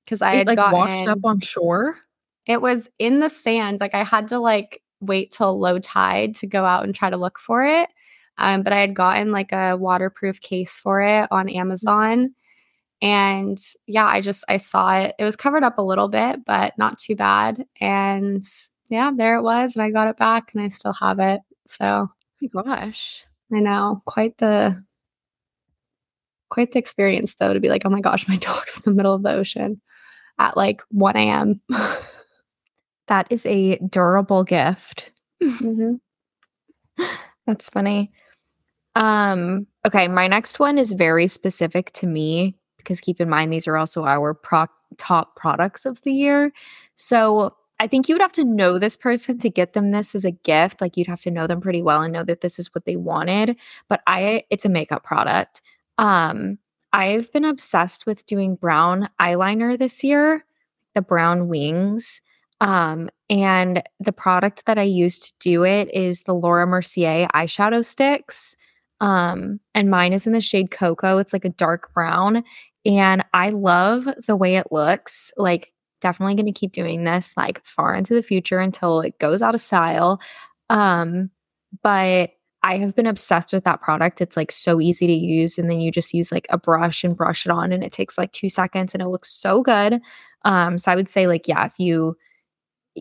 Cause 0.06 0.22
I 0.22 0.34
It, 0.34 0.38
had 0.38 0.46
like, 0.46 0.56
gotten 0.56 0.72
washed 0.72 1.06
up 1.08 1.20
on 1.24 1.40
shore? 1.40 1.96
it 2.46 2.60
was 2.60 2.88
in 2.98 3.20
the 3.20 3.28
sand. 3.28 3.80
Like 3.80 3.94
I 3.94 4.04
had 4.04 4.28
to 4.28 4.38
like 4.38 4.82
wait 5.00 5.30
till 5.32 5.58
low 5.58 5.78
tide 5.78 6.34
to 6.36 6.46
go 6.46 6.64
out 6.64 6.84
and 6.84 6.94
try 6.94 7.10
to 7.10 7.16
look 7.16 7.38
for 7.38 7.64
it. 7.64 7.88
Um, 8.38 8.62
but 8.62 8.72
I 8.72 8.80
had 8.80 8.94
gotten 8.94 9.32
like 9.32 9.52
a 9.52 9.76
waterproof 9.76 10.40
case 10.40 10.78
for 10.78 11.00
it 11.02 11.28
on 11.30 11.48
Amazon. 11.48 12.34
And 13.04 13.58
yeah, 13.86 14.06
I 14.06 14.22
just 14.22 14.44
I 14.48 14.56
saw 14.56 14.96
it. 14.98 15.14
It 15.18 15.24
was 15.24 15.36
covered 15.36 15.62
up 15.62 15.78
a 15.78 15.82
little 15.82 16.08
bit, 16.08 16.44
but 16.46 16.72
not 16.78 16.98
too 16.98 17.14
bad. 17.14 17.66
And 17.80 18.42
yeah, 18.88 19.10
there 19.14 19.36
it 19.36 19.42
was. 19.42 19.76
And 19.76 19.84
I 19.84 19.90
got 19.90 20.08
it 20.08 20.16
back 20.16 20.52
and 20.54 20.62
I 20.64 20.68
still 20.68 20.94
have 20.94 21.20
it. 21.20 21.42
So 21.66 22.08
Oh 22.44 22.48
my 22.54 22.62
gosh. 22.64 23.26
I 23.54 23.60
know 23.60 24.02
quite 24.06 24.38
the 24.38 24.82
quite 26.50 26.72
the 26.72 26.78
experience 26.78 27.34
though 27.34 27.52
to 27.52 27.60
be 27.60 27.68
like, 27.68 27.82
oh 27.84 27.90
my 27.90 28.00
gosh, 28.00 28.26
my 28.28 28.36
dog's 28.38 28.78
in 28.78 28.82
the 28.86 28.96
middle 28.96 29.14
of 29.14 29.22
the 29.22 29.32
ocean 29.32 29.82
at 30.38 30.56
like 30.56 30.82
1 30.90 31.16
a.m. 31.16 31.60
That 33.08 33.26
is 33.30 33.44
a 33.46 33.76
durable 33.78 34.44
gift. 34.44 35.12
Mhm. 35.42 36.00
That's 37.46 37.68
funny. 37.68 38.10
Um, 38.96 39.66
okay, 39.86 40.08
my 40.08 40.28
next 40.28 40.60
one 40.60 40.78
is 40.78 40.92
very 40.94 41.26
specific 41.26 41.92
to 41.94 42.06
me 42.06 42.56
because 42.84 43.00
keep 43.00 43.20
in 43.20 43.28
mind 43.28 43.52
these 43.52 43.66
are 43.66 43.76
also 43.76 44.04
our 44.04 44.34
pro- 44.34 44.66
top 44.98 45.34
products 45.36 45.86
of 45.86 46.02
the 46.02 46.12
year. 46.12 46.52
So 46.94 47.56
I 47.80 47.88
think 47.88 48.08
you 48.08 48.14
would 48.14 48.22
have 48.22 48.32
to 48.32 48.44
know 48.44 48.78
this 48.78 48.96
person 48.96 49.38
to 49.38 49.50
get 49.50 49.72
them 49.72 49.90
this 49.90 50.14
as 50.14 50.24
a 50.24 50.30
gift. 50.30 50.80
Like 50.80 50.96
you'd 50.96 51.08
have 51.08 51.22
to 51.22 51.30
know 51.30 51.46
them 51.46 51.60
pretty 51.60 51.82
well 51.82 52.02
and 52.02 52.12
know 52.12 52.24
that 52.24 52.40
this 52.40 52.58
is 52.58 52.72
what 52.74 52.84
they 52.84 52.96
wanted. 52.96 53.56
But 53.88 54.00
I 54.06 54.44
it's 54.50 54.64
a 54.64 54.68
makeup 54.68 55.02
product. 55.02 55.60
Um, 55.98 56.58
I've 56.92 57.32
been 57.32 57.44
obsessed 57.44 58.06
with 58.06 58.24
doing 58.26 58.54
brown 58.54 59.08
eyeliner 59.20 59.76
this 59.76 60.04
year, 60.04 60.44
the 60.94 61.02
brown 61.02 61.48
wings. 61.48 62.20
Um, 62.60 63.10
and 63.28 63.82
the 63.98 64.12
product 64.12 64.66
that 64.66 64.78
I 64.78 64.82
use 64.84 65.18
to 65.18 65.32
do 65.40 65.64
it 65.64 65.92
is 65.92 66.22
the 66.22 66.34
Laura 66.34 66.66
Mercier 66.66 67.26
eyeshadow 67.34 67.84
sticks. 67.84 68.54
Um, 69.00 69.58
and 69.74 69.90
mine 69.90 70.12
is 70.12 70.26
in 70.26 70.32
the 70.32 70.40
shade 70.40 70.70
cocoa. 70.70 71.18
It's 71.18 71.32
like 71.32 71.44
a 71.44 71.50
dark 71.50 71.92
brown. 71.92 72.44
And 72.86 73.24
I 73.32 73.50
love 73.50 74.06
the 74.26 74.36
way 74.36 74.56
it 74.56 74.66
looks. 74.70 75.32
Like, 75.36 75.72
definitely 76.00 76.34
going 76.34 76.52
to 76.52 76.52
keep 76.52 76.72
doing 76.72 77.04
this 77.04 77.32
like 77.34 77.64
far 77.64 77.94
into 77.94 78.12
the 78.14 78.22
future 78.22 78.58
until 78.58 79.00
it 79.00 79.18
goes 79.18 79.40
out 79.40 79.54
of 79.54 79.60
style. 79.60 80.20
Um, 80.68 81.30
but 81.82 82.30
I 82.62 82.76
have 82.76 82.94
been 82.94 83.06
obsessed 83.06 83.52
with 83.52 83.64
that 83.64 83.80
product. 83.80 84.20
It's 84.20 84.36
like 84.36 84.52
so 84.52 84.80
easy 84.80 85.06
to 85.06 85.12
use. 85.12 85.58
And 85.58 85.70
then 85.70 85.80
you 85.80 85.90
just 85.90 86.12
use 86.12 86.30
like 86.30 86.46
a 86.50 86.58
brush 86.58 87.04
and 87.04 87.16
brush 87.16 87.46
it 87.46 87.50
on, 87.50 87.72
and 87.72 87.82
it 87.82 87.92
takes 87.92 88.18
like 88.18 88.32
two 88.32 88.48
seconds 88.48 88.94
and 88.94 89.02
it 89.02 89.08
looks 89.08 89.30
so 89.30 89.62
good. 89.62 90.00
Um, 90.44 90.76
so 90.76 90.92
I 90.92 90.96
would 90.96 91.08
say, 91.08 91.26
like, 91.26 91.48
yeah, 91.48 91.64
if 91.64 91.78
you, 91.78 92.16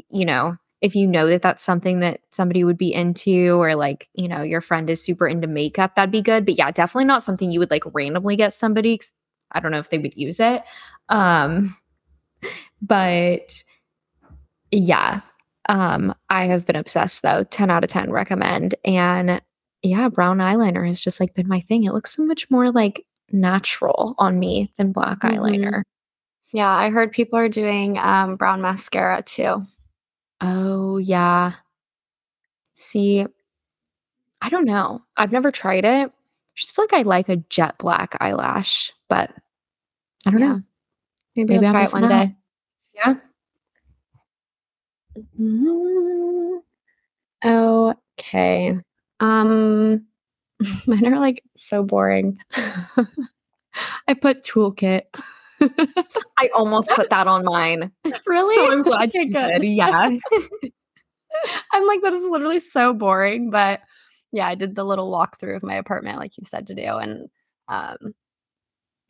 you 0.10 0.26
know, 0.26 0.58
if 0.82 0.96
you 0.96 1.08
know 1.08 1.28
that 1.28 1.42
that's 1.42 1.64
something 1.64 2.00
that 2.00 2.22
somebody 2.32 2.64
would 2.64 2.78
be 2.78 2.94
into, 2.94 3.62
or 3.62 3.76
like, 3.76 4.10
you 4.14 4.28
know, 4.28 4.42
your 4.44 4.62
friend 4.62 4.90
is 4.90 5.04
super 5.04 5.28
into 5.28 5.48
makeup, 5.48 5.96
that'd 5.96 6.12
be 6.12 6.22
good. 6.22 6.46
But 6.46 6.58
yeah, 6.58 6.72
definitely 6.72 7.06
not 7.06 7.24
something 7.24 7.52
you 7.52 7.60
would 7.60 7.72
like 7.72 7.84
randomly 7.94 8.36
get 8.36 8.54
somebody. 8.54 9.00
I 9.54 9.60
don't 9.60 9.72
know 9.72 9.80
if 9.80 9.90
they 9.90 9.98
would 9.98 10.16
use 10.16 10.40
it. 10.40 10.64
Um, 11.10 11.76
but 12.82 13.64
yeah, 14.72 15.22
um, 15.70 16.14
I 16.30 16.46
have 16.46 16.66
been 16.66 16.76
obsessed 16.76 17.22
though. 17.22 17.44
10 17.46 17.70
out 17.70 17.84
of 17.84 17.90
10 17.90 18.12
recommend. 18.12 18.76
And 18.84 19.42
yeah, 19.82 20.10
brown 20.10 20.38
eyeliner 20.38 20.86
has 20.88 21.02
just 21.02 21.20
like 21.20 21.34
been 21.34 21.48
my 21.48 21.60
thing. 21.60 21.84
It 21.84 21.94
looks 21.94 22.16
so 22.16 22.24
much 22.24 22.50
more 22.50 22.72
like 22.72 23.06
natural 23.32 24.16
on 24.18 24.40
me 24.40 24.74
than 24.78 24.92
black 24.92 25.20
mm-hmm. 25.20 25.38
eyeliner. 25.38 25.84
Yeah, 26.52 26.70
I 26.70 26.90
heard 26.90 27.12
people 27.12 27.40
are 27.40 27.50
doing 27.50 27.98
um, 27.98 28.36
brown 28.36 28.62
mascara 28.62 29.24
too. 29.24 29.66
Oh, 30.40 30.98
yeah. 30.98 31.54
See, 32.76 33.26
I 34.42 34.50
don't 34.50 34.66
know. 34.66 35.02
I've 35.18 35.32
never 35.32 35.52
tried 35.52 35.86
it. 35.86 36.10
I 36.10 36.12
just 36.56 36.76
feel 36.76 36.84
like 36.84 36.94
I 36.94 37.02
like 37.04 37.30
a 37.30 37.38
jet 37.38 37.78
black 37.78 38.16
eyelash, 38.20 38.92
but 39.10 39.32
I 40.26 40.32
don't 40.32 40.40
yeah. 40.40 40.48
know. 40.48 40.62
Maybe, 41.36 41.54
Maybe 41.54 41.66
I'll 41.66 41.72
try 41.72 41.84
it 41.84 41.94
one 41.94 42.08
day. 42.10 42.36
Yeah. 42.94 43.16
Mm-hmm. 45.40 46.58
Okay. 47.46 48.80
Um 49.20 50.06
mine 50.88 51.08
are 51.08 51.20
like 51.20 51.44
so 51.56 51.84
boring. 51.84 52.38
I 54.08 54.14
put 54.14 54.44
toolkit. 54.44 55.04
I 56.38 56.50
almost 56.54 56.92
put 56.92 57.10
that 57.10 57.28
on 57.28 57.44
mine. 57.46 57.92
Really? 58.26 58.56
So 58.56 58.72
I'm 58.72 58.84
glad 58.84 59.14
you 59.14 59.32
did. 59.32 59.64
Yeah. 59.64 60.18
I'm 61.72 61.88
like, 61.88 62.02
that 62.02 62.14
is 62.14 62.24
literally 62.26 62.60
so 62.60 62.94
boring. 62.94 63.50
But 63.50 63.82
yeah, 64.32 64.48
I 64.48 64.56
did 64.56 64.76
the 64.76 64.84
little 64.84 65.12
walkthrough 65.12 65.56
of 65.56 65.64
my 65.64 65.76
apartment, 65.76 66.20
like 66.20 66.38
you 66.38 66.44
said 66.46 66.68
to 66.68 66.76
do. 66.76 66.84
And 66.84 67.30
um 67.68 68.14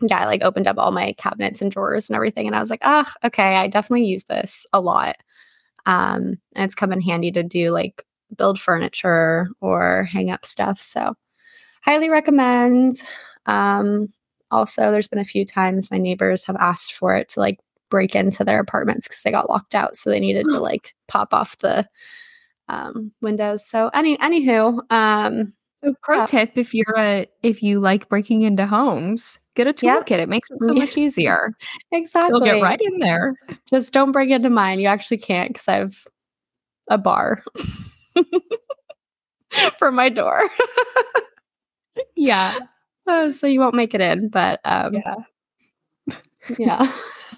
yeah, 0.10 0.20
I 0.20 0.26
like 0.26 0.44
opened 0.44 0.68
up 0.68 0.78
all 0.78 0.92
my 0.92 1.14
cabinets 1.14 1.62
and 1.62 1.72
drawers 1.72 2.10
and 2.10 2.16
everything. 2.16 2.48
And 2.48 2.56
I 2.56 2.60
was 2.60 2.70
like, 2.70 2.82
ah, 2.84 3.06
oh, 3.08 3.28
okay, 3.28 3.56
I 3.56 3.68
definitely 3.68 4.06
use 4.06 4.24
this 4.26 4.66
a 4.74 4.80
lot. 4.80 5.18
Um, 5.86 6.40
and 6.56 6.66
it's 6.66 6.76
come 6.76 6.94
in 6.94 7.02
handy 7.02 7.32
to 7.32 7.44
do 7.44 7.72
like 7.72 8.06
build 8.38 8.60
furniture 8.60 9.48
or 9.62 10.04
hang 10.04 10.30
up 10.30 10.46
stuff. 10.46 10.80
So 10.80 11.16
highly 11.84 12.10
recommend. 12.10 12.94
Um, 13.46 14.10
also, 14.52 14.92
there's 14.92 15.08
been 15.08 15.20
a 15.20 15.26
few 15.26 15.46
times 15.46 15.92
my 15.92 15.98
neighbors 15.98 16.46
have 16.46 16.56
asked 16.58 16.94
for 16.94 17.16
it 17.16 17.30
to 17.30 17.40
like 17.40 17.60
break 17.90 18.16
into 18.16 18.44
their 18.44 18.60
apartments 18.60 19.08
because 19.08 19.24
they 19.24 19.32
got 19.32 19.50
locked 19.50 19.76
out. 19.76 19.96
So 19.96 20.10
they 20.10 20.20
needed 20.20 20.46
to 20.50 20.60
like 20.60 20.94
pop 21.08 21.34
off 21.34 21.58
the 21.58 21.88
um, 22.70 23.12
windows. 23.22 23.68
So 23.68 23.90
any 23.94 24.18
anywho, 24.18 24.80
um, 24.92 25.54
so 25.84 25.94
pro 26.02 26.26
tip 26.26 26.58
if 26.58 26.74
you're 26.74 26.98
a 26.98 27.28
if 27.42 27.62
you 27.62 27.80
like 27.80 28.08
breaking 28.10 28.44
into 28.44 28.66
homes, 28.66 29.40
get 29.56 29.68
a 29.68 29.74
toolkit. 29.74 30.10
Yep. 30.12 30.20
It 30.20 30.30
makes 30.30 30.50
it 30.50 30.58
so 30.62 30.74
much 30.74 30.98
easier. 30.98 31.54
exactly. 31.92 32.38
You'll 32.38 32.46
get 32.46 32.62
right 32.62 32.80
in 32.82 33.00
there. 33.00 33.34
Just 33.70 33.92
don't 33.92 34.12
break 34.12 34.30
into 34.30 34.50
mine. 34.50 34.80
You 34.80 34.88
actually 34.88 35.18
can't 35.18 35.52
because 35.52 35.68
I 35.68 35.76
have 35.76 35.96
a 36.90 36.98
bar 36.98 37.44
for 39.78 39.92
my 39.92 40.10
door. 40.10 40.44
yeah. 42.16 42.58
Uh, 43.06 43.30
so 43.34 43.48
you 43.48 43.60
won't 43.60 43.76
make 43.76 43.94
it 43.94 44.00
in, 44.00 44.30
but 44.30 44.62
um, 44.64 44.94
yeah. 44.94 45.16
Yeah. 46.58 46.90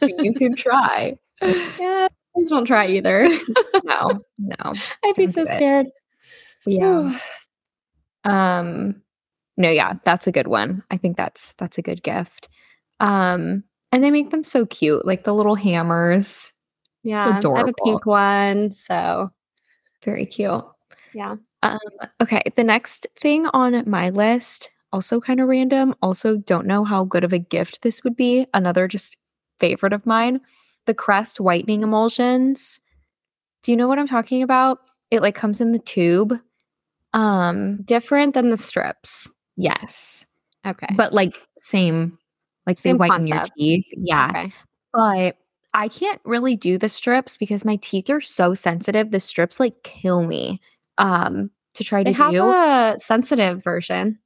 you 0.03 0.31
can 0.35 0.53
try. 0.53 1.17
Yeah. 1.41 2.07
Please 2.35 2.49
don't 2.51 2.65
try 2.65 2.85
either. 2.85 3.27
no, 3.83 4.11
no. 4.37 4.73
I'd 5.03 5.15
be 5.15 5.25
so 5.25 5.43
scared. 5.43 5.87
Yeah. 6.67 7.19
Um, 8.25 9.01
no, 9.57 9.69
yeah, 9.69 9.93
that's 10.03 10.27
a 10.27 10.31
good 10.31 10.47
one. 10.47 10.83
I 10.91 10.97
think 10.97 11.17
that's 11.17 11.53
that's 11.57 11.77
a 11.77 11.81
good 11.81 12.03
gift. 12.03 12.49
Um, 12.99 13.63
and 13.91 14.03
they 14.03 14.11
make 14.11 14.31
them 14.31 14.43
so 14.43 14.65
cute, 14.65 15.05
like 15.05 15.23
the 15.23 15.33
little 15.33 15.55
hammers. 15.55 16.51
Yeah, 17.03 17.37
adorable. 17.37 17.55
I 17.55 17.59
have 17.59 17.69
a 17.69 17.83
pink 17.83 18.05
one, 18.05 18.73
so 18.73 19.31
very 20.03 20.25
cute. 20.25 20.65
Yeah. 21.13 21.35
Um, 21.63 21.79
okay, 22.21 22.41
the 22.55 22.63
next 22.63 23.07
thing 23.17 23.47
on 23.47 23.89
my 23.89 24.09
list, 24.09 24.69
also 24.91 25.19
kind 25.21 25.39
of 25.39 25.47
random. 25.47 25.95
Also, 26.01 26.37
don't 26.37 26.67
know 26.67 26.83
how 26.83 27.05
good 27.05 27.23
of 27.23 27.33
a 27.33 27.39
gift 27.39 27.81
this 27.81 28.03
would 28.03 28.15
be. 28.15 28.45
Another 28.53 28.87
just 28.87 29.17
favorite 29.59 29.93
of 29.93 30.05
mine, 30.05 30.41
the 30.85 30.93
Crest 30.93 31.39
whitening 31.39 31.83
emulsions. 31.83 32.79
Do 33.63 33.71
you 33.71 33.77
know 33.77 33.87
what 33.87 33.97
I'm 33.97 34.07
talking 34.07 34.43
about? 34.43 34.79
It 35.11 35.21
like 35.21 35.35
comes 35.35 35.61
in 35.61 35.71
the 35.71 35.79
tube 35.79 36.39
um, 37.15 37.81
different 37.83 38.33
than 38.33 38.49
the 38.49 38.57
strips. 38.57 39.27
Yes. 39.55 40.25
Okay. 40.67 40.93
But 40.95 41.13
like 41.13 41.41
same, 41.57 42.19
like 42.67 42.77
same 42.77 42.97
they 42.97 43.07
whiten 43.07 43.29
concept. 43.29 43.51
your 43.55 43.77
teeth. 43.77 43.85
Yeah. 43.97 44.29
Okay. 44.29 44.51
But 44.93 45.37
I 45.73 45.87
can't 45.87 46.21
really 46.25 46.55
do 46.55 46.77
the 46.77 46.89
strips 46.89 47.37
because 47.37 47.65
my 47.65 47.77
teeth 47.77 48.09
are 48.09 48.21
so 48.21 48.53
sensitive. 48.53 49.11
The 49.11 49.19
strips 49.19 49.59
like 49.59 49.81
kill 49.83 50.23
me. 50.23 50.59
Um, 50.97 51.51
to 51.73 51.83
try 51.83 52.03
they 52.03 52.13
to 52.13 52.17
have 52.17 52.31
do. 52.31 52.49
a 52.49 52.95
sensitive 52.97 53.63
version. 53.63 54.19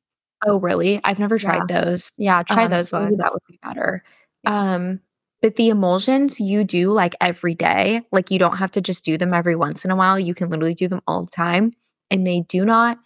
Oh, 0.46 0.60
really? 0.60 1.02
I've 1.04 1.20
never 1.20 1.40
tried 1.40 1.64
yeah. 1.70 1.82
those. 1.82 2.12
Yeah, 2.18 2.44
try 2.44 2.66
um, 2.66 2.72
those 2.72 2.90
so 2.90 3.02
ones. 3.02 3.18
That 3.18 3.32
would 3.32 3.42
be 3.48 3.60
better. 3.64 4.04
Yeah. 4.44 4.74
Um, 4.76 5.00
but 5.42 5.56
the 5.56 5.70
emulsions 5.70 6.40
you 6.40 6.64
do 6.64 6.92
like 6.92 7.16
every 7.22 7.56
day. 7.56 8.02
Like 8.12 8.30
you 8.30 8.40
don't 8.40 8.58
have 8.58 8.72
to 8.72 8.82
just 8.82 9.04
do 9.04 9.18
them 9.18 9.34
every 9.34 9.56
once 9.56 9.84
in 9.84 9.92
a 9.92 9.96
while. 9.96 10.20
You 10.20 10.36
can 10.36 10.50
literally 10.50 10.76
do 10.76 10.88
them 10.88 11.02
all 11.08 11.24
the 11.24 11.32
time 11.32 11.74
and 12.12 12.26
they 12.26 12.42
do 12.42 12.66
not 12.66 12.98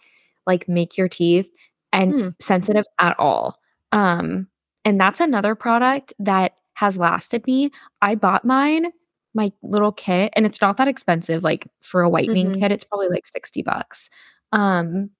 like 0.46 0.68
make 0.68 0.96
your 0.96 1.08
teeth 1.08 1.50
and 1.92 2.12
hmm. 2.12 2.28
sensitive 2.40 2.84
at 2.98 3.18
all. 3.18 3.58
Um, 3.92 4.48
and 4.84 5.00
that's 5.00 5.20
another 5.20 5.54
product 5.54 6.12
that 6.18 6.56
has 6.74 6.96
lasted 6.96 7.46
me. 7.46 7.70
I 8.02 8.14
bought 8.16 8.44
mine, 8.44 8.86
my 9.32 9.52
little 9.62 9.92
kit, 9.92 10.32
and 10.36 10.44
it's 10.44 10.60
not 10.60 10.76
that 10.76 10.88
expensive. 10.88 11.44
Like 11.44 11.66
for 11.80 12.02
a 12.02 12.10
whitening 12.10 12.50
mm-hmm. 12.50 12.60
kit, 12.60 12.72
it's 12.72 12.84
probably 12.84 13.08
like 13.08 13.26
60 13.26 13.62
bucks. 13.62 14.10
Um, 14.52 15.10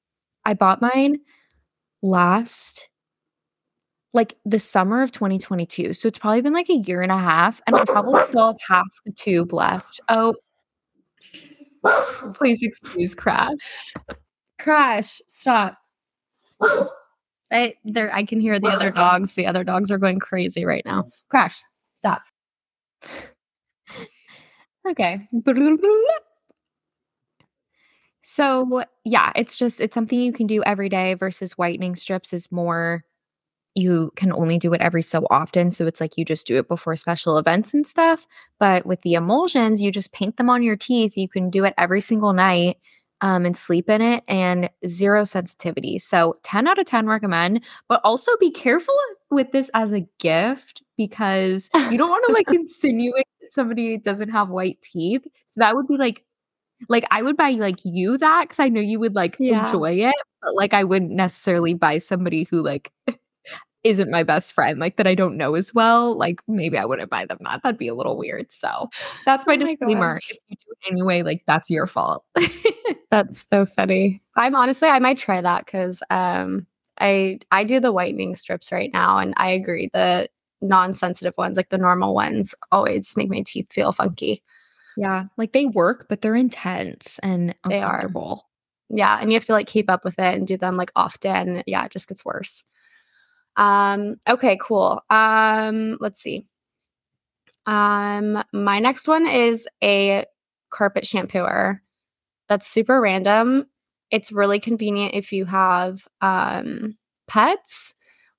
I 0.44 0.54
bought 0.54 0.82
mine 0.82 1.20
last 2.02 2.88
like 4.12 4.36
the 4.44 4.60
summer 4.60 5.02
of 5.02 5.10
2022. 5.10 5.92
So 5.92 6.06
it's 6.06 6.18
probably 6.18 6.40
been 6.40 6.52
like 6.52 6.70
a 6.70 6.76
year 6.76 7.02
and 7.02 7.10
a 7.10 7.18
half, 7.18 7.60
and 7.66 7.74
I 7.74 7.84
probably 7.84 8.22
still 8.22 8.46
have 8.46 8.56
half 8.68 8.86
the 9.04 9.12
tube 9.12 9.52
left. 9.52 10.00
Oh, 10.08 10.34
Please 12.34 12.62
excuse 12.62 13.14
Crash. 13.14 13.92
Crash, 14.58 15.20
stop. 15.26 15.76
I 17.52 17.74
there 17.84 18.12
I 18.14 18.24
can 18.24 18.40
hear 18.40 18.58
the 18.58 18.68
other 18.68 18.90
dogs. 18.92 19.34
The 19.34 19.46
other 19.46 19.64
dogs 19.64 19.90
are 19.90 19.98
going 19.98 20.18
crazy 20.18 20.64
right 20.64 20.84
now. 20.84 21.04
Crash, 21.28 21.62
stop. 21.94 22.22
Okay. 24.88 25.28
So, 28.26 28.82
yeah, 29.04 29.32
it's 29.36 29.58
just 29.58 29.80
it's 29.80 29.94
something 29.94 30.18
you 30.18 30.32
can 30.32 30.46
do 30.46 30.62
every 30.64 30.88
day 30.88 31.14
versus 31.14 31.52
whitening 31.58 31.94
strips 31.94 32.32
is 32.32 32.50
more 32.50 33.04
you 33.74 34.12
can 34.14 34.32
only 34.32 34.58
do 34.58 34.72
it 34.72 34.80
every 34.80 35.02
so 35.02 35.26
often. 35.30 35.70
So 35.70 35.86
it's 35.86 36.00
like 36.00 36.16
you 36.16 36.24
just 36.24 36.46
do 36.46 36.56
it 36.58 36.68
before 36.68 36.94
special 36.96 37.38
events 37.38 37.74
and 37.74 37.86
stuff. 37.86 38.26
But 38.58 38.86
with 38.86 39.02
the 39.02 39.14
emulsions, 39.14 39.82
you 39.82 39.90
just 39.90 40.12
paint 40.12 40.36
them 40.36 40.48
on 40.48 40.62
your 40.62 40.76
teeth. 40.76 41.16
You 41.16 41.28
can 41.28 41.50
do 41.50 41.64
it 41.64 41.74
every 41.76 42.00
single 42.00 42.32
night 42.32 42.78
um, 43.20 43.44
and 43.44 43.56
sleep 43.56 43.90
in 43.90 44.00
it 44.00 44.22
and 44.28 44.70
zero 44.86 45.24
sensitivity. 45.24 45.98
So 45.98 46.38
10 46.44 46.68
out 46.68 46.78
of 46.78 46.86
10 46.86 47.06
recommend. 47.06 47.64
But 47.88 48.00
also 48.04 48.36
be 48.38 48.50
careful 48.50 48.94
with 49.30 49.50
this 49.50 49.70
as 49.74 49.92
a 49.92 50.06
gift 50.20 50.82
because 50.96 51.68
you 51.90 51.98
don't 51.98 52.10
want 52.10 52.24
to 52.28 52.32
like 52.32 52.46
insinuate 52.52 53.26
that 53.40 53.52
somebody 53.52 53.96
doesn't 53.98 54.30
have 54.30 54.50
white 54.50 54.80
teeth. 54.82 55.26
So 55.46 55.60
that 55.60 55.74
would 55.74 55.88
be 55.88 55.96
like, 55.96 56.24
like 56.88 57.04
I 57.10 57.22
would 57.22 57.36
buy 57.36 57.50
like 57.52 57.80
you 57.84 58.18
that 58.18 58.42
because 58.42 58.60
I 58.60 58.68
know 58.68 58.80
you 58.80 59.00
would 59.00 59.14
like 59.16 59.36
yeah. 59.40 59.64
enjoy 59.64 59.94
it, 59.94 60.14
but 60.42 60.54
like 60.54 60.74
I 60.74 60.84
wouldn't 60.84 61.12
necessarily 61.12 61.74
buy 61.74 61.98
somebody 61.98 62.44
who 62.44 62.62
like 62.62 62.92
isn't 63.84 64.10
my 64.10 64.22
best 64.22 64.52
friend, 64.54 64.78
like 64.80 64.96
that 64.96 65.06
I 65.06 65.14
don't 65.14 65.36
know 65.36 65.54
as 65.54 65.74
well, 65.74 66.16
like 66.16 66.40
maybe 66.48 66.78
I 66.78 66.84
wouldn't 66.86 67.10
buy 67.10 67.26
them 67.26 67.38
that. 67.42 67.62
That'd 67.62 67.78
be 67.78 67.88
a 67.88 67.94
little 67.94 68.16
weird. 68.16 68.50
So 68.52 68.88
that's 69.26 69.46
my 69.46 69.56
Oh 69.56 69.58
disclaimer. 69.58 70.14
gosh. 70.14 70.30
If 70.30 70.38
you 70.48 70.56
do 70.56 70.72
it 70.72 70.90
anyway, 70.92 71.22
like 71.22 71.42
that's 71.46 71.70
your 71.70 71.86
fault. 71.86 72.24
That's 73.10 73.46
so 73.48 73.64
funny. 73.64 74.20
I'm 74.36 74.54
honestly 74.56 74.88
I 74.88 74.98
might 74.98 75.18
try 75.18 75.40
that 75.40 75.66
because 75.66 76.02
um 76.10 76.66
I 76.98 77.38
I 77.52 77.64
do 77.64 77.78
the 77.80 77.92
whitening 77.92 78.34
strips 78.34 78.72
right 78.72 78.90
now 78.92 79.18
and 79.18 79.34
I 79.36 79.50
agree 79.50 79.88
the 79.92 80.28
non-sensitive 80.62 81.34
ones, 81.36 81.56
like 81.56 81.68
the 81.68 81.78
normal 81.78 82.14
ones, 82.14 82.54
always 82.72 83.16
make 83.16 83.30
my 83.30 83.42
teeth 83.46 83.72
feel 83.72 83.92
funky. 83.92 84.42
yeah, 84.96 85.24
like 85.36 85.52
they 85.52 85.66
work, 85.66 86.06
but 86.08 86.22
they're 86.22 86.34
intense 86.36 87.18
and 87.22 87.54
They 87.68 87.80
are. 87.82 88.10
Yeah, 88.90 89.18
and 89.20 89.30
you 89.32 89.36
have 89.36 89.44
to 89.46 89.52
like 89.52 89.66
keep 89.66 89.90
up 89.90 90.04
with 90.04 90.18
it 90.18 90.34
and 90.34 90.46
do 90.46 90.56
them 90.56 90.76
like 90.76 90.90
often. 90.96 91.62
Yeah, 91.66 91.84
it 91.84 91.92
just 91.92 92.08
gets 92.08 92.24
worse. 92.24 92.64
Um 93.56 94.16
okay, 94.28 94.58
cool. 94.60 95.02
Um 95.10 95.96
let's 96.00 96.20
see. 96.20 96.46
Um 97.66 98.42
my 98.52 98.78
next 98.78 99.08
one 99.08 99.26
is 99.26 99.66
a 99.82 100.24
carpet 100.70 101.04
shampooer. 101.04 101.80
That's 102.48 102.66
super 102.66 103.00
random. 103.00 103.66
It's 104.10 104.32
really 104.32 104.60
convenient 104.60 105.14
if 105.14 105.32
you 105.32 105.44
have 105.46 106.06
um 106.20 106.96
pets, 107.28 107.94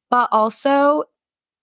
but 0.10 0.30
also 0.32 1.06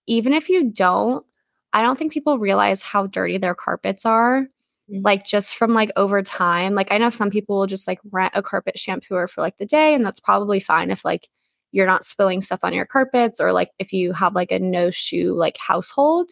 even 0.06 0.32
if 0.32 0.48
you 0.48 0.70
don't, 0.70 1.24
I 1.72 1.82
don't 1.82 1.98
think 1.98 2.12
people 2.12 2.38
realize 2.38 2.82
how 2.82 3.06
dirty 3.06 3.38
their 3.38 3.54
carpets 3.54 4.04
are. 4.06 4.48
Mm. 4.90 5.04
Like 5.04 5.24
just 5.24 5.56
from 5.56 5.72
like 5.74 5.90
over 5.96 6.22
time. 6.22 6.74
Like 6.74 6.92
I 6.92 6.98
know 6.98 7.10
some 7.10 7.30
people 7.30 7.58
will 7.58 7.66
just 7.66 7.86
like 7.86 8.00
rent 8.10 8.32
a 8.34 8.42
carpet 8.42 8.76
shampooer 8.76 9.28
for 9.30 9.40
like 9.42 9.58
the 9.58 9.66
day, 9.66 9.94
and 9.94 10.04
that's 10.04 10.20
probably 10.20 10.60
fine 10.60 10.90
if 10.90 11.04
like 11.04 11.28
you're 11.72 11.86
not 11.86 12.04
spilling 12.04 12.42
stuff 12.42 12.60
on 12.62 12.74
your 12.74 12.86
carpets 12.86 13.40
or 13.40 13.52
like 13.52 13.70
if 13.78 13.92
you 13.92 14.12
have 14.12 14.34
like 14.34 14.52
a 14.52 14.58
no 14.58 14.90
shoe 14.90 15.34
like 15.34 15.56
household. 15.56 16.30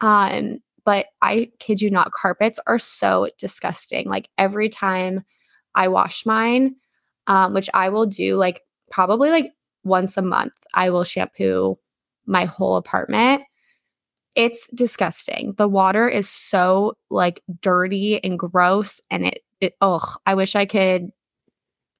Um, 0.00 0.58
but 0.84 1.06
I 1.22 1.50
kid 1.60 1.80
you 1.80 1.90
not, 1.90 2.10
carpets 2.12 2.58
are 2.66 2.78
so 2.78 3.28
disgusting. 3.38 4.08
Like 4.08 4.28
every 4.36 4.68
time 4.68 5.24
I 5.74 5.88
wash 5.88 6.26
mine, 6.26 6.74
um, 7.28 7.54
which 7.54 7.70
I 7.72 7.88
will 7.88 8.06
do 8.06 8.36
like 8.36 8.62
probably 8.90 9.30
like 9.30 9.52
once 9.84 10.16
a 10.16 10.22
month, 10.22 10.52
I 10.74 10.90
will 10.90 11.04
shampoo 11.04 11.78
my 12.26 12.44
whole 12.44 12.76
apartment. 12.76 13.42
It's 14.34 14.68
disgusting. 14.74 15.54
The 15.56 15.68
water 15.68 16.08
is 16.08 16.28
so 16.28 16.94
like 17.10 17.42
dirty 17.60 18.22
and 18.22 18.38
gross 18.38 19.00
and 19.10 19.26
it 19.26 19.42
it 19.60 19.74
oh, 19.80 20.16
I 20.26 20.34
wish 20.34 20.56
I 20.56 20.66
could 20.66 21.12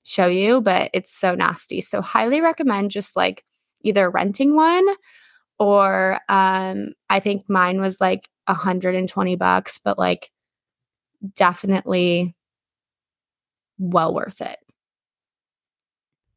show 0.04 0.26
you, 0.26 0.60
but 0.60 0.90
it's 0.94 1.12
so 1.12 1.34
nasty. 1.34 1.80
So 1.80 2.02
highly 2.02 2.40
recommend 2.40 2.90
just 2.90 3.16
like 3.16 3.44
either 3.82 4.10
renting 4.10 4.54
one 4.56 4.86
or 5.58 6.20
um 6.28 6.92
I 7.10 7.20
think 7.20 7.48
mine 7.50 7.80
was 7.80 8.00
like 8.00 8.28
120 8.46 9.36
bucks, 9.36 9.78
but 9.78 9.98
like 9.98 10.30
definitely 11.34 12.34
well 13.78 14.14
worth 14.14 14.40
it. 14.40 14.58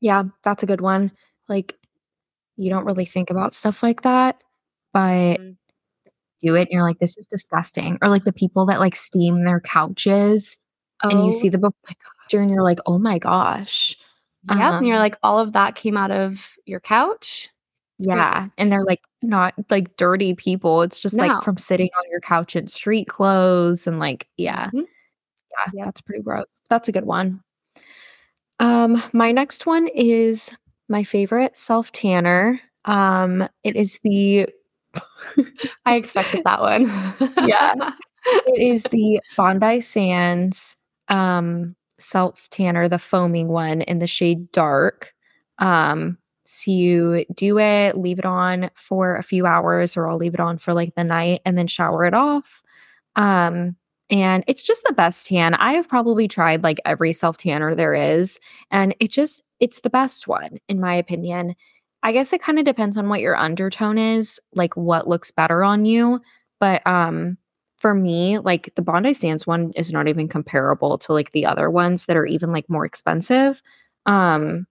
Yeah, 0.01 0.23
that's 0.43 0.63
a 0.63 0.67
good 0.67 0.81
one. 0.81 1.11
Like 1.47 1.75
you 2.57 2.69
don't 2.69 2.85
really 2.85 3.05
think 3.05 3.29
about 3.29 3.53
stuff 3.53 3.83
like 3.83 4.03
that, 4.03 4.41
but 4.93 5.41
Mhm. 5.41 5.57
do 6.41 6.55
it 6.55 6.63
and 6.63 6.69
you're 6.71 6.83
like, 6.83 6.99
this 6.99 7.17
is 7.17 7.27
disgusting. 7.27 7.97
Or 8.01 8.09
like 8.09 8.25
the 8.25 8.33
people 8.33 8.65
that 8.67 8.79
like 8.79 8.95
steam 8.95 9.45
their 9.45 9.61
couches 9.61 10.57
and 11.09 11.25
you 11.25 11.31
see 11.31 11.49
the 11.49 11.57
Oh 11.59 11.61
the 11.61 11.71
and 12.33 12.49
you're 12.49 12.63
like, 12.63 12.79
oh 12.85 12.97
my 12.97 13.19
gosh. 13.19 13.95
Yep, 14.49 14.59
and 14.73 14.85
you're 14.87 14.95
Um, 14.97 15.01
like 15.01 15.17
all 15.23 15.39
of 15.39 15.53
that 15.53 15.75
came 15.75 15.97
out 15.97 16.11
of 16.11 16.55
your 16.65 16.79
couch. 16.79 17.49
It's 17.97 18.05
crazy. 18.05 18.17
yeah. 18.19 18.47
And 18.57 18.71
they're 18.71 18.83
like 18.83 19.01
not 19.23 19.53
like 19.71 19.95
dirty 19.97 20.33
people. 20.35 20.81
It's 20.83 20.99
just 20.99 21.15
like 21.17 21.41
from 21.43 21.57
sitting 21.57 21.89
on 21.97 22.03
your 22.11 22.19
couch 22.19 22.55
in 22.55 22.67
street 22.67 23.07
clothes 23.07 23.87
and 23.87 23.97
like, 23.99 24.27
yeah, 24.37 24.69
Mhm. 24.71 24.85
yeah, 25.51 25.71
Yep. 25.73 25.85
that's 25.85 26.01
pretty 26.01 26.21
gross. 26.21 26.61
That's 26.69 26.87
a 26.89 26.91
good 26.91 27.05
one. 27.05 27.41
Um, 28.59 29.01
my 29.13 29.31
next 29.31 29.65
one 29.65 29.87
is 29.87 30.55
my 30.89 31.03
favorite 31.03 31.57
self 31.57 31.91
tanner. 31.91 32.59
Um, 32.85 33.47
it 33.63 33.75
is 33.75 33.99
the 34.03 34.47
I 35.85 35.95
expected 35.95 36.43
that 36.45 36.61
one. 36.61 36.83
Yeah. 37.47 37.73
it 38.25 38.61
is 38.61 38.83
the 38.83 39.21
Bondi 39.37 39.81
Sands 39.81 40.75
um 41.09 41.75
self 41.99 42.49
tanner, 42.49 42.89
the 42.89 42.99
foaming 42.99 43.47
one 43.47 43.81
in 43.81 43.99
the 43.99 44.07
shade 44.07 44.51
dark. 44.51 45.13
Um, 45.59 46.17
so 46.45 46.71
you 46.71 47.25
do 47.33 47.57
it, 47.57 47.97
leave 47.97 48.19
it 48.19 48.25
on 48.25 48.69
for 48.75 49.15
a 49.15 49.23
few 49.23 49.45
hours, 49.45 49.97
or 49.97 50.07
I'll 50.07 50.17
leave 50.17 50.33
it 50.35 50.39
on 50.39 50.57
for 50.57 50.73
like 50.73 50.93
the 50.95 51.03
night 51.03 51.41
and 51.45 51.57
then 51.57 51.67
shower 51.67 52.05
it 52.05 52.13
off. 52.13 52.61
Um, 53.15 53.75
and 54.09 54.43
it's 54.47 54.61
just 54.63 54.83
the 54.85 54.93
best 54.93 55.25
tan. 55.27 55.55
I 55.55 55.73
have 55.73 55.89
probably 55.89 56.27
tried 56.27 56.63
like 56.63 56.79
every 56.85 57.13
self 57.13 57.37
tanner 57.37 57.73
there 57.75 57.93
is, 57.95 58.39
and 58.71 58.95
it 58.99 59.09
just 59.11 59.41
it's 59.59 59.79
the 59.79 59.89
best 59.89 60.27
one 60.27 60.59
in 60.69 60.79
my 60.79 60.93
opinion. 60.95 61.55
I 62.03 62.11
guess 62.11 62.33
it 62.33 62.41
kind 62.41 62.59
of 62.59 62.65
depends 62.65 62.97
on 62.97 63.09
what 63.09 63.21
your 63.21 63.35
undertone 63.35 63.97
is, 63.97 64.39
like 64.53 64.75
what 64.77 65.07
looks 65.07 65.31
better 65.31 65.63
on 65.63 65.85
you. 65.85 66.21
But 66.59 66.85
um 66.85 67.37
for 67.77 67.93
me, 67.93 68.39
like 68.39 68.73
the 68.75 68.81
Bondi 68.81 69.13
Sands 69.13 69.45
one 69.45 69.71
is 69.75 69.91
not 69.91 70.07
even 70.07 70.27
comparable 70.27 70.97
to 70.99 71.13
like 71.13 71.31
the 71.31 71.45
other 71.45 71.69
ones 71.69 72.05
that 72.05 72.17
are 72.17 72.25
even 72.25 72.51
like 72.51 72.69
more 72.69 72.85
expensive. 72.85 73.61
Um 74.05 74.67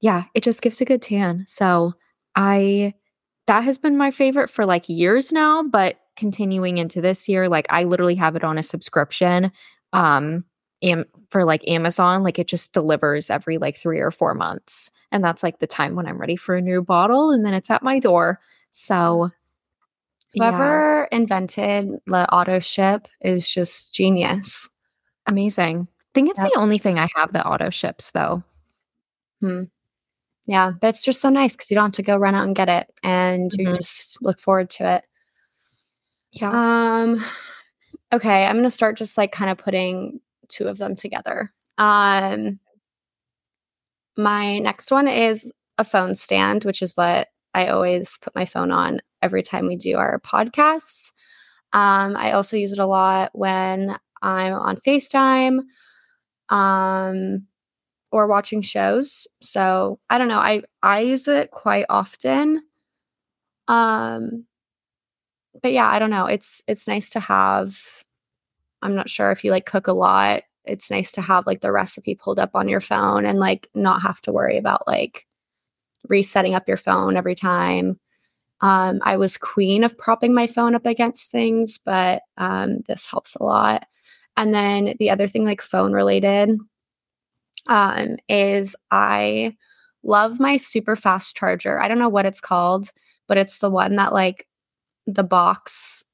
yeah, 0.00 0.24
it 0.34 0.42
just 0.42 0.62
gives 0.62 0.80
a 0.80 0.84
good 0.84 1.02
tan. 1.02 1.44
So 1.46 1.94
I 2.34 2.94
that 3.46 3.64
has 3.64 3.78
been 3.78 3.96
my 3.96 4.10
favorite 4.10 4.50
for 4.50 4.66
like 4.66 4.88
years 4.88 5.32
now, 5.32 5.62
but 5.62 5.96
continuing 6.16 6.78
into 6.78 7.00
this 7.00 7.28
year, 7.28 7.48
like 7.48 7.66
I 7.70 7.84
literally 7.84 8.16
have 8.16 8.36
it 8.36 8.44
on 8.44 8.58
a 8.58 8.62
subscription. 8.62 9.50
Um 9.92 10.44
am 10.82 11.04
for 11.30 11.44
like 11.44 11.66
Amazon, 11.66 12.22
like 12.22 12.38
it 12.38 12.48
just 12.48 12.72
delivers 12.72 13.30
every 13.30 13.58
like 13.58 13.76
3 13.76 13.98
or 14.00 14.10
4 14.10 14.34
months. 14.34 14.90
And 15.10 15.24
that's 15.24 15.42
like 15.42 15.58
the 15.58 15.66
time 15.66 15.94
when 15.94 16.06
I'm 16.06 16.20
ready 16.20 16.36
for 16.36 16.54
a 16.54 16.60
new 16.60 16.82
bottle 16.82 17.30
and 17.30 17.46
then 17.46 17.54
it's 17.54 17.70
at 17.70 17.82
my 17.82 17.98
door. 17.98 18.40
So 18.70 19.30
yeah, 20.36 20.50
Whoever 20.52 21.04
invented 21.10 21.90
the 22.06 22.32
auto 22.32 22.58
ship 22.60 23.08
is 23.20 23.48
just 23.52 23.92
genius. 23.92 24.68
amazing. 25.26 25.88
I 25.90 26.08
think 26.14 26.30
it's 26.30 26.38
Yep. 26.38 26.52
the 26.52 26.58
only 26.60 26.78
thing 26.78 26.98
I 26.98 27.08
have 27.16 27.32
that 27.32 27.46
auto 27.46 27.70
ships 27.70 28.10
though. 28.12 28.42
Hmm. 29.40 29.64
Yeah, 30.46 30.72
but 30.80 30.88
it's 30.88 31.04
just 31.04 31.20
so 31.20 31.28
nice 31.30 31.52
because 31.52 31.70
you 31.70 31.74
don't 31.74 31.86
have 31.86 31.92
to 31.92 32.02
go 32.02 32.16
run 32.16 32.34
out 32.36 32.46
and 32.46 32.54
get 32.54 32.68
it, 32.68 32.86
and 33.02 33.50
you 33.58 33.68
Mhm. 33.70 33.76
just 33.76 34.22
look 34.22 34.38
forward 34.38 34.70
to 34.70 34.88
it. 34.96 35.04
Yeah. 36.32 36.50
Um, 37.02 37.24
okay, 38.12 38.46
I'm 38.46 38.56
gonna 38.56 38.70
start 38.70 38.96
just 38.96 39.18
like 39.18 39.32
kind 39.32 39.50
of 39.50 39.58
putting 39.58 40.20
two 40.48 40.68
of 40.68 40.78
them 40.78 40.94
together. 40.96 41.52
Um, 41.78 42.60
my 44.16 44.58
next 44.60 44.90
one 44.90 45.08
is 45.08 45.52
a 45.78 45.84
phone 45.84 46.14
stand, 46.14 46.64
which 46.64 46.80
is 46.82 46.92
what 46.96 47.28
I 47.56 47.68
always 47.68 48.18
put 48.18 48.34
my 48.34 48.44
phone 48.44 48.70
on 48.70 49.00
every 49.22 49.42
time 49.42 49.66
we 49.66 49.76
do 49.76 49.96
our 49.96 50.20
podcasts. 50.20 51.10
Um, 51.72 52.14
I 52.14 52.32
also 52.32 52.58
use 52.58 52.72
it 52.72 52.78
a 52.78 52.84
lot 52.84 53.30
when 53.32 53.96
I'm 54.20 54.52
on 54.52 54.76
FaceTime 54.76 55.60
um, 56.50 57.46
or 58.12 58.26
watching 58.26 58.60
shows. 58.60 59.26
So 59.40 59.98
I 60.10 60.18
don't 60.18 60.28
know. 60.28 60.38
I 60.38 60.64
I 60.82 61.00
use 61.00 61.28
it 61.28 61.50
quite 61.50 61.86
often. 61.88 62.62
Um, 63.68 64.44
but 65.62 65.72
yeah, 65.72 65.88
I 65.88 65.98
don't 65.98 66.10
know. 66.10 66.26
It's 66.26 66.62
it's 66.68 66.86
nice 66.86 67.08
to 67.10 67.20
have. 67.20 67.78
I'm 68.82 68.94
not 68.94 69.08
sure 69.08 69.32
if 69.32 69.44
you 69.44 69.50
like 69.50 69.64
cook 69.64 69.86
a 69.86 69.94
lot. 69.94 70.42
It's 70.66 70.90
nice 70.90 71.10
to 71.12 71.22
have 71.22 71.46
like 71.46 71.62
the 71.62 71.72
recipe 71.72 72.14
pulled 72.14 72.38
up 72.38 72.50
on 72.54 72.68
your 72.68 72.82
phone 72.82 73.24
and 73.24 73.38
like 73.38 73.68
not 73.74 74.02
have 74.02 74.20
to 74.22 74.32
worry 74.32 74.58
about 74.58 74.86
like 74.86 75.26
resetting 76.08 76.54
up 76.54 76.68
your 76.68 76.76
phone 76.76 77.16
every 77.16 77.34
time. 77.34 77.98
Um, 78.60 79.00
I 79.02 79.16
was 79.16 79.36
queen 79.36 79.84
of 79.84 79.98
propping 79.98 80.34
my 80.34 80.46
phone 80.46 80.74
up 80.74 80.86
against 80.86 81.30
things, 81.30 81.78
but 81.78 82.22
um, 82.38 82.78
this 82.86 83.06
helps 83.06 83.34
a 83.34 83.42
lot. 83.42 83.84
And 84.36 84.54
then 84.54 84.94
the 84.98 85.10
other 85.10 85.26
thing, 85.26 85.44
like 85.44 85.60
phone 85.60 85.92
related, 85.92 86.58
um, 87.68 88.16
is 88.28 88.76
I 88.90 89.56
love 90.02 90.40
my 90.40 90.56
super 90.56 90.96
fast 90.96 91.36
charger. 91.36 91.80
I 91.80 91.88
don't 91.88 91.98
know 91.98 92.08
what 92.08 92.26
it's 92.26 92.40
called, 92.40 92.90
but 93.26 93.38
it's 93.38 93.58
the 93.58 93.70
one 93.70 93.96
that 93.96 94.12
like 94.12 94.46
the 95.06 95.24
box 95.24 96.04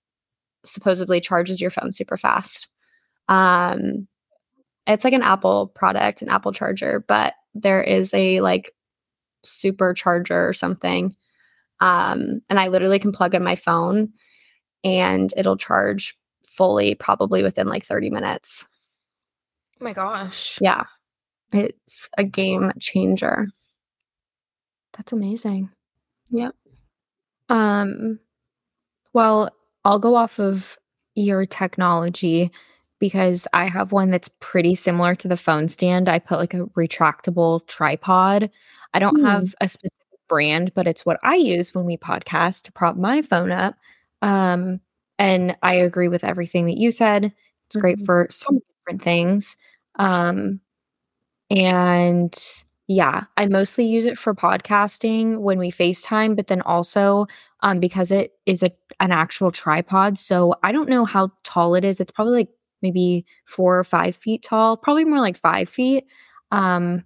supposedly 0.64 1.20
charges 1.20 1.60
your 1.60 1.70
phone 1.70 1.92
super 1.92 2.16
fast. 2.16 2.68
Um, 3.28 4.08
it's 4.86 5.04
like 5.04 5.12
an 5.12 5.22
Apple 5.22 5.68
product, 5.68 6.22
an 6.22 6.28
Apple 6.28 6.52
charger, 6.52 7.04
but 7.06 7.34
there 7.54 7.82
is 7.82 8.12
a 8.14 8.40
like 8.40 8.72
supercharger 9.44 10.48
or 10.48 10.52
something. 10.52 11.14
Um, 11.80 12.40
and 12.48 12.60
I 12.60 12.68
literally 12.68 12.98
can 12.98 13.12
plug 13.12 13.34
in 13.34 13.42
my 13.42 13.56
phone 13.56 14.12
and 14.84 15.32
it'll 15.36 15.56
charge 15.56 16.14
fully 16.46 16.94
probably 16.94 17.42
within 17.42 17.66
like 17.66 17.84
30 17.84 18.10
minutes. 18.10 18.66
Oh 19.80 19.84
my 19.84 19.92
gosh. 19.92 20.58
Yeah. 20.60 20.84
It's 21.52 22.08
a 22.16 22.24
game 22.24 22.72
changer. 22.80 23.48
That's 24.96 25.12
amazing. 25.12 25.70
Yep. 26.30 26.54
Um, 27.48 28.20
well, 29.12 29.50
I'll 29.84 29.98
go 29.98 30.14
off 30.14 30.38
of 30.38 30.78
your 31.14 31.44
technology 31.46 32.50
because 33.02 33.48
I 33.52 33.68
have 33.68 33.92
one 33.92 34.10
that's 34.12 34.30
pretty 34.40 34.76
similar 34.76 35.16
to 35.16 35.28
the 35.28 35.36
phone 35.36 35.68
stand. 35.68 36.08
I 36.08 36.20
put 36.20 36.38
like 36.40 36.54
a 36.54 36.66
retractable 36.78 37.66
tripod. 37.68 38.50
I 38.94 39.00
don't 39.00 39.18
Hmm. 39.18 39.26
have 39.26 39.54
a 39.60 39.68
specific 39.68 40.18
brand, 40.28 40.72
but 40.74 40.86
it's 40.86 41.04
what 41.06 41.18
I 41.24 41.36
use 41.36 41.74
when 41.74 41.84
we 41.86 41.98
podcast 41.98 42.62
to 42.64 42.72
prop 42.72 42.96
my 42.96 43.22
phone 43.22 43.52
up. 43.52 43.74
Um, 44.22 44.80
and 45.18 45.56
I 45.62 45.74
agree 45.74 46.08
with 46.08 46.24
everything 46.24 46.66
that 46.66 46.78
you 46.78 46.92
said. 46.92 47.32
It's 47.68 47.76
great 47.76 47.98
Mhm. 47.98 48.06
for 48.06 48.28
so 48.30 48.52
many 48.52 48.62
different 48.78 49.02
things. 49.02 49.56
Um, 49.96 50.60
and 51.50 52.36
yeah, 52.88 53.24
I 53.36 53.46
mostly 53.46 53.86
use 53.86 54.06
it 54.06 54.18
for 54.18 54.34
podcasting 54.34 55.38
when 55.40 55.58
we 55.58 55.70
FaceTime, 55.70 56.36
but 56.36 56.48
then 56.48 56.62
also 56.62 57.26
um, 57.62 57.80
because 57.80 58.10
it 58.12 58.32
is 58.46 58.62
a 58.62 58.70
an 59.00 59.12
actual 59.12 59.50
tripod. 59.50 60.18
So 60.18 60.54
I 60.62 60.72
don't 60.72 60.88
know 60.88 61.04
how 61.04 61.30
tall 61.44 61.74
it 61.74 61.84
is. 61.84 62.00
It's 62.00 62.10
probably 62.12 62.34
like 62.34 62.48
maybe 62.82 63.24
four 63.46 63.78
or 63.78 63.84
five 63.84 64.14
feet 64.16 64.42
tall, 64.42 64.76
probably 64.76 65.04
more 65.04 65.20
like 65.20 65.36
five 65.36 65.68
feet. 65.68 66.04
Um, 66.50 67.04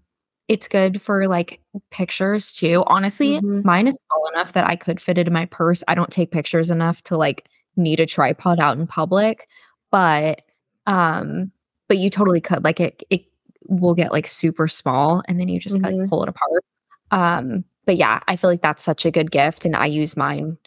it's 0.49 0.68
good 0.68 1.01
for 1.03 1.27
like 1.29 1.61
pictures 1.91 2.53
too. 2.53 2.85
Honestly, 2.87 3.41
Mhm. 3.41 3.64
mine 3.64 3.87
is 3.89 3.99
tall 4.11 4.29
enough 4.35 4.53
that 4.53 4.64
I 4.66 4.77
could 4.77 5.01
fit 5.01 5.18
it 5.18 5.27
in 5.27 5.33
my 5.33 5.47
purse. 5.47 5.83
I 5.89 5.95
don't 5.95 6.11
take 6.11 6.31
pictures 6.31 6.70
enough 6.70 7.03
to 7.03 7.16
like 7.16 7.49
need 7.77 8.01
a 8.01 8.07
tripod 8.07 8.59
out 8.61 8.79
in 8.79 8.87
public, 8.87 9.49
but 9.91 10.43
um, 10.87 11.51
but 11.89 11.99
you 11.99 12.11
totally 12.11 12.41
could. 12.41 12.62
Like 12.64 12.81
it 12.81 13.03
it 13.11 13.24
will 13.68 13.95
get 13.95 14.12
like 14.12 14.27
super 14.29 14.68
small 14.68 15.22
and 15.29 15.41
then 15.41 15.49
you 15.49 15.59
just 15.59 15.83
like 15.83 15.95
Mhm. 15.95 16.09
pull 16.09 16.22
it 16.22 16.29
apart. 16.29 16.64
Um, 17.11 17.64
but 17.85 17.97
yeah, 17.97 18.20
I 18.29 18.37
feel 18.37 18.51
like 18.51 18.62
that's 18.62 18.85
such 18.85 19.05
a 19.05 19.11
good 19.11 19.31
gift 19.33 19.64
and 19.64 19.74
I 19.77 19.87
use 19.87 20.16
mine 20.16 20.59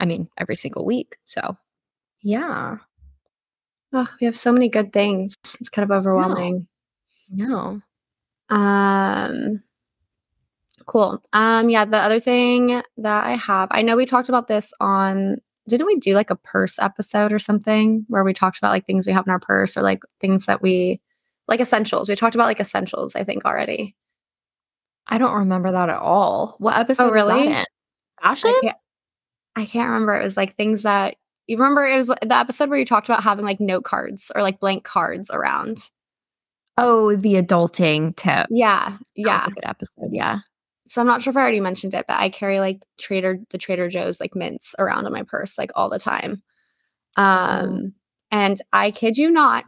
I 0.00 0.06
mean 0.06 0.28
every 0.38 0.56
single 0.56 0.84
week. 0.84 1.16
So, 1.24 1.56
yeah. 2.22 2.78
Oh, 3.98 4.06
we 4.20 4.26
have 4.26 4.36
so 4.36 4.52
many 4.52 4.68
good 4.68 4.92
things. 4.92 5.34
It's 5.58 5.70
kind 5.70 5.90
of 5.90 5.96
overwhelming. 5.96 6.68
No. 7.30 7.80
Um 8.50 9.62
cool. 10.84 11.22
Um 11.32 11.70
yeah, 11.70 11.86
the 11.86 11.96
other 11.96 12.20
thing 12.20 12.82
that 12.98 13.24
I 13.24 13.36
have, 13.36 13.68
I 13.70 13.80
know 13.80 13.96
we 13.96 14.04
talked 14.04 14.28
about 14.28 14.48
this 14.48 14.74
on 14.80 15.38
didn't 15.66 15.86
we 15.86 15.96
do 15.96 16.14
like 16.14 16.28
a 16.28 16.36
purse 16.36 16.78
episode 16.78 17.32
or 17.32 17.38
something 17.38 18.04
where 18.08 18.22
we 18.22 18.34
talked 18.34 18.58
about 18.58 18.70
like 18.70 18.84
things 18.84 19.06
we 19.06 19.14
have 19.14 19.26
in 19.26 19.30
our 19.30 19.40
purse 19.40 19.78
or 19.78 19.82
like 19.82 20.02
things 20.20 20.44
that 20.44 20.60
we 20.60 21.00
like 21.48 21.60
essentials. 21.60 22.10
We 22.10 22.16
talked 22.16 22.34
about 22.34 22.48
like 22.48 22.60
essentials, 22.60 23.16
I 23.16 23.24
think 23.24 23.46
already. 23.46 23.96
I 25.06 25.16
don't 25.16 25.38
remember 25.38 25.72
that 25.72 25.88
at 25.88 25.98
all. 25.98 26.56
What 26.58 26.76
episode 26.76 27.14
was 27.14 27.24
that 27.24 27.32
really? 27.32 27.64
Fashion? 28.22 28.50
I 28.50 28.60
can't 28.62 28.76
I 29.56 29.64
can't 29.64 29.88
remember. 29.88 30.14
It 30.14 30.22
was 30.22 30.36
like 30.36 30.54
things 30.54 30.82
that 30.82 31.16
you 31.46 31.56
remember 31.56 31.84
it 31.86 31.96
was 31.96 32.08
the 32.08 32.34
episode 32.36 32.68
where 32.68 32.78
you 32.78 32.84
talked 32.84 33.08
about 33.08 33.22
having 33.22 33.44
like 33.44 33.60
note 33.60 33.84
cards 33.84 34.32
or 34.34 34.42
like 34.42 34.60
blank 34.60 34.84
cards 34.84 35.30
around. 35.30 35.90
Oh, 36.78 37.16
the 37.16 37.34
adulting 37.34 38.14
tips. 38.16 38.48
Yeah. 38.50 38.98
Yeah. 39.14 39.46
good 39.46 39.64
episode. 39.64 40.10
Yeah. 40.12 40.40
so 40.88 41.00
I'm 41.00 41.06
not 41.06 41.22
sure 41.22 41.30
if 41.30 41.36
I 41.36 41.40
already 41.40 41.60
mentioned 41.60 41.94
it, 41.94 42.04
but 42.06 42.18
I 42.18 42.28
carry 42.28 42.60
like 42.60 42.84
Trader 42.98 43.38
the 43.50 43.58
Trader 43.58 43.88
Joe's 43.88 44.20
like 44.20 44.34
mints 44.34 44.74
around 44.78 45.06
in 45.06 45.12
my 45.12 45.22
purse 45.22 45.56
like 45.58 45.70
all 45.74 45.88
the 45.88 45.98
time. 45.98 46.42
Um 47.16 47.94
and 48.30 48.60
I 48.72 48.90
kid 48.90 49.16
you 49.16 49.30
not, 49.30 49.66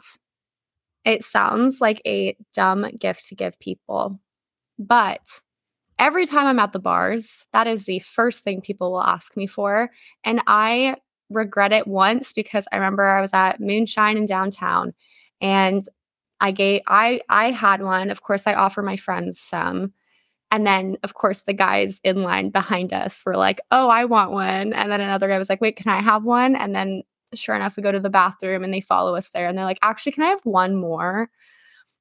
it 1.05 1.23
sounds 1.25 1.81
like 1.81 2.03
a 2.07 2.37
dumb 2.55 2.87
gift 2.99 3.29
to 3.29 3.35
give 3.35 3.59
people. 3.61 4.21
But 4.79 5.23
every 5.99 6.27
time 6.27 6.47
I'm 6.47 6.59
at 6.59 6.73
the 6.73 6.79
bars, 6.79 7.49
that 7.53 7.67
is 7.67 7.85
the 7.85 8.01
first 8.01 8.45
thing 8.45 8.61
people 8.61 8.93
will 8.93 9.03
ask 9.03 9.37
me 9.37 9.47
for. 9.47 9.91
And 10.25 10.43
I 10.47 10.97
regret 11.31 11.73
it 11.73 11.87
once 11.87 12.33
because 12.33 12.67
I 12.73 12.77
remember 12.77 13.05
I 13.05 13.21
was 13.21 13.35
at 13.35 13.61
Moonshine 13.61 14.17
in 14.17 14.27
downtown 14.27 14.95
and 15.41 15.83
I 16.41 16.53
gave 16.53 16.83
I 16.87 17.21
I 17.29 17.51
had 17.51 17.83
one. 17.83 18.11
Of 18.11 18.23
course, 18.23 18.47
I 18.47 18.55
offer 18.55 18.83
my 18.83 18.97
friends 18.97 19.41
some. 19.41 19.93
And 20.51 20.67
then, 20.67 20.97
of 21.03 21.13
course, 21.15 21.43
the 21.43 21.53
guys 21.53 22.01
in 22.05 22.23
line 22.23 22.51
behind 22.51 22.93
us 22.93 23.23
were 23.27 23.37
like, 23.37 23.61
Oh, 23.71 23.89
I 23.89 24.05
want 24.07 24.31
one. 24.31 24.73
And 24.73 24.91
then 24.91 25.01
another 25.01 25.29
guy 25.29 25.39
was 25.39 25.49
like, 25.49 25.61
Wait, 25.61 25.77
can 25.77 25.93
I 25.93 26.01
have 26.01 26.25
one? 26.25 26.57
And 26.57 26.75
then, 26.75 27.03
sure 27.35 27.55
enough, 27.55 27.77
we 27.77 27.83
go 27.83 27.93
to 27.93 28.01
the 28.01 28.11
bathroom 28.11 28.65
and 28.65 28.73
they 28.73 28.81
follow 28.81 29.15
us 29.15 29.31
there. 29.31 29.49
And 29.49 29.59
they're 29.59 29.65
like, 29.65 29.81
Actually, 29.83 30.13
can 30.13 30.25
I 30.25 30.29
have 30.29 30.45
one 30.45 30.77
more? 30.77 31.31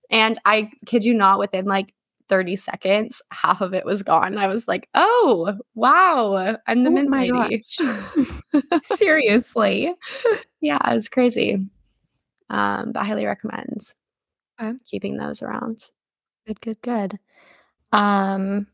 And 0.10 0.40
I 0.46 0.72
kid 0.86 1.04
you 1.04 1.14
not, 1.14 1.40
within 1.40 1.66
like 1.66 1.94
30 2.30 2.56
seconds, 2.56 3.22
half 3.32 3.62
of 3.62 3.74
it 3.74 3.86
was 3.86 4.04
gone. 4.04 4.38
I 4.38 4.48
was 4.48 4.68
like, 4.68 4.90
Oh, 4.94 5.58
wow. 5.76 6.58
I'm 6.68 6.84
the 6.84 6.90
Oh 6.90 6.94
mint 6.94 7.10
my 7.10 7.28
lady. 7.28 7.66
Seriously. 8.84 9.94
yeah, 10.62 10.92
it 10.92 10.94
was 10.96 11.10
crazy. 11.10 11.66
Um, 12.50 12.92
but 12.94 13.02
I 13.02 13.06
highly 13.06 13.26
recommend 13.26 13.82
Okay. 14.62 14.78
keeping 14.86 15.18
those 15.18 15.42
around. 15.44 15.84
Good, 16.48 16.62
good, 16.62 16.82
good. 16.82 17.20
Um 17.92 18.68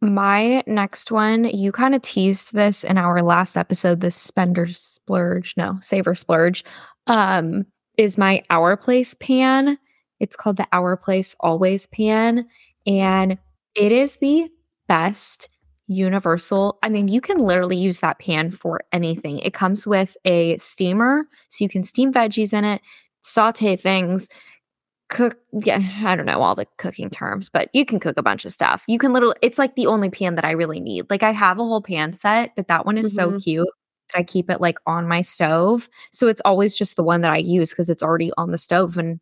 my 0.00 0.62
next 0.66 1.10
one, 1.10 1.44
you 1.44 1.72
kind 1.72 1.94
of 1.94 2.02
teased 2.02 2.52
this 2.54 2.84
in 2.84 2.96
our 2.98 3.20
last 3.20 3.56
episode, 3.56 4.00
the 4.00 4.10
spender 4.12 4.68
splurge, 4.68 5.54
no, 5.56 5.76
saver 5.80 6.14
splurge, 6.14 6.62
um, 7.08 7.66
is 7.96 8.16
my 8.16 8.42
Our 8.48 8.76
Place 8.76 9.14
pan. 9.14 9.76
It's 10.20 10.36
called 10.36 10.56
the 10.56 10.66
Our 10.72 10.96
Place 10.96 11.34
Always 11.40 11.86
pan. 11.88 12.46
And 12.86 13.38
it 13.74 13.92
is 13.92 14.16
the 14.16 14.48
best 14.88 15.48
universal. 15.86 16.78
I 16.82 16.88
mean, 16.88 17.08
you 17.08 17.20
can 17.20 17.38
literally 17.38 17.76
use 17.76 18.00
that 18.00 18.18
pan 18.18 18.50
for 18.50 18.80
anything. 18.92 19.38
It 19.38 19.54
comes 19.54 19.86
with 19.86 20.16
a 20.24 20.56
steamer, 20.58 21.24
so 21.48 21.64
you 21.64 21.68
can 21.68 21.84
steam 21.84 22.12
veggies 22.12 22.52
in 22.52 22.64
it, 22.64 22.82
saute 23.22 23.76
things, 23.76 24.28
cook 25.08 25.38
yeah 25.62 25.80
i 26.04 26.14
don't 26.14 26.26
know 26.26 26.42
all 26.42 26.54
the 26.54 26.66
cooking 26.76 27.08
terms 27.08 27.48
but 27.48 27.70
you 27.72 27.84
can 27.86 27.98
cook 27.98 28.18
a 28.18 28.22
bunch 28.22 28.44
of 28.44 28.52
stuff 28.52 28.84
you 28.86 28.98
can 28.98 29.12
literally 29.14 29.34
it's 29.40 29.58
like 29.58 29.74
the 29.74 29.86
only 29.86 30.10
pan 30.10 30.34
that 30.34 30.44
i 30.44 30.50
really 30.50 30.80
need 30.80 31.08
like 31.08 31.22
i 31.22 31.30
have 31.32 31.58
a 31.58 31.62
whole 31.64 31.80
pan 31.80 32.12
set 32.12 32.52
but 32.56 32.68
that 32.68 32.84
one 32.84 32.98
is 32.98 33.14
so 33.14 33.32
Mhm. 33.32 33.42
cute 33.42 33.68
i 34.14 34.22
keep 34.22 34.50
it 34.50 34.60
like 34.60 34.78
on 34.86 35.08
my 35.08 35.22
stove 35.22 35.88
so 36.12 36.28
it's 36.28 36.42
always 36.44 36.76
just 36.76 36.96
the 36.96 37.02
one 37.02 37.22
that 37.22 37.32
i 37.32 37.38
use 37.38 37.70
because 37.70 37.88
it's 37.88 38.02
already 38.02 38.30
on 38.36 38.50
the 38.50 38.58
stove 38.58 38.98
and 38.98 39.18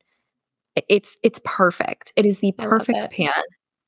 it's 0.89 1.17
it's 1.23 1.41
perfect 1.45 2.13
it 2.17 2.27
is 2.27 2.41
the 2.41 2.53
perfect 2.53 3.11
pan 3.11 3.31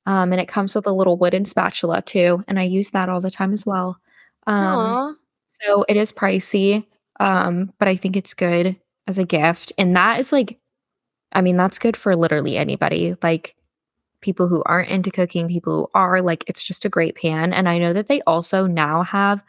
um 0.06 0.32
and 0.32 0.40
it 0.40 0.48
comes 0.48 0.74
with 0.74 0.86
a 0.86 0.92
little 0.92 1.16
wooden 1.16 1.44
spatula 1.44 2.02
too 2.02 2.42
and 2.48 2.58
i 2.58 2.62
use 2.62 2.90
that 2.90 3.08
all 3.08 3.20
the 3.20 3.30
time 3.30 3.52
as 3.52 3.66
well 3.66 3.98
um 4.46 5.16
so 5.48 5.84
it 5.88 5.96
is 5.96 6.12
pricey, 6.12 6.86
um, 7.20 7.72
but 7.78 7.88
I 7.88 7.96
think 7.96 8.16
it's 8.16 8.34
good 8.34 8.78
as 9.06 9.18
a 9.18 9.24
gift. 9.24 9.72
And 9.78 9.96
that 9.96 10.20
is 10.20 10.32
like, 10.32 10.58
I 11.32 11.40
mean, 11.40 11.56
that's 11.56 11.78
good 11.78 11.96
for 11.96 12.14
literally 12.14 12.56
anybody. 12.56 13.16
Like 13.22 13.56
people 14.20 14.48
who 14.48 14.62
aren't 14.66 14.90
into 14.90 15.10
cooking, 15.10 15.48
people 15.48 15.74
who 15.74 15.88
are, 15.94 16.20
like, 16.22 16.44
it's 16.46 16.62
just 16.62 16.84
a 16.84 16.88
great 16.90 17.16
pan. 17.16 17.52
And 17.52 17.68
I 17.68 17.78
know 17.78 17.92
that 17.92 18.08
they 18.08 18.20
also 18.22 18.66
now 18.66 19.02
have 19.02 19.42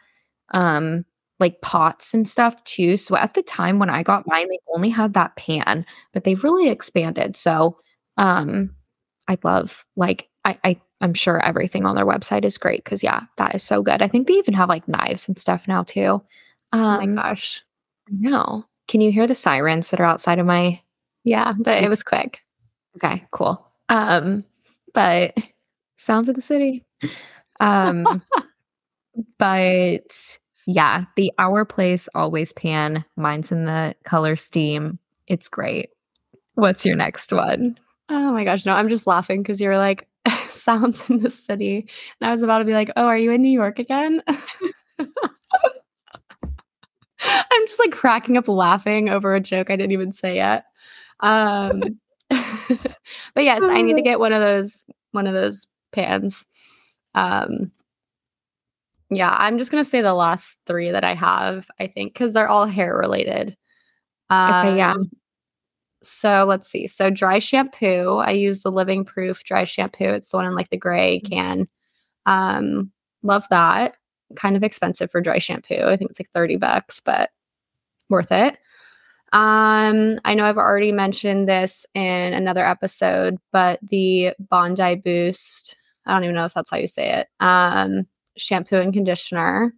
um 0.52 1.04
like 1.40 1.60
pots 1.62 2.14
and 2.14 2.28
stuff 2.28 2.62
too. 2.64 2.96
So 2.96 3.16
at 3.16 3.34
the 3.34 3.42
time 3.42 3.78
when 3.78 3.90
I 3.90 4.02
got 4.02 4.26
mine, 4.26 4.48
they 4.48 4.58
only 4.74 4.90
had 4.90 5.14
that 5.14 5.36
pan, 5.36 5.84
but 6.12 6.24
they've 6.24 6.42
really 6.44 6.68
expanded. 6.68 7.36
So 7.36 7.78
um 8.16 8.74
I 9.28 9.38
love 9.44 9.84
like 9.96 10.28
I, 10.44 10.58
I 10.64 10.80
I'm 11.00 11.14
sure 11.14 11.40
everything 11.44 11.86
on 11.86 11.96
their 11.96 12.06
website 12.06 12.44
is 12.44 12.58
great 12.58 12.84
because 12.84 13.02
yeah, 13.02 13.22
that 13.38 13.54
is 13.54 13.62
so 13.62 13.82
good. 13.82 14.02
I 14.02 14.08
think 14.08 14.26
they 14.28 14.34
even 14.34 14.54
have 14.54 14.68
like 14.68 14.86
knives 14.88 15.28
and 15.28 15.38
stuff 15.38 15.66
now 15.68 15.82
too. 15.82 16.22
Oh 16.72 16.78
my 16.78 17.04
Um 17.04 17.14
gosh. 17.16 17.62
no. 18.10 18.64
Can 18.88 19.00
you 19.00 19.12
hear 19.12 19.26
the 19.26 19.34
sirens 19.34 19.90
that 19.90 20.00
are 20.00 20.04
outside 20.04 20.38
of 20.38 20.46
my 20.46 20.80
Yeah, 21.24 21.54
but 21.58 21.82
it 21.82 21.88
was 21.88 22.02
quick. 22.02 22.40
Okay, 22.96 23.24
cool. 23.32 23.64
Um 23.88 24.44
but 24.94 25.34
sounds 25.96 26.28
of 26.28 26.34
the 26.34 26.42
city. 26.42 26.84
Um 27.60 28.22
but 29.38 30.38
yeah, 30.70 31.04
the 31.16 31.32
Our 31.38 31.64
Place 31.64 32.08
Always 32.14 32.52
Pan. 32.52 33.04
Mine's 33.16 33.50
in 33.50 33.64
the 33.64 33.94
color 34.04 34.36
steam. 34.36 34.98
It's 35.26 35.48
great. 35.48 35.90
What's 36.54 36.86
your 36.86 36.96
next 36.96 37.32
one? 37.32 37.78
Oh 38.08 38.32
my 38.32 38.44
gosh. 38.44 38.66
No, 38.66 38.74
I'm 38.74 38.88
just 38.88 39.06
laughing 39.06 39.42
because 39.42 39.60
you're 39.60 39.78
like, 39.78 40.08
sounds 40.48 41.10
in 41.10 41.18
the 41.18 41.30
city. 41.30 41.88
And 42.20 42.28
I 42.28 42.30
was 42.30 42.42
about 42.42 42.58
to 42.58 42.64
be 42.64 42.72
like, 42.72 42.90
oh, 42.96 43.06
are 43.06 43.18
you 43.18 43.32
in 43.32 43.42
New 43.42 43.50
York 43.50 43.78
again? 43.78 44.22
I'm 44.28 44.38
just 47.66 47.80
like 47.80 47.92
cracking 47.92 48.36
up 48.36 48.48
laughing 48.48 49.08
over 49.08 49.34
a 49.34 49.40
joke 49.40 49.70
I 49.70 49.76
didn't 49.76 49.92
even 49.92 50.12
say 50.12 50.36
yet. 50.36 50.64
Um, 51.20 51.80
but 52.30 53.44
yes, 53.44 53.62
I 53.62 53.82
need 53.82 53.96
to 53.96 54.02
get 54.02 54.20
one 54.20 54.32
of 54.32 54.40
those 54.40 54.84
one 55.10 55.26
of 55.26 55.34
those 55.34 55.66
pans. 55.92 56.46
Um, 57.14 57.72
yeah, 59.10 59.34
I'm 59.38 59.58
just 59.58 59.70
gonna 59.70 59.84
say 59.84 60.00
the 60.02 60.14
last 60.14 60.58
three 60.66 60.90
that 60.90 61.04
I 61.04 61.14
have. 61.14 61.68
I 61.80 61.86
think 61.88 62.12
because 62.14 62.32
they're 62.32 62.48
all 62.48 62.66
hair 62.66 62.96
related. 62.96 63.56
Okay, 64.30 64.76
yeah. 64.76 64.92
Um, 64.92 65.10
So 66.02 66.44
let's 66.48 66.68
see. 66.68 66.86
So 66.86 67.10
dry 67.10 67.38
shampoo. 67.38 68.16
I 68.18 68.30
use 68.32 68.62
the 68.62 68.70
Living 68.72 69.04
Proof 69.04 69.44
dry 69.44 69.64
shampoo. 69.64 70.04
It's 70.04 70.30
the 70.30 70.38
one 70.38 70.46
in 70.46 70.54
like 70.54 70.70
the 70.70 70.76
gray 70.78 71.20
Mm. 71.20 71.30
can. 71.30 71.68
Um, 72.26 72.92
love 73.22 73.46
that. 73.50 73.96
kind 74.36 74.56
of 74.56 74.62
expensive 74.64 75.10
for 75.10 75.20
dry 75.20 75.38
shampoo. 75.38 75.86
I 75.88 75.96
think 75.96 76.10
it's 76.12 76.20
like 76.20 76.30
30 76.30 76.56
bucks, 76.56 77.00
but 77.00 77.30
worth 78.10 78.30
it. 78.32 78.58
Um, 79.32 80.16
I 80.24 80.34
know 80.34 80.44
I've 80.44 80.58
already 80.58 80.92
mentioned 80.92 81.48
this 81.48 81.86
in 81.94 82.32
another 82.32 82.64
episode, 82.64 83.38
but 83.52 83.80
the 83.82 84.34
Bondi 84.40 84.96
Boost, 84.96 85.76
I 86.06 86.12
don't 86.14 86.24
even 86.24 86.34
know 86.36 86.44
if 86.44 86.54
that's 86.54 86.70
how 86.70 86.76
you 86.78 86.86
say 86.88 87.10
it, 87.12 87.28
um, 87.40 88.06
shampoo 88.40 88.76
and 88.76 88.92
conditioner. 88.92 89.74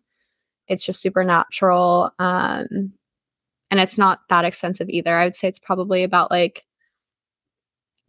It's 0.69 0.85
just 0.85 1.03
super 1.03 1.25
natural. 1.25 2.11
Um, 2.19 2.93
and 3.71 3.81
it's 3.81 3.99
not 3.99 4.21
that 4.29 4.45
expensive 4.45 4.89
either. 4.89 5.17
I 5.17 5.25
would 5.25 5.35
say 5.35 5.49
it's 5.49 5.59
probably 5.59 6.05
about 6.05 6.31
like 6.31 6.65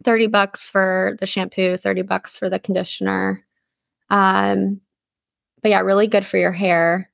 30 0.04 0.26
bucks 0.28 0.68
for 0.68 1.16
the 1.20 1.26
shampoo, 1.26 1.76
30 1.76 2.02
bucks 2.02 2.36
for 2.36 2.48
the 2.50 2.58
conditioner. 2.58 3.44
Um, 4.10 4.80
but 5.62 5.70
yeah, 5.70 5.80
really 5.80 6.06
good 6.06 6.26
for 6.26 6.36
your 6.36 6.52
hair. 6.52 7.10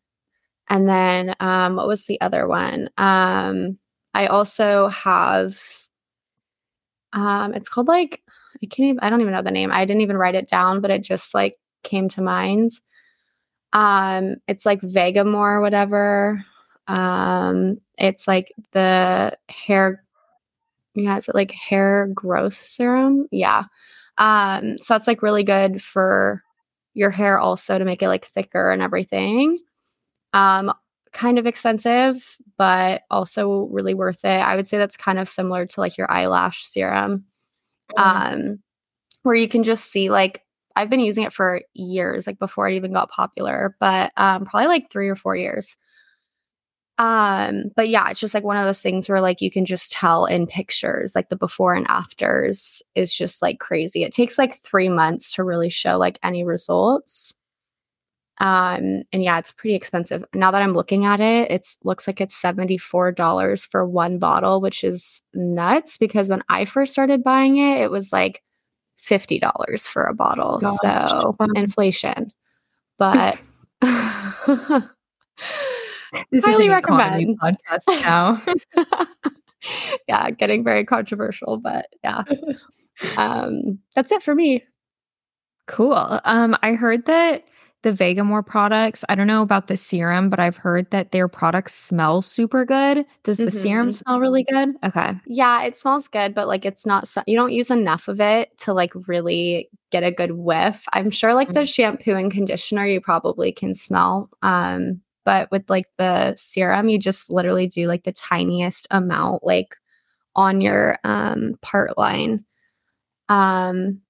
And 0.68 0.88
then 0.88 1.34
um, 1.40 1.76
what 1.76 1.86
was 1.86 2.06
the 2.06 2.20
other 2.20 2.46
one? 2.46 2.90
Um, 2.98 3.78
I 4.14 4.26
also 4.26 4.88
have 4.88 5.60
um, 7.12 7.54
it's 7.54 7.68
called 7.68 7.88
like 7.88 8.22
I 8.62 8.66
can't 8.66 8.88
even 8.88 9.00
I 9.00 9.10
don't 9.10 9.20
even 9.20 9.32
know 9.32 9.42
the 9.42 9.50
name. 9.50 9.72
I 9.72 9.84
didn't 9.84 10.02
even 10.02 10.16
write 10.16 10.34
it 10.34 10.48
down, 10.48 10.80
but 10.80 10.90
it 10.90 11.02
just 11.02 11.34
like 11.34 11.54
came 11.82 12.08
to 12.10 12.22
mind. 12.22 12.70
Um, 13.72 14.36
it's 14.48 14.66
like 14.66 14.80
Vegamour 14.80 15.34
or 15.34 15.60
whatever. 15.60 16.42
Um, 16.86 17.78
it's 17.98 18.26
like 18.26 18.52
the 18.72 19.36
hair 19.48 20.02
yeah, 20.94 21.16
is 21.16 21.28
it 21.28 21.34
like 21.34 21.52
hair 21.52 22.08
growth 22.14 22.56
serum? 22.56 23.26
Yeah. 23.30 23.64
Um, 24.18 24.78
so 24.78 24.96
it's 24.96 25.06
like 25.06 25.22
really 25.22 25.44
good 25.44 25.82
for 25.82 26.42
your 26.94 27.10
hair 27.10 27.38
also 27.38 27.78
to 27.78 27.84
make 27.84 28.02
it 28.02 28.08
like 28.08 28.24
thicker 28.24 28.70
and 28.70 28.82
everything. 28.82 29.58
Um, 30.32 30.72
kind 31.12 31.38
of 31.38 31.46
expensive, 31.46 32.36
but 32.56 33.02
also 33.10 33.68
really 33.70 33.94
worth 33.94 34.24
it. 34.24 34.28
I 34.28 34.56
would 34.56 34.66
say 34.66 34.78
that's 34.78 34.96
kind 34.96 35.18
of 35.18 35.28
similar 35.28 35.66
to 35.66 35.80
like 35.80 35.96
your 35.96 36.10
eyelash 36.10 36.64
serum. 36.64 37.24
Mm. 37.96 38.02
Um, 38.02 38.58
where 39.22 39.34
you 39.34 39.48
can 39.48 39.62
just 39.62 39.90
see 39.90 40.10
like 40.10 40.42
I've 40.80 40.90
been 40.90 41.00
using 41.00 41.24
it 41.24 41.32
for 41.32 41.62
years, 41.74 42.26
like 42.26 42.38
before 42.38 42.68
it 42.68 42.74
even 42.74 42.92
got 42.92 43.10
popular, 43.10 43.76
but 43.80 44.12
um, 44.16 44.44
probably 44.44 44.68
like 44.68 44.90
three 44.90 45.08
or 45.08 45.14
four 45.16 45.36
years. 45.36 45.76
Um, 46.98 47.70
but 47.76 47.88
yeah, 47.88 48.10
it's 48.10 48.20
just 48.20 48.34
like 48.34 48.44
one 48.44 48.58
of 48.58 48.66
those 48.66 48.82
things 48.82 49.08
where 49.08 49.22
like 49.22 49.40
you 49.40 49.50
can 49.50 49.64
just 49.64 49.90
tell 49.92 50.26
in 50.26 50.46
pictures, 50.46 51.14
like 51.14 51.30
the 51.30 51.36
before 51.36 51.74
and 51.74 51.86
afters 51.88 52.82
is 52.94 53.14
just 53.14 53.40
like 53.42 53.58
crazy. 53.58 54.04
It 54.04 54.12
takes 54.12 54.36
like 54.38 54.54
three 54.54 54.90
months 54.90 55.34
to 55.34 55.44
really 55.44 55.70
show 55.70 55.98
like 55.98 56.18
any 56.22 56.44
results. 56.44 57.34
Um, 58.38 59.02
and 59.12 59.22
yeah, 59.22 59.38
it's 59.38 59.52
pretty 59.52 59.74
expensive. 59.74 60.24
Now 60.34 60.50
that 60.50 60.62
I'm 60.62 60.72
looking 60.74 61.04
at 61.04 61.20
it, 61.20 61.50
it 61.50 61.66
looks 61.84 62.06
like 62.06 62.20
it's 62.20 62.40
$74 62.40 63.66
for 63.66 63.86
one 63.86 64.18
bottle, 64.18 64.60
which 64.60 64.82
is 64.84 65.20
nuts 65.34 65.98
because 65.98 66.28
when 66.30 66.42
I 66.48 66.64
first 66.64 66.92
started 66.92 67.22
buying 67.22 67.56
it, 67.58 67.80
it 67.82 67.90
was 67.90 68.12
like 68.12 68.42
$50 69.04 69.86
for 69.86 70.04
a 70.04 70.14
bottle. 70.14 70.58
Gosh, 70.58 71.10
so 71.10 71.36
inflation. 71.54 72.32
But 72.98 73.40
This 76.30 76.44
Highly 76.44 76.68
recommend 76.68 77.38
podcast 77.38 77.86
now. 78.02 78.42
yeah, 80.08 80.30
getting 80.30 80.64
very 80.64 80.84
controversial, 80.84 81.56
but 81.56 81.86
yeah. 82.02 82.24
um, 83.16 83.78
that's 83.94 84.12
it 84.12 84.22
for 84.22 84.34
me. 84.34 84.64
Cool. 85.66 86.20
Um, 86.24 86.56
I 86.62 86.74
heard 86.74 87.06
that 87.06 87.44
the 87.82 87.92
Vegamour 87.92 88.44
products, 88.44 89.04
I 89.08 89.14
don't 89.14 89.26
know 89.26 89.42
about 89.42 89.66
the 89.66 89.76
serum, 89.76 90.28
but 90.28 90.38
I've 90.38 90.56
heard 90.56 90.90
that 90.90 91.12
their 91.12 91.28
products 91.28 91.74
smell 91.74 92.20
super 92.20 92.64
good. 92.64 93.06
Does 93.22 93.38
the 93.38 93.44
mm-hmm. 93.44 93.58
serum 93.58 93.92
smell 93.92 94.20
really 94.20 94.44
good? 94.44 94.74
Okay. 94.84 95.14
Yeah, 95.26 95.62
it 95.62 95.76
smells 95.76 96.06
good, 96.06 96.34
but 96.34 96.46
like 96.46 96.66
it's 96.66 96.84
not, 96.84 97.08
you 97.26 97.36
don't 97.36 97.52
use 97.52 97.70
enough 97.70 98.08
of 98.08 98.20
it 98.20 98.56
to 98.58 98.74
like 98.74 98.92
really 99.08 99.70
get 99.90 100.02
a 100.02 100.12
good 100.12 100.32
whiff. 100.32 100.84
I'm 100.92 101.10
sure 101.10 101.34
like 101.34 101.52
the 101.52 101.64
shampoo 101.64 102.14
and 102.14 102.30
conditioner 102.30 102.86
you 102.86 103.00
probably 103.00 103.50
can 103.50 103.74
smell. 103.74 104.28
Um, 104.42 105.00
but 105.24 105.50
with 105.50 105.68
like 105.70 105.86
the 105.96 106.34
serum, 106.36 106.88
you 106.88 106.98
just 106.98 107.30
literally 107.30 107.66
do 107.66 107.86
like 107.86 108.04
the 108.04 108.12
tiniest 108.12 108.88
amount, 108.90 109.44
like 109.44 109.76
on 110.36 110.60
your 110.60 110.98
um, 111.04 111.58
part 111.62 111.96
line. 111.96 112.44
Um, 113.28 114.00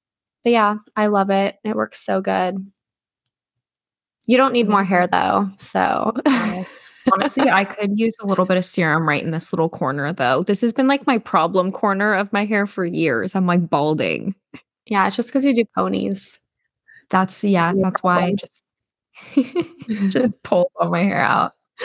but 0.44 0.52
yeah, 0.52 0.76
I 0.96 1.06
love 1.06 1.30
it. 1.30 1.56
It 1.62 1.76
works 1.76 2.04
so 2.04 2.20
good. 2.20 2.56
You 4.30 4.36
don't 4.36 4.52
need 4.52 4.68
more 4.68 4.84
hair 4.84 5.08
though. 5.08 5.50
So 5.56 6.14
honestly, 7.12 7.50
I 7.50 7.64
could 7.64 7.98
use 7.98 8.14
a 8.20 8.26
little 8.26 8.44
bit 8.44 8.58
of 8.58 8.64
serum 8.64 9.08
right 9.08 9.24
in 9.24 9.32
this 9.32 9.52
little 9.52 9.68
corner 9.68 10.12
though. 10.12 10.44
This 10.44 10.60
has 10.60 10.72
been 10.72 10.86
like 10.86 11.04
my 11.04 11.18
problem 11.18 11.72
corner 11.72 12.14
of 12.14 12.32
my 12.32 12.44
hair 12.44 12.68
for 12.68 12.84
years. 12.84 13.34
I'm 13.34 13.48
like 13.48 13.68
balding. 13.68 14.36
Yeah, 14.86 15.08
it's 15.08 15.16
just 15.16 15.30
because 15.30 15.44
you 15.44 15.52
do 15.52 15.64
ponies. 15.74 16.38
That's 17.08 17.42
yeah, 17.42 17.72
that's 17.74 18.04
why 18.04 18.26
I 18.26 18.34
just 18.34 18.62
just 20.12 20.40
pull 20.44 20.70
all 20.76 20.90
my 20.90 21.02
hair 21.02 21.20
out. 21.20 21.54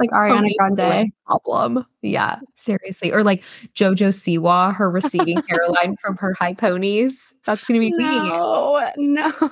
like 0.00 0.08
Ariana 0.08 0.50
Grande 0.56 1.12
problem. 1.26 1.84
Yeah, 2.00 2.38
seriously. 2.54 3.12
Or 3.12 3.22
like 3.22 3.44
JoJo 3.74 4.14
Siwa, 4.14 4.74
her 4.74 4.90
receding 4.90 5.42
hairline 5.50 5.98
from 5.98 6.16
her 6.16 6.32
high 6.32 6.54
ponies. 6.54 7.34
That's 7.44 7.66
gonna 7.66 7.80
be 7.80 7.92
no, 7.98 8.80
me. 8.96 9.12
No. 9.12 9.50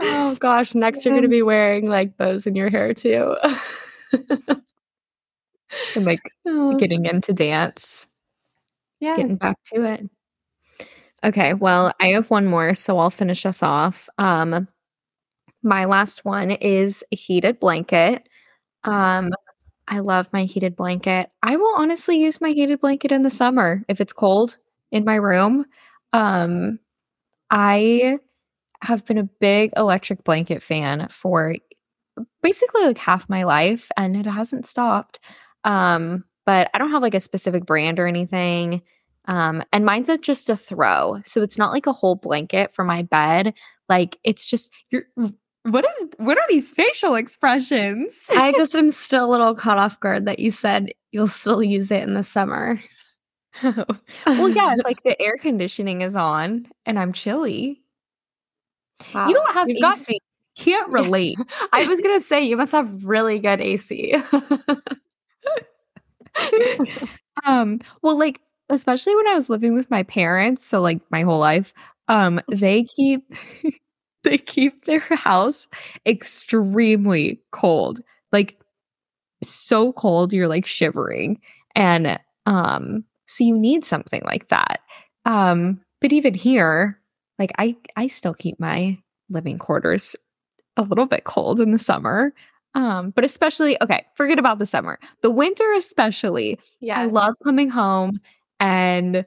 Oh 0.00 0.34
gosh, 0.36 0.74
next 0.74 1.04
you're 1.04 1.14
gonna 1.14 1.28
be 1.28 1.42
wearing 1.42 1.88
like 1.88 2.16
bows 2.16 2.46
in 2.46 2.54
your 2.54 2.70
hair 2.70 2.94
too. 2.94 3.36
and 5.96 6.04
like 6.04 6.20
oh. 6.46 6.76
getting 6.76 7.04
into 7.04 7.32
dance. 7.32 8.06
Yeah. 9.00 9.16
Getting 9.16 9.36
back 9.36 9.56
to 9.74 9.84
it. 9.84 10.08
Okay, 11.24 11.54
well, 11.54 11.92
I 12.00 12.08
have 12.08 12.30
one 12.30 12.46
more, 12.46 12.74
so 12.74 12.98
I'll 12.98 13.10
finish 13.10 13.44
us 13.44 13.62
off. 13.62 14.08
Um, 14.18 14.68
my 15.62 15.84
last 15.84 16.24
one 16.24 16.52
is 16.52 17.04
a 17.12 17.16
heated 17.16 17.58
blanket. 17.58 18.28
Um, 18.84 19.32
I 19.88 19.98
love 20.00 20.28
my 20.32 20.44
heated 20.44 20.76
blanket. 20.76 21.30
I 21.42 21.56
will 21.56 21.74
honestly 21.76 22.18
use 22.18 22.40
my 22.40 22.50
heated 22.50 22.80
blanket 22.80 23.10
in 23.10 23.22
the 23.22 23.30
summer 23.30 23.84
if 23.88 24.00
it's 24.00 24.12
cold 24.12 24.58
in 24.92 25.04
my 25.04 25.16
room. 25.16 25.64
Um, 26.12 26.78
I 27.50 28.18
have 28.82 29.04
been 29.04 29.18
a 29.18 29.24
big 29.24 29.72
electric 29.76 30.24
blanket 30.24 30.62
fan 30.62 31.08
for 31.10 31.56
basically 32.42 32.84
like 32.84 32.98
half 32.98 33.28
my 33.28 33.44
life, 33.44 33.90
and 33.96 34.16
it 34.16 34.26
hasn't 34.26 34.66
stopped. 34.66 35.20
Um, 35.64 36.24
but 36.46 36.70
I 36.72 36.78
don't 36.78 36.92
have 36.92 37.02
like 37.02 37.14
a 37.14 37.20
specific 37.20 37.66
brand 37.66 38.00
or 38.00 38.06
anything. 38.06 38.82
Um, 39.26 39.62
and 39.72 39.84
mine's 39.84 40.08
a, 40.08 40.16
just 40.16 40.48
a 40.48 40.56
throw. 40.56 41.20
So 41.24 41.42
it's 41.42 41.58
not 41.58 41.72
like 41.72 41.86
a 41.86 41.92
whole 41.92 42.14
blanket 42.14 42.72
for 42.72 42.84
my 42.84 43.02
bed. 43.02 43.52
Like 43.88 44.18
it's 44.24 44.46
just 44.46 44.72
you're 44.90 45.04
what 45.64 45.84
is 45.84 46.08
what 46.16 46.38
are 46.38 46.46
these 46.48 46.70
facial 46.70 47.14
expressions? 47.14 48.30
I 48.34 48.52
just 48.56 48.74
am 48.74 48.90
still 48.90 49.26
a 49.26 49.30
little 49.30 49.54
caught 49.54 49.78
off 49.78 50.00
guard 50.00 50.26
that 50.26 50.38
you 50.38 50.50
said 50.50 50.92
you'll 51.12 51.26
still 51.26 51.62
use 51.62 51.90
it 51.90 52.02
in 52.02 52.14
the 52.14 52.22
summer. 52.22 52.82
well, 53.62 54.48
yeah, 54.48 54.74
like 54.84 55.02
the 55.02 55.20
air 55.20 55.36
conditioning 55.36 56.02
is 56.02 56.16
on 56.16 56.66
and 56.86 56.98
I'm 56.98 57.12
chilly. 57.12 57.82
Wow. 59.14 59.28
You 59.28 59.34
don't 59.34 59.52
have 59.54 59.68
You've 59.68 59.78
AC. 59.84 60.12
Got- 60.12 60.64
Can't 60.64 60.88
relate. 60.90 61.38
I 61.72 61.86
was 61.86 62.00
gonna 62.00 62.20
say 62.20 62.44
you 62.44 62.56
must 62.56 62.72
have 62.72 63.04
really 63.04 63.38
good 63.38 63.60
AC. 63.60 64.14
um, 67.44 67.80
well, 68.02 68.18
like 68.18 68.40
especially 68.70 69.14
when 69.16 69.28
I 69.28 69.34
was 69.34 69.48
living 69.48 69.74
with 69.74 69.90
my 69.90 70.02
parents, 70.02 70.64
so 70.64 70.80
like 70.80 71.00
my 71.10 71.22
whole 71.22 71.38
life, 71.38 71.72
um, 72.08 72.40
they 72.48 72.84
keep 72.96 73.22
they 74.24 74.38
keep 74.38 74.84
their 74.84 75.00
house 75.00 75.68
extremely 76.06 77.40
cold. 77.52 78.00
Like 78.32 78.58
so 79.42 79.92
cold 79.92 80.32
you're 80.32 80.48
like 80.48 80.66
shivering. 80.66 81.40
And 81.74 82.18
um 82.46 83.04
so 83.26 83.44
you 83.44 83.56
need 83.56 83.84
something 83.84 84.22
like 84.24 84.48
that. 84.48 84.80
Um 85.24 85.80
but 86.00 86.12
even 86.12 86.34
here, 86.34 86.98
like 87.38 87.52
I 87.58 87.76
I 87.96 88.06
still 88.06 88.34
keep 88.34 88.58
my 88.58 88.98
living 89.30 89.58
quarters 89.58 90.16
a 90.76 90.82
little 90.82 91.06
bit 91.06 91.24
cold 91.24 91.60
in 91.60 91.72
the 91.72 91.78
summer. 91.78 92.32
Um, 92.74 93.10
but 93.10 93.24
especially 93.24 93.76
okay, 93.82 94.04
forget 94.14 94.38
about 94.38 94.58
the 94.58 94.66
summer. 94.66 94.98
The 95.22 95.30
winter 95.30 95.72
especially. 95.74 96.58
Yeah. 96.80 97.00
I 97.00 97.06
love 97.06 97.34
coming 97.42 97.68
home 97.68 98.20
and 98.60 99.24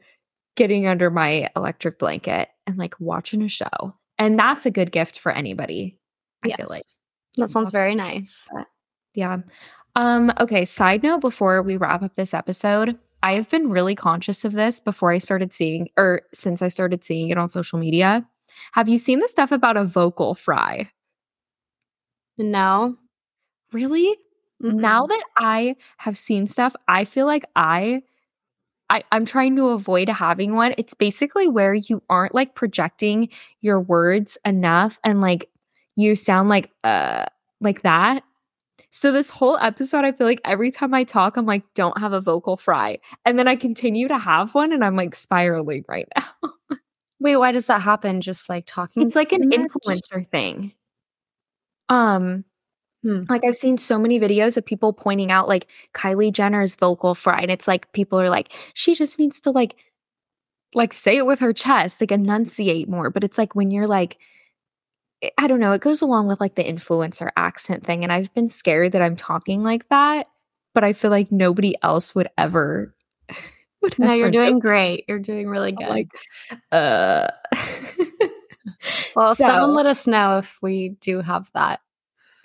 getting 0.55 0.87
under 0.87 1.09
my 1.09 1.49
electric 1.55 1.99
blanket 1.99 2.49
and 2.67 2.77
like 2.77 2.99
watching 2.99 3.41
a 3.41 3.49
show. 3.49 3.95
And 4.17 4.37
that's 4.37 4.65
a 4.65 4.71
good 4.71 4.91
gift 4.91 5.17
for 5.17 5.31
anybody. 5.31 5.97
I 6.43 6.49
yes. 6.49 6.57
feel 6.57 6.67
like. 6.69 6.83
That 7.37 7.49
sounds 7.49 7.71
very 7.71 7.95
nice. 7.95 8.49
Yeah. 9.13 9.37
Um, 9.95 10.31
okay, 10.39 10.65
side 10.65 11.03
note 11.03 11.21
before 11.21 11.61
we 11.61 11.77
wrap 11.77 12.03
up 12.03 12.15
this 12.15 12.33
episode, 12.33 12.97
I 13.23 13.33
have 13.33 13.49
been 13.49 13.69
really 13.69 13.95
conscious 13.95 14.45
of 14.45 14.53
this 14.53 14.79
before 14.79 15.11
I 15.11 15.17
started 15.19 15.53
seeing 15.53 15.89
or 15.97 16.21
since 16.33 16.61
I 16.61 16.67
started 16.67 17.03
seeing 17.03 17.29
it 17.29 17.37
on 17.37 17.49
social 17.49 17.79
media. 17.79 18.25
Have 18.73 18.89
you 18.89 18.97
seen 18.97 19.19
the 19.19 19.27
stuff 19.27 19.51
about 19.51 19.77
a 19.77 19.83
vocal 19.83 20.35
fry? 20.35 20.89
No. 22.37 22.97
Really? 23.73 24.17
Mm-mm. 24.63 24.75
Now 24.75 25.05
that 25.07 25.23
I 25.37 25.75
have 25.97 26.17
seen 26.17 26.47
stuff, 26.47 26.75
I 26.87 27.05
feel 27.05 27.25
like 27.25 27.45
I 27.55 28.03
I, 28.89 29.03
I'm 29.11 29.25
trying 29.25 29.55
to 29.57 29.69
avoid 29.69 30.09
having 30.09 30.55
one. 30.55 30.75
It's 30.77 30.93
basically 30.93 31.47
where 31.47 31.73
you 31.73 32.03
aren't 32.09 32.35
like 32.35 32.55
projecting 32.55 33.29
your 33.61 33.79
words 33.79 34.37
enough 34.45 34.99
and 35.03 35.21
like 35.21 35.49
you 35.95 36.15
sound 36.15 36.49
like 36.49 36.71
uh 36.83 37.25
like 37.61 37.83
that. 37.83 38.23
So 38.91 39.11
this 39.11 39.29
whole 39.29 39.57
episode, 39.57 40.03
I 40.03 40.11
feel 40.11 40.27
like 40.27 40.41
every 40.43 40.69
time 40.69 40.93
I 40.93 41.03
talk, 41.05 41.37
I'm 41.37 41.45
like, 41.45 41.63
don't 41.75 41.97
have 41.97 42.11
a 42.13 42.19
vocal 42.21 42.57
fry. 42.57 42.99
And 43.25 43.39
then 43.39 43.47
I 43.47 43.55
continue 43.55 44.07
to 44.09 44.17
have 44.17 44.53
one 44.53 44.73
and 44.73 44.83
I'm 44.83 44.95
like 44.97 45.15
spiraling 45.15 45.85
right 45.87 46.07
now. 46.17 46.25
Wait, 47.19 47.37
why 47.37 47.51
does 47.53 47.67
that 47.67 47.81
happen? 47.81 48.19
Just 48.21 48.49
like 48.49 48.65
talking? 48.65 49.03
it's 49.03 49.15
like 49.15 49.31
an 49.31 49.47
much? 49.49 49.69
influencer 49.85 50.25
thing. 50.27 50.73
Um 51.89 52.45
Hmm. 53.03 53.23
like 53.29 53.45
I've 53.45 53.55
seen 53.55 53.77
so 53.77 53.99
many 53.99 54.19
videos 54.19 54.57
of 54.57 54.65
people 54.65 54.93
pointing 54.93 55.31
out 55.31 55.47
like 55.47 55.67
Kylie 55.93 56.33
Jenner's 56.33 56.75
vocal 56.75 57.15
fry 57.15 57.41
and 57.41 57.51
it's 57.51 57.67
like 57.67 57.91
people 57.93 58.19
are 58.19 58.29
like 58.29 58.53
she 58.75 58.95
just 58.95 59.19
needs 59.19 59.39
to 59.41 59.51
like 59.51 59.75
like 60.73 60.93
say 60.93 61.17
it 61.17 61.25
with 61.25 61.39
her 61.39 61.53
chest, 61.53 62.01
like 62.01 62.11
enunciate 62.11 62.87
more, 62.89 63.09
but 63.09 63.23
it's 63.23 63.37
like 63.37 63.55
when 63.55 63.71
you're 63.71 63.87
like 63.87 64.17
I- 65.23 65.31
I 65.37 65.47
don't 65.47 65.59
know, 65.59 65.71
it 65.73 65.81
goes 65.81 66.01
along 66.01 66.27
with 66.27 66.39
like 66.41 66.55
the 66.55 66.63
influencer 66.63 67.29
accent 67.35 67.83
thing 67.83 68.03
and 68.03 68.11
I've 68.11 68.33
been 68.33 68.47
scared 68.49 68.91
that 68.93 69.01
I'm 69.01 69.15
talking 69.15 69.63
like 69.63 69.87
that, 69.89 70.27
but 70.73 70.83
I 70.83 70.93
feel 70.93 71.11
like 71.11 71.31
nobody 71.31 71.75
else 71.83 72.13
would 72.15 72.29
ever 72.37 72.93
would 73.81 73.97
No, 73.99 74.13
you're 74.13 74.27
ever 74.27 74.31
doing 74.31 74.59
great. 74.59 75.05
You're 75.07 75.19
doing 75.19 75.47
really 75.47 75.69
I'm 75.69 75.75
good. 75.75 75.89
like 75.89 76.09
uh 76.71 77.27
well, 79.15 79.35
someone 79.35 79.73
let 79.75 79.85
us 79.85 80.07
know 80.07 80.37
if 80.39 80.57
we 80.61 80.89
do 81.01 81.21
have 81.21 81.49
that. 81.53 81.81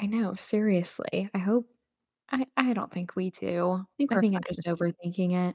I 0.01 0.07
know, 0.07 0.35
seriously. 0.35 1.31
I 1.35 1.39
hope 1.39 1.67
I 2.31 2.47
I 2.57 2.73
don't 2.73 2.93
think 2.93 3.17
we 3.17 3.31
do. 3.31 3.85
think 3.97 4.13
I 4.13 4.21
think 4.21 4.35
I'm 4.37 4.43
just 4.47 4.67
overthinking 4.67 5.49
it. 5.51 5.55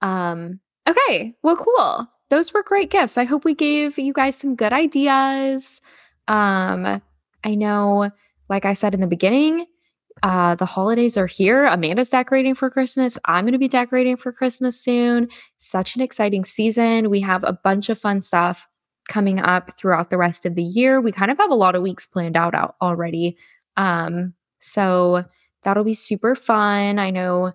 Um 0.00 0.60
okay, 0.88 1.34
well 1.42 1.56
cool. 1.56 2.08
Those 2.30 2.52
were 2.54 2.62
great 2.62 2.90
gifts. 2.90 3.18
I 3.18 3.24
hope 3.24 3.44
we 3.44 3.54
gave 3.54 3.98
you 3.98 4.12
guys 4.12 4.36
some 4.36 4.56
good 4.56 4.72
ideas. 4.72 5.80
Um 6.28 7.02
I 7.44 7.54
know 7.54 8.10
like 8.48 8.64
I 8.64 8.74
said 8.74 8.94
in 8.94 9.00
the 9.00 9.06
beginning, 9.06 9.66
uh 10.22 10.54
the 10.54 10.66
holidays 10.66 11.18
are 11.18 11.26
here. 11.26 11.66
Amanda's 11.66 12.10
decorating 12.10 12.54
for 12.54 12.70
Christmas. 12.70 13.18
I'm 13.24 13.44
going 13.44 13.52
to 13.52 13.58
be 13.58 13.68
decorating 13.68 14.16
for 14.16 14.32
Christmas 14.32 14.80
soon. 14.80 15.28
Such 15.58 15.96
an 15.96 16.02
exciting 16.02 16.44
season. 16.44 17.10
We 17.10 17.20
have 17.20 17.44
a 17.44 17.52
bunch 17.52 17.88
of 17.88 17.98
fun 17.98 18.20
stuff 18.20 18.66
coming 19.08 19.38
up 19.40 19.76
throughout 19.76 20.10
the 20.10 20.16
rest 20.16 20.46
of 20.46 20.54
the 20.54 20.62
year. 20.62 21.00
We 21.00 21.12
kind 21.12 21.30
of 21.30 21.38
have 21.38 21.50
a 21.50 21.54
lot 21.54 21.74
of 21.74 21.82
weeks 21.82 22.06
planned 22.06 22.36
out, 22.36 22.54
out 22.54 22.76
already. 22.80 23.36
Um, 23.76 24.32
so 24.60 25.24
that'll 25.62 25.84
be 25.84 25.94
super 25.94 26.34
fun. 26.34 26.98
I 26.98 27.10
know 27.10 27.52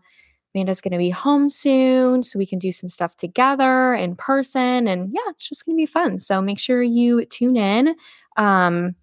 Amanda's 0.54 0.82
going 0.82 0.94
to 0.94 0.98
be 0.98 1.10
home 1.10 1.50
soon, 1.50 2.24
so 2.24 2.40
we 2.40 2.46
can 2.46 2.60
do 2.60 2.72
some 2.72 2.90
stuff 2.90 3.16
together 3.16 3.94
in 3.94 4.16
person. 4.16 4.88
And 4.88 5.12
yeah, 5.14 5.22
it's 5.30 5.48
just 5.48 5.66
going 5.66 5.76
to 5.76 5.82
be 5.82 5.86
fun. 5.86 6.18
So 6.18 6.42
make 6.42 6.60
sure 6.60 6.82
you 6.82 7.26
tune 7.26 7.58
in. 7.58 7.96
Um, 8.38 8.96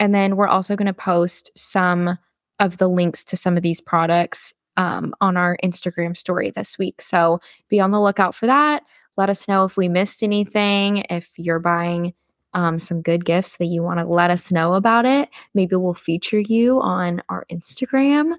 and 0.00 0.14
then 0.14 0.36
we're 0.36 0.48
also 0.48 0.76
going 0.76 0.86
to 0.86 0.92
post 0.92 1.50
some 1.56 2.18
of 2.58 2.78
the 2.78 2.88
links 2.88 3.22
to 3.24 3.36
some 3.36 3.56
of 3.56 3.62
these 3.62 3.80
products 3.80 4.52
um, 4.76 5.14
on 5.20 5.36
our 5.36 5.56
Instagram 5.62 6.16
story 6.16 6.50
this 6.50 6.78
week. 6.78 7.02
So 7.02 7.40
be 7.68 7.80
on 7.80 7.90
the 7.90 8.00
lookout 8.00 8.34
for 8.34 8.46
that. 8.46 8.82
Let 9.16 9.30
us 9.30 9.48
know 9.48 9.64
if 9.64 9.76
we 9.76 9.88
missed 9.88 10.22
anything, 10.22 11.04
if 11.10 11.32
you're 11.36 11.58
buying 11.58 12.14
um, 12.54 12.78
some 12.78 13.02
good 13.02 13.24
gifts 13.24 13.56
that 13.58 13.66
you 13.66 13.82
want 13.82 13.98
to 13.98 14.06
let 14.06 14.30
us 14.30 14.50
know 14.50 14.74
about 14.74 15.04
it. 15.04 15.28
Maybe 15.54 15.76
we'll 15.76 15.94
feature 15.94 16.40
you 16.40 16.80
on 16.80 17.22
our 17.28 17.44
Instagram. 17.50 18.34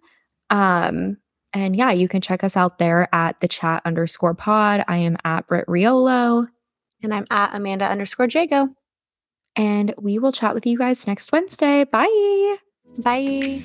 Um, 0.50 1.18
and 1.54 1.76
yeah, 1.76 1.92
you 1.92 2.08
can 2.08 2.22
check 2.22 2.44
us 2.44 2.56
out 2.58 2.78
there 2.78 3.08
at 3.14 3.40
the 3.40 3.48
chat 3.48 3.82
underscore 3.86 4.34
pod. 4.34 4.84
I 4.88 4.98
am 4.98 5.18
at 5.26 5.48
Britt 5.48 5.66
Riolo, 5.68 6.48
And 7.04 7.14
I'm 7.14 7.26
at 7.32 7.54
Amanda 7.54 7.86
underscore 7.86 8.28
Jagow. 8.28 8.70
and 9.56 9.94
we 9.98 10.20
will 10.20 10.32
chat 10.32 10.54
with 10.54 10.66
you 10.66 10.78
guys 10.78 11.08
next 11.08 11.32
Wednesday. 11.32 11.84
Bye. 11.86 12.58
Bye. 13.00 13.62